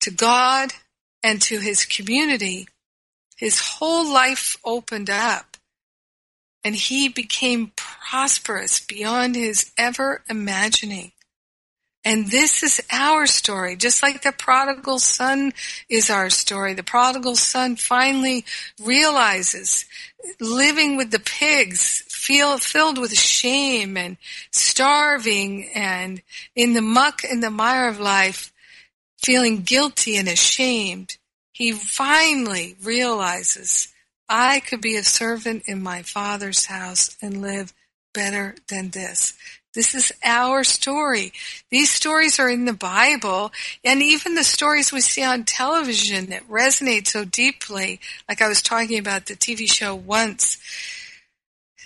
to 0.00 0.10
God 0.10 0.72
and 1.22 1.42
to 1.42 1.58
his 1.58 1.84
community. 1.84 2.68
His 3.36 3.60
whole 3.60 4.10
life 4.10 4.56
opened 4.64 5.10
up 5.10 5.56
and 6.64 6.76
he 6.76 7.08
became 7.08 7.72
prosperous 7.76 8.80
beyond 8.80 9.34
his 9.34 9.72
ever 9.76 10.22
imagining. 10.30 11.12
And 12.06 12.30
this 12.30 12.62
is 12.62 12.80
our 12.92 13.26
story, 13.26 13.74
just 13.74 14.00
like 14.00 14.22
the 14.22 14.30
prodigal 14.30 15.00
son 15.00 15.52
is 15.88 16.08
our 16.08 16.30
story. 16.30 16.72
The 16.72 16.84
prodigal 16.84 17.34
son 17.34 17.74
finally 17.74 18.44
realizes 18.80 19.86
living 20.38 20.96
with 20.96 21.10
the 21.10 21.18
pigs, 21.18 22.04
feel 22.08 22.58
filled 22.58 22.98
with 22.98 23.18
shame 23.18 23.96
and 23.96 24.18
starving 24.52 25.68
and 25.74 26.22
in 26.54 26.74
the 26.74 26.80
muck 26.80 27.24
and 27.24 27.42
the 27.42 27.50
mire 27.50 27.88
of 27.88 27.98
life, 27.98 28.52
feeling 29.18 29.62
guilty 29.62 30.16
and 30.16 30.28
ashamed. 30.28 31.18
He 31.50 31.72
finally 31.72 32.76
realizes 32.84 33.88
I 34.28 34.60
could 34.60 34.80
be 34.80 34.94
a 34.94 35.02
servant 35.02 35.64
in 35.66 35.82
my 35.82 36.02
father's 36.02 36.66
house 36.66 37.16
and 37.20 37.42
live 37.42 37.74
better 38.14 38.54
than 38.68 38.90
this. 38.90 39.34
This 39.76 39.94
is 39.94 40.10
our 40.24 40.64
story. 40.64 41.34
These 41.70 41.90
stories 41.90 42.40
are 42.40 42.48
in 42.48 42.64
the 42.64 42.72
Bible, 42.72 43.52
and 43.84 44.02
even 44.02 44.34
the 44.34 44.42
stories 44.42 44.90
we 44.90 45.02
see 45.02 45.22
on 45.22 45.44
television 45.44 46.30
that 46.30 46.48
resonate 46.48 47.06
so 47.06 47.26
deeply, 47.26 48.00
like 48.26 48.40
I 48.40 48.48
was 48.48 48.62
talking 48.62 48.98
about 48.98 49.26
the 49.26 49.36
TV 49.36 49.70
show 49.70 49.94
Once, 49.94 50.56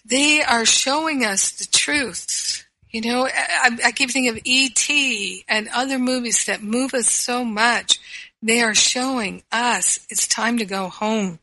they 0.05 0.41
are 0.41 0.65
showing 0.65 1.25
us 1.25 1.51
the 1.51 1.67
truth. 1.67 2.65
You 2.91 3.01
know, 3.01 3.27
I, 3.27 3.77
I 3.87 3.91
keep 3.91 4.11
thinking 4.11 4.29
of 4.29 4.41
E.T. 4.45 5.45
and 5.49 5.69
other 5.75 5.99
movies 5.99 6.45
that 6.45 6.63
move 6.63 6.95
us 6.95 7.11
so 7.11 7.45
much. 7.45 7.99
They 8.41 8.63
are 8.63 8.75
showing 8.75 9.43
us 9.51 9.99
it's 10.09 10.29
time 10.29 10.59
to 10.59 10.65
go 10.65 10.89
home. 10.89 11.41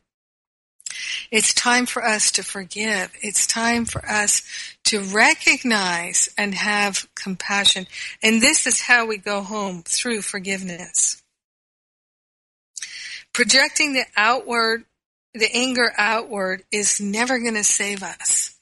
It's 1.31 1.53
time 1.53 1.85
for 1.85 2.03
us 2.03 2.31
to 2.31 2.43
forgive. 2.43 3.11
It's 3.21 3.47
time 3.47 3.85
for 3.85 4.05
us 4.05 4.43
to 4.85 5.01
recognize 5.01 6.29
and 6.37 6.53
have 6.55 7.07
compassion. 7.15 7.87
And 8.23 8.41
this 8.41 8.67
is 8.67 8.81
how 8.81 9.05
we 9.05 9.17
go 9.17 9.41
home 9.41 9.83
through 9.83 10.21
forgiveness. 10.21 11.21
Projecting 13.33 13.93
the 13.93 14.05
outward, 14.15 14.85
the 15.33 15.49
anger 15.53 15.91
outward 15.97 16.63
is 16.71 16.99
never 16.99 17.39
going 17.39 17.53
to 17.53 17.63
save 17.63 18.01
us. 18.01 18.57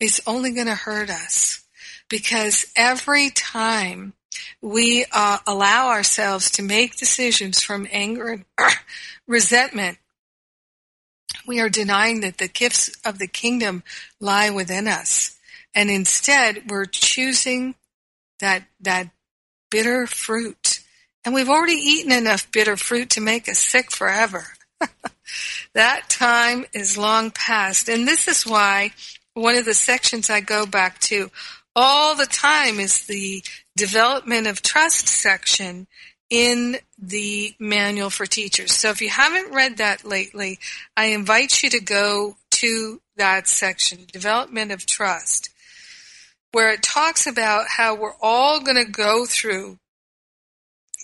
It's 0.00 0.20
only 0.26 0.52
going 0.52 0.66
to 0.66 0.74
hurt 0.74 1.10
us 1.10 1.64
because 2.08 2.66
every 2.76 3.30
time 3.30 4.14
we 4.60 5.04
uh, 5.12 5.38
allow 5.46 5.88
ourselves 5.88 6.50
to 6.52 6.62
make 6.62 6.96
decisions 6.96 7.62
from 7.62 7.86
anger 7.90 8.28
and 8.28 8.44
resentment, 9.26 9.98
we 11.48 11.60
are 11.60 11.70
denying 11.70 12.20
that 12.20 12.36
the 12.36 12.46
gifts 12.46 12.94
of 13.04 13.18
the 13.18 13.26
kingdom 13.26 13.82
lie 14.20 14.50
within 14.50 14.86
us. 14.86 15.36
And 15.74 15.90
instead, 15.90 16.70
we're 16.70 16.84
choosing 16.84 17.74
that, 18.38 18.64
that 18.80 19.08
bitter 19.70 20.06
fruit. 20.06 20.80
And 21.24 21.34
we've 21.34 21.48
already 21.48 21.72
eaten 21.72 22.12
enough 22.12 22.52
bitter 22.52 22.76
fruit 22.76 23.10
to 23.10 23.20
make 23.20 23.48
us 23.48 23.58
sick 23.58 23.90
forever. 23.90 24.44
that 25.74 26.08
time 26.10 26.66
is 26.74 26.98
long 26.98 27.30
past. 27.30 27.88
And 27.88 28.06
this 28.06 28.28
is 28.28 28.46
why 28.46 28.92
one 29.32 29.56
of 29.56 29.64
the 29.64 29.74
sections 29.74 30.30
I 30.30 30.40
go 30.40 30.66
back 30.66 30.98
to 31.00 31.30
all 31.74 32.14
the 32.14 32.26
time 32.26 32.78
is 32.78 33.06
the 33.06 33.42
development 33.76 34.46
of 34.46 34.62
trust 34.62 35.08
section 35.08 35.86
in 36.30 36.76
the 36.98 37.54
manual 37.58 38.10
for 38.10 38.26
teachers. 38.26 38.72
So 38.72 38.90
if 38.90 39.00
you 39.00 39.08
haven't 39.08 39.54
read 39.54 39.78
that 39.78 40.04
lately, 40.04 40.58
I 40.96 41.06
invite 41.06 41.62
you 41.62 41.70
to 41.70 41.80
go 41.80 42.36
to 42.50 43.00
that 43.16 43.48
section, 43.48 44.06
Development 44.12 44.72
of 44.72 44.86
Trust, 44.86 45.50
where 46.52 46.72
it 46.72 46.82
talks 46.82 47.26
about 47.26 47.66
how 47.68 47.94
we're 47.94 48.16
all 48.20 48.60
going 48.60 48.82
to 48.84 48.90
go 48.90 49.26
through 49.26 49.78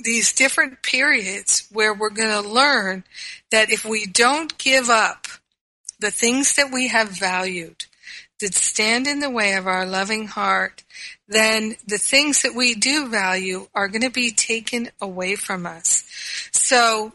these 0.03 0.33
different 0.33 0.83
periods 0.83 1.69
where 1.73 1.95
we're 1.95 2.11
going 2.11 2.43
to 2.43 2.49
learn 2.49 3.05
that 3.51 3.71
if 3.71 3.85
we 3.85 4.07
don't 4.07 4.59
give 4.59 4.89
up 4.89 5.27
the 6.01 6.11
things 6.11 6.57
that 6.57 6.73
we 6.73 6.89
have 6.89 7.09
valued, 7.11 7.85
that 8.41 8.55
stand 8.55 9.07
in 9.07 9.21
the 9.21 9.31
way 9.31 9.55
of 9.55 9.67
our 9.67 9.87
loving 9.87 10.27
heart, 10.27 10.83
then 11.27 11.77
the 11.87 11.99
things 11.99 12.43
that 12.43 12.55
we 12.55 12.75
do 12.75 13.09
value 13.09 13.67
are 13.75 13.89
going 13.89 14.03
to 14.03 14.11
be 14.11 14.31
taken 14.31 14.91
away 15.01 15.37
from 15.37 15.67
us. 15.67 16.05
So 16.53 17.13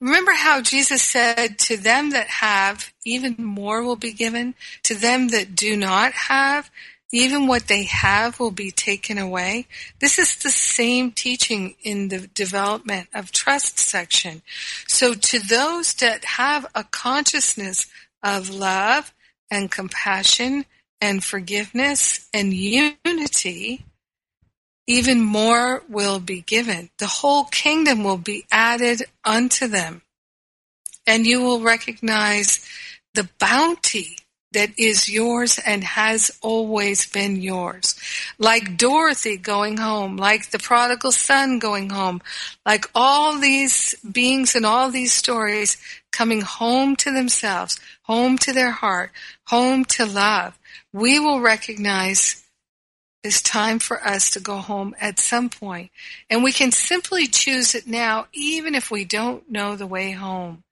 remember 0.00 0.32
how 0.32 0.62
Jesus 0.62 1.02
said, 1.02 1.58
to 1.60 1.76
them 1.76 2.10
that 2.10 2.28
have, 2.28 2.92
even 3.04 3.36
more 3.38 3.82
will 3.82 3.96
be 3.96 4.12
given. 4.12 4.54
To 4.84 4.94
them 4.94 5.28
that 5.28 5.54
do 5.54 5.76
not 5.76 6.12
have, 6.12 6.70
even 7.10 7.46
what 7.46 7.68
they 7.68 7.84
have 7.84 8.38
will 8.38 8.50
be 8.50 8.70
taken 8.70 9.18
away. 9.18 9.66
This 9.98 10.18
is 10.18 10.36
the 10.36 10.50
same 10.50 11.10
teaching 11.10 11.74
in 11.82 12.08
the 12.08 12.26
development 12.28 13.08
of 13.14 13.32
trust 13.32 13.78
section. 13.78 14.42
So 14.86 15.14
to 15.14 15.38
those 15.38 15.94
that 15.94 16.24
have 16.24 16.66
a 16.74 16.84
consciousness 16.84 17.86
of 18.22 18.50
love 18.50 19.12
and 19.50 19.70
compassion 19.70 20.66
and 21.00 21.22
forgiveness 21.22 22.28
and 22.32 22.52
unity, 22.52 23.84
even 24.86 25.20
more 25.20 25.82
will 25.88 26.18
be 26.18 26.40
given. 26.40 26.90
The 26.98 27.06
whole 27.06 27.44
kingdom 27.44 28.04
will 28.04 28.18
be 28.18 28.44
added 28.50 29.04
unto 29.24 29.68
them. 29.68 30.02
And 31.06 31.26
you 31.26 31.42
will 31.42 31.60
recognize 31.60 32.66
the 33.14 33.28
bounty 33.38 34.16
that 34.52 34.70
is 34.78 35.10
yours 35.10 35.58
and 35.64 35.84
has 35.84 36.30
always 36.40 37.06
been 37.06 37.36
yours. 37.36 37.94
Like 38.38 38.78
Dorothy 38.78 39.36
going 39.36 39.76
home, 39.76 40.16
like 40.16 40.50
the 40.50 40.58
prodigal 40.58 41.12
son 41.12 41.58
going 41.58 41.90
home, 41.90 42.22
like 42.64 42.86
all 42.94 43.38
these 43.38 43.94
beings 44.10 44.54
and 44.54 44.64
all 44.64 44.90
these 44.90 45.12
stories 45.12 45.76
coming 46.12 46.40
home 46.40 46.96
to 46.96 47.12
themselves, 47.12 47.78
home 48.02 48.38
to 48.38 48.52
their 48.52 48.70
heart, 48.70 49.10
home 49.44 49.84
to 49.84 50.06
love. 50.06 50.57
We 50.92 51.20
will 51.20 51.40
recognize 51.40 52.44
it's 53.24 53.42
time 53.42 53.78
for 53.78 54.02
us 54.02 54.30
to 54.30 54.40
go 54.40 54.58
home 54.58 54.94
at 55.00 55.18
some 55.18 55.50
point. 55.50 55.90
And 56.30 56.42
we 56.42 56.52
can 56.52 56.72
simply 56.72 57.26
choose 57.26 57.74
it 57.74 57.86
now, 57.86 58.26
even 58.32 58.74
if 58.74 58.90
we 58.90 59.04
don't 59.04 59.50
know 59.50 59.76
the 59.76 59.86
way 59.86 60.12
home 60.12 60.62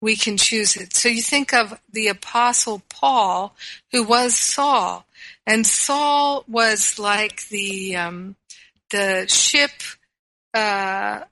we 0.00 0.16
can 0.16 0.36
choose 0.36 0.76
it. 0.76 0.94
So 0.94 1.08
you 1.08 1.22
think 1.22 1.52
of 1.52 1.80
the 1.92 2.08
apostle 2.08 2.82
Paul, 2.88 3.54
who 3.90 4.04
was 4.04 4.36
Saul, 4.36 5.06
and 5.46 5.66
Saul 5.66 6.44
was 6.46 6.98
like 6.98 7.48
the 7.48 7.96
um, 7.96 8.36
the 8.90 9.26
ship 9.28 9.70
uh, 10.54 11.22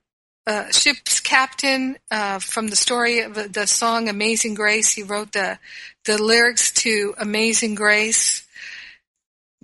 uh, 0.47 0.71
ship's 0.71 1.21
captain 1.21 1.97
uh, 2.11 2.39
from 2.39 2.69
the 2.69 2.77
story 2.77 3.21
of 3.21 3.53
the 3.53 3.67
song 3.67 4.09
"Amazing 4.09 4.55
Grace." 4.55 4.93
He 4.93 5.03
wrote 5.03 5.33
the 5.33 5.59
the 6.05 6.23
lyrics 6.23 6.71
to 6.73 7.15
"Amazing 7.19 7.75
Grace." 7.75 8.47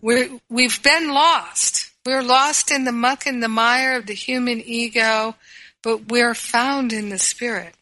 we 0.02 0.40
we've 0.50 0.82
been 0.82 1.08
lost. 1.14 1.90
We're 2.04 2.22
lost 2.22 2.70
in 2.70 2.84
the 2.84 2.92
muck 2.92 3.26
and 3.26 3.42
the 3.42 3.48
mire 3.48 3.96
of 3.96 4.06
the 4.06 4.14
human 4.14 4.60
ego, 4.60 5.36
but 5.82 6.08
we're 6.08 6.34
found 6.34 6.92
in 6.92 7.08
the 7.08 7.18
spirit. 7.18 7.74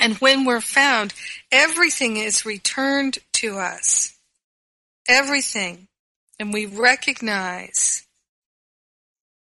And 0.00 0.14
when 0.18 0.44
we're 0.44 0.60
found, 0.60 1.12
everything 1.50 2.16
is 2.16 2.46
returned 2.46 3.18
to 3.34 3.58
us. 3.58 4.16
Everything. 5.08 5.88
And 6.38 6.52
we 6.52 6.66
recognize 6.66 8.06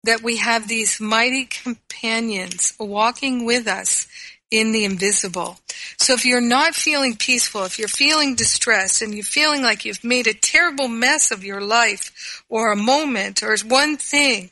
that 0.08 0.24
we 0.24 0.38
have 0.38 0.68
these 0.68 1.01
mighty 1.01 1.43
companions 1.43 2.74
walking 2.80 3.45
with 3.45 3.68
us 3.68 4.08
in 4.49 4.72
the 4.72 4.86
invisible. 4.86 5.60
So 5.97 6.14
if 6.14 6.26
you're 6.26 6.39
not 6.39 6.76
feeling 6.76 7.18
peaceful, 7.18 7.66
if 7.66 7.78
you're 7.78 7.89
feeling 7.89 8.34
distressed 8.34 9.01
and 9.01 9.14
you're 9.14 9.26
feeling 9.26 9.62
like 9.62 9.84
you've 9.84 10.05
made 10.05 10.28
a 10.28 10.34
terrible 10.34 10.88
mess 10.88 11.30
of 11.30 11.43
your 11.43 11.60
life 11.60 12.41
or 12.47 12.72
a 12.72 12.78
moment 12.78 13.43
or 13.43 13.58
one 13.68 13.97
thing, 13.97 14.49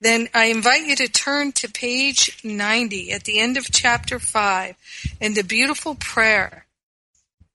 then 0.00 0.28
I 0.34 0.46
invite 0.46 0.86
you 0.86 0.96
to 0.96 1.08
turn 1.08 1.52
to 1.52 1.68
page 1.68 2.40
90 2.42 3.12
at 3.12 3.22
the 3.22 3.38
end 3.38 3.56
of 3.56 3.70
chapter 3.70 4.18
5 4.18 4.74
and 5.20 5.36
the 5.36 5.44
beautiful 5.44 5.94
prayer, 5.94 6.66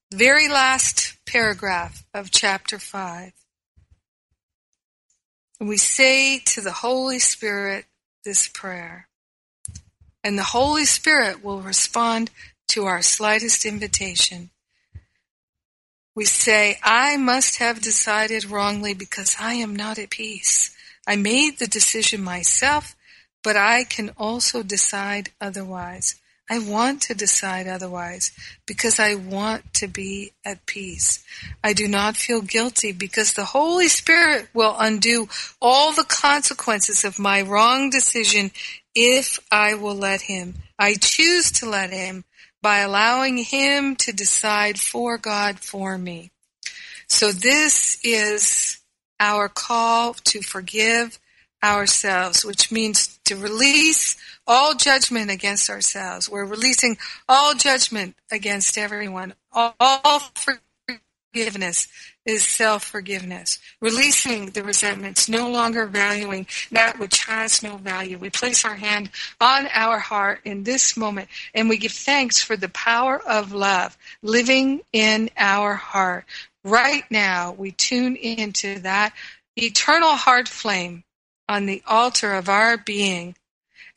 very 0.09 0.47
last 0.47 1.17
paragraph 1.25 2.05
of 2.13 2.31
chapter 2.31 2.79
5. 2.79 3.33
And 5.61 5.69
we 5.69 5.77
say 5.77 6.39
to 6.39 6.61
the 6.61 6.71
Holy 6.71 7.19
Spirit 7.19 7.85
this 8.25 8.47
prayer. 8.47 9.07
And 10.23 10.35
the 10.35 10.55
Holy 10.57 10.85
Spirit 10.85 11.43
will 11.43 11.61
respond 11.61 12.31
to 12.69 12.85
our 12.85 13.03
slightest 13.03 13.63
invitation. 13.63 14.49
We 16.15 16.25
say, 16.25 16.79
I 16.81 17.15
must 17.15 17.59
have 17.59 17.79
decided 17.79 18.45
wrongly 18.45 18.95
because 18.95 19.35
I 19.39 19.53
am 19.53 19.75
not 19.75 19.99
at 19.99 20.09
peace. 20.09 20.75
I 21.05 21.15
made 21.15 21.59
the 21.59 21.67
decision 21.67 22.23
myself, 22.23 22.95
but 23.43 23.55
I 23.55 23.83
can 23.83 24.09
also 24.17 24.63
decide 24.63 25.29
otherwise. 25.39 26.19
I 26.51 26.59
want 26.59 27.03
to 27.03 27.13
decide 27.13 27.65
otherwise 27.65 28.33
because 28.65 28.99
I 28.99 29.15
want 29.15 29.73
to 29.75 29.87
be 29.87 30.33
at 30.43 30.65
peace. 30.65 31.23
I 31.63 31.71
do 31.71 31.87
not 31.87 32.17
feel 32.17 32.41
guilty 32.41 32.91
because 32.91 33.31
the 33.31 33.45
Holy 33.45 33.87
Spirit 33.87 34.49
will 34.53 34.75
undo 34.77 35.29
all 35.61 35.93
the 35.93 36.03
consequences 36.03 37.05
of 37.05 37.17
my 37.17 37.41
wrong 37.41 37.89
decision 37.89 38.51
if 38.93 39.39
I 39.49 39.75
will 39.75 39.95
let 39.95 40.23
Him. 40.23 40.55
I 40.77 40.95
choose 40.95 41.53
to 41.53 41.69
let 41.69 41.91
Him 41.91 42.25
by 42.61 42.79
allowing 42.79 43.37
Him 43.37 43.95
to 43.95 44.11
decide 44.11 44.77
for 44.77 45.17
God 45.17 45.61
for 45.61 45.97
me. 45.97 46.31
So 47.07 47.31
this 47.31 47.97
is 48.03 48.77
our 49.21 49.47
call 49.47 50.15
to 50.25 50.41
forgive 50.41 51.17
ourselves, 51.63 52.43
which 52.43 52.73
means 52.73 53.10
to 53.25 53.35
release 53.35 54.17
all 54.47 54.75
judgment 54.75 55.31
against 55.31 55.69
ourselves. 55.69 56.29
We're 56.29 56.45
releasing 56.45 56.97
all 57.29 57.53
judgment 57.53 58.15
against 58.31 58.77
everyone. 58.77 59.33
All 59.51 60.19
forgiveness 61.33 61.87
is 62.25 62.43
self-forgiveness. 62.43 63.59
Releasing 63.79 64.47
the 64.47 64.63
resentments, 64.63 65.29
no 65.29 65.49
longer 65.49 65.85
valuing 65.85 66.45
that 66.71 66.99
which 66.99 67.25
has 67.25 67.63
no 67.63 67.77
value. 67.77 68.17
We 68.17 68.29
place 68.29 68.65
our 68.65 68.75
hand 68.75 69.09
on 69.39 69.67
our 69.73 69.97
heart 69.97 70.41
in 70.43 70.63
this 70.63 70.97
moment 70.97 71.29
and 71.55 71.69
we 71.69 71.77
give 71.77 71.93
thanks 71.93 72.41
for 72.41 72.57
the 72.57 72.69
power 72.69 73.19
of 73.25 73.53
love 73.53 73.97
living 74.21 74.81
in 74.91 75.29
our 75.37 75.73
heart. 75.73 76.25
Right 76.63 77.05
now, 77.09 77.53
we 77.53 77.71
tune 77.71 78.15
into 78.15 78.79
that 78.79 79.13
eternal 79.55 80.15
heart 80.15 80.47
flame 80.47 81.03
on 81.51 81.65
the 81.67 81.83
altar 81.85 82.33
of 82.33 82.49
our 82.49 82.77
being 82.77 83.35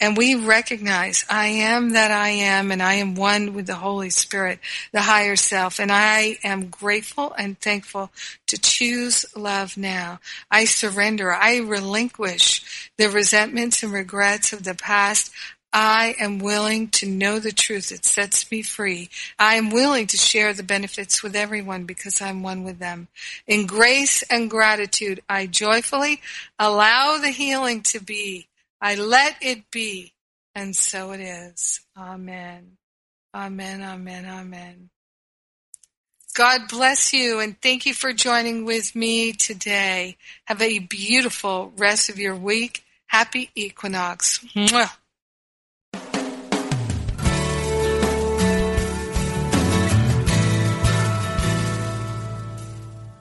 and 0.00 0.16
we 0.16 0.34
recognize 0.34 1.24
I 1.30 1.46
am 1.46 1.90
that 1.90 2.10
I 2.10 2.30
am 2.30 2.72
and 2.72 2.82
I 2.82 2.94
am 2.94 3.14
one 3.14 3.54
with 3.54 3.66
the 3.66 3.76
Holy 3.76 4.10
Spirit, 4.10 4.58
the 4.92 5.02
higher 5.02 5.36
self. 5.36 5.78
And 5.78 5.90
I 5.92 6.38
am 6.42 6.68
grateful 6.68 7.32
and 7.38 7.58
thankful 7.58 8.10
to 8.48 8.58
choose 8.60 9.24
love 9.36 9.76
now. 9.76 10.20
I 10.50 10.64
surrender. 10.64 11.32
I 11.32 11.58
relinquish 11.58 12.90
the 12.96 13.08
resentments 13.08 13.82
and 13.82 13.92
regrets 13.92 14.52
of 14.52 14.64
the 14.64 14.74
past. 14.74 15.30
I 15.74 16.14
am 16.20 16.38
willing 16.38 16.88
to 16.90 17.06
know 17.06 17.40
the 17.40 17.50
truth 17.52 17.90
It 17.90 18.04
sets 18.04 18.50
me 18.50 18.62
free. 18.62 19.10
I 19.38 19.56
am 19.56 19.70
willing 19.70 20.06
to 20.06 20.16
share 20.16 20.54
the 20.54 20.62
benefits 20.62 21.22
with 21.22 21.34
everyone 21.34 21.84
because 21.84 22.22
I'm 22.22 22.44
one 22.44 22.62
with 22.62 22.78
them. 22.78 23.08
In 23.48 23.66
grace 23.66 24.22
and 24.30 24.48
gratitude, 24.48 25.20
I 25.28 25.46
joyfully 25.46 26.20
allow 26.58 27.18
the 27.18 27.30
healing 27.30 27.82
to 27.82 28.00
be 28.00 28.46
I 28.80 28.96
let 28.96 29.36
it 29.40 29.70
be, 29.70 30.12
and 30.54 30.76
so 30.76 31.12
it 31.12 31.20
is. 31.20 31.80
Amen. 31.96 32.76
Amen, 33.34 33.82
amen, 33.82 34.26
amen. 34.26 34.90
God 36.34 36.68
bless 36.68 37.14
you 37.14 37.40
and 37.40 37.58
thank 37.62 37.86
you 37.86 37.94
for 37.94 38.12
joining 38.12 38.66
with 38.66 38.94
me 38.94 39.32
today. 39.32 40.18
Have 40.44 40.60
a 40.60 40.80
beautiful 40.80 41.72
rest 41.78 42.10
of 42.10 42.18
your 42.18 42.36
week. 42.36 42.84
Happy 43.06 43.50
equinox. 43.54 44.40
Mwah. 44.54 44.90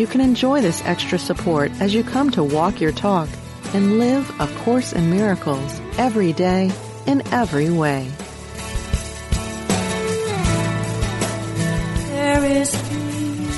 you 0.00 0.06
can 0.06 0.22
enjoy 0.22 0.62
this 0.62 0.82
extra 0.86 1.18
support 1.18 1.70
as 1.72 1.92
you 1.92 2.02
come 2.02 2.30
to 2.30 2.42
walk 2.42 2.80
your 2.80 2.90
talk 2.90 3.28
and 3.74 3.98
live 3.98 4.32
A 4.40 4.46
Course 4.64 4.94
in 4.94 5.10
Miracles 5.10 5.78
every 5.98 6.32
day 6.32 6.72
in 7.06 7.20
every 7.34 7.68
way. 7.68 8.10
There 12.08 12.44
is 12.46 12.70
peace. 12.70 13.52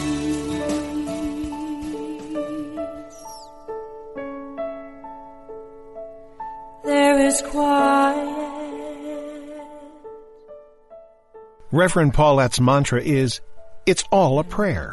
There 6.82 7.20
is 7.20 7.40
quiet. 7.43 8.38
Reverend 11.70 12.14
Paulette's 12.14 12.61
mantra 12.61 13.01
is, 13.01 13.40
It's 13.86 14.03
all 14.11 14.40
a 14.40 14.45
prayer. 14.45 14.93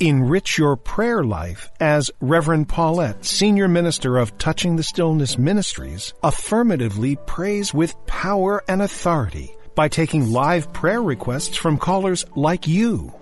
Enrich 0.00 0.58
your 0.58 0.76
prayer 0.76 1.22
life 1.22 1.70
as 1.78 2.10
Reverend 2.20 2.68
Paulette, 2.68 3.24
Senior 3.24 3.68
Minister 3.68 4.18
of 4.18 4.36
Touching 4.38 4.74
the 4.74 4.82
Stillness 4.82 5.38
Ministries, 5.38 6.12
affirmatively 6.22 7.14
prays 7.26 7.72
with 7.72 7.94
power 8.06 8.64
and 8.66 8.82
authority 8.82 9.56
by 9.76 9.88
taking 9.88 10.32
live 10.32 10.72
prayer 10.72 11.02
requests 11.02 11.56
from 11.56 11.78
callers 11.78 12.26
like 12.34 12.66
you. 12.66 13.14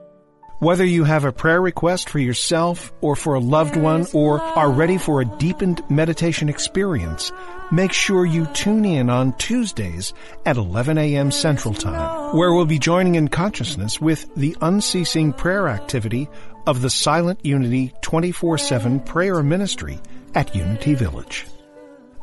Whether 0.62 0.84
you 0.84 1.02
have 1.02 1.24
a 1.24 1.32
prayer 1.32 1.60
request 1.60 2.08
for 2.08 2.20
yourself 2.20 2.92
or 3.00 3.16
for 3.16 3.34
a 3.34 3.40
loved 3.40 3.74
one 3.74 4.06
or 4.12 4.40
are 4.40 4.70
ready 4.70 4.96
for 4.96 5.20
a 5.20 5.24
deepened 5.24 5.82
meditation 5.90 6.48
experience, 6.48 7.32
make 7.72 7.92
sure 7.92 8.24
you 8.24 8.46
tune 8.46 8.84
in 8.84 9.10
on 9.10 9.32
Tuesdays 9.38 10.14
at 10.46 10.56
11 10.56 10.98
a.m. 10.98 11.32
Central 11.32 11.74
Time, 11.74 12.36
where 12.36 12.54
we'll 12.54 12.64
be 12.64 12.78
joining 12.78 13.16
in 13.16 13.26
consciousness 13.26 14.00
with 14.00 14.32
the 14.36 14.56
unceasing 14.60 15.32
prayer 15.32 15.66
activity 15.66 16.28
of 16.66 16.82
the 16.82 16.90
Silent 16.90 17.44
Unity 17.44 17.92
24-7 18.02 19.04
prayer 19.04 19.42
ministry 19.42 20.00
at 20.34 20.54
Unity 20.54 20.94
Village. 20.94 21.46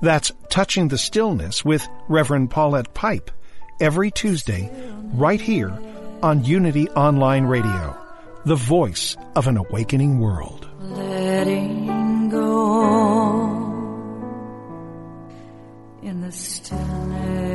That's 0.02 0.32
Touching 0.50 0.88
the 0.88 0.98
Stillness 0.98 1.66
with 1.66 1.88
Reverend 2.08 2.52
Paulette 2.52 2.94
Pipe 2.94 3.32
every 3.80 4.12
Tuesday 4.12 4.72
right 5.14 5.42
here 5.42 5.78
on 6.22 6.44
Unity 6.46 6.90
Online 6.90 7.46
Radio, 7.46 7.98
the 8.46 8.56
voice 8.56 9.18
of 9.36 9.48
an 9.48 9.58
awakening 9.58 10.20
world. 10.20 10.70
Letting 10.80 12.30
go 12.30 13.50
in 16.02 16.22
the 16.22 16.32
stillness. 16.32 17.49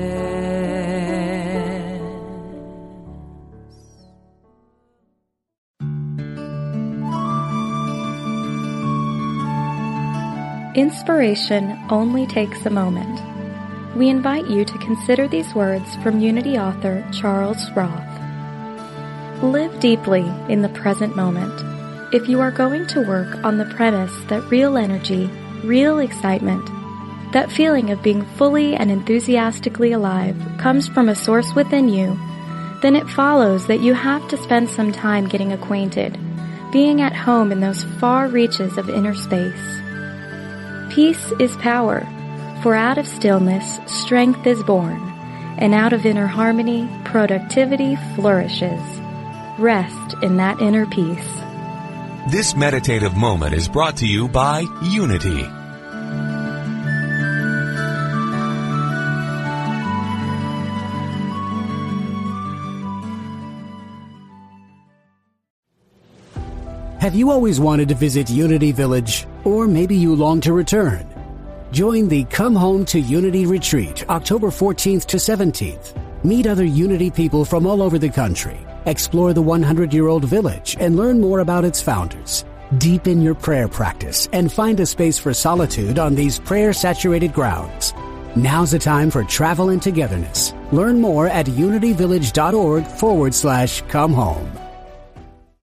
Inspiration 10.75 11.79
only 11.89 12.27
takes 12.27 12.67
a 12.67 12.71
moment. 12.71 13.21
we 13.95 14.09
invite 14.09 14.49
you 14.49 14.65
to 14.65 14.79
consider 14.79 15.29
these 15.29 15.55
words 15.55 15.95
from 16.03 16.19
Unity 16.19 16.59
author 16.59 17.07
Charles 17.13 17.71
Roth. 17.77 18.03
Live 19.41 19.79
deeply 19.79 20.25
in 20.49 20.63
the 20.63 20.69
present 20.71 21.15
moment. 21.15 21.63
If 22.13 22.29
you 22.29 22.41
are 22.41 22.51
going 22.51 22.89
to 22.89 23.07
work 23.07 23.45
on 23.45 23.59
the 23.59 23.73
premise 23.77 24.13
that 24.25 24.51
real 24.51 24.77
energy, 24.77 25.31
real 25.63 26.01
excitement, 26.01 26.69
that 27.33 27.53
feeling 27.53 27.91
of 27.91 28.03
being 28.03 28.25
fully 28.37 28.75
and 28.75 28.91
enthusiastically 28.91 29.93
alive 29.93 30.37
comes 30.59 30.89
from 30.89 31.09
a 31.09 31.15
source 31.15 31.55
within 31.55 31.89
you, 31.89 32.19
then 32.83 32.97
it 32.97 33.09
follows 33.09 33.69
that 33.69 33.81
you 33.81 33.95
have 33.95 34.27
to 34.27 34.37
spend 34.37 34.69
some 34.69 34.91
time 34.91 35.29
getting 35.29 35.53
acquainted, 35.53 36.19
being 36.73 37.01
at 37.01 37.15
home 37.15 37.53
in 37.53 37.61
those 37.61 37.85
far 38.01 38.27
reaches 38.27 38.77
of 38.77 38.91
inner 38.91 39.15
space. 39.15 39.84
Peace 40.95 41.33
is 41.41 41.57
power, 41.57 42.07
for 42.63 42.77
out 42.77 42.99
of 42.99 43.09
stillness 43.09 43.81
strength 43.85 44.47
is 44.47 44.63
born, 44.63 45.01
and 45.59 45.75
out 45.75 45.93
of 45.93 46.07
inner 46.07 46.29
harmony 46.29 46.89
productivity 47.05 47.97
flourishes. 48.15 48.81
Rest 49.59 50.15
in 50.23 50.37
that 50.37 50.61
inner 50.61 50.87
peace. 50.87 51.43
This 52.31 52.55
meditative 52.55 53.17
moment 53.17 53.55
is 53.55 53.69
brought 53.69 53.97
to 53.97 54.07
you 54.07 54.29
by 54.29 54.67
Unity. 54.85 55.45
Have 67.05 67.15
you 67.15 67.31
always 67.31 67.61
wanted 67.61 67.91
to 67.91 67.95
visit 67.95 68.31
Unity 68.31 68.73
Village? 68.73 69.27
Or 69.45 69.69
maybe 69.69 69.95
you 69.95 70.15
long 70.15 70.41
to 70.41 70.55
return? 70.55 71.07
Join 71.71 72.09
the 72.09 72.25
Come 72.25 72.55
Home 72.55 72.87
to 72.87 72.99
Unity 72.99 73.45
Retreat 73.45 74.09
October 74.09 74.47
14th 74.47 75.05
to 75.09 75.19
17th. 75.19 76.25
Meet 76.25 76.47
other 76.47 76.65
Unity 76.65 77.11
people 77.11 77.45
from 77.45 77.67
all 77.67 77.83
over 77.83 77.99
the 77.99 78.09
country. 78.09 78.59
Explore 78.87 79.35
the 79.35 79.43
100 79.43 79.93
year 79.93 80.09
old 80.09 80.25
village 80.25 80.79
and 80.81 80.97
learn 80.97 81.21
more 81.21 81.41
about 81.41 81.67
its 81.67 81.83
founders. 81.83 82.47
Deepen 82.79 83.21
your 83.21 83.35
prayer 83.35 83.69
practice 83.69 84.27
and 84.33 84.51
find 84.51 84.81
a 84.81 84.87
space 84.87 85.19
for 85.19 85.35
solitude 85.35 85.99
on 85.99 86.15
these 86.15 86.41
prayer 86.41 86.73
saturated 86.73 87.35
grounds. 87.35 87.93
Now's 88.35 88.71
the 88.71 88.79
time 88.79 89.11
for 89.11 89.25
travel 89.25 89.69
and 89.69 89.83
togetherness. 89.83 90.55
Learn 90.73 91.03
more 91.03 91.27
at 91.27 91.45
unityvillage.org 91.45 92.87
forward 92.87 93.35
slash 93.35 93.83
come 93.89 94.15
home. 94.15 94.64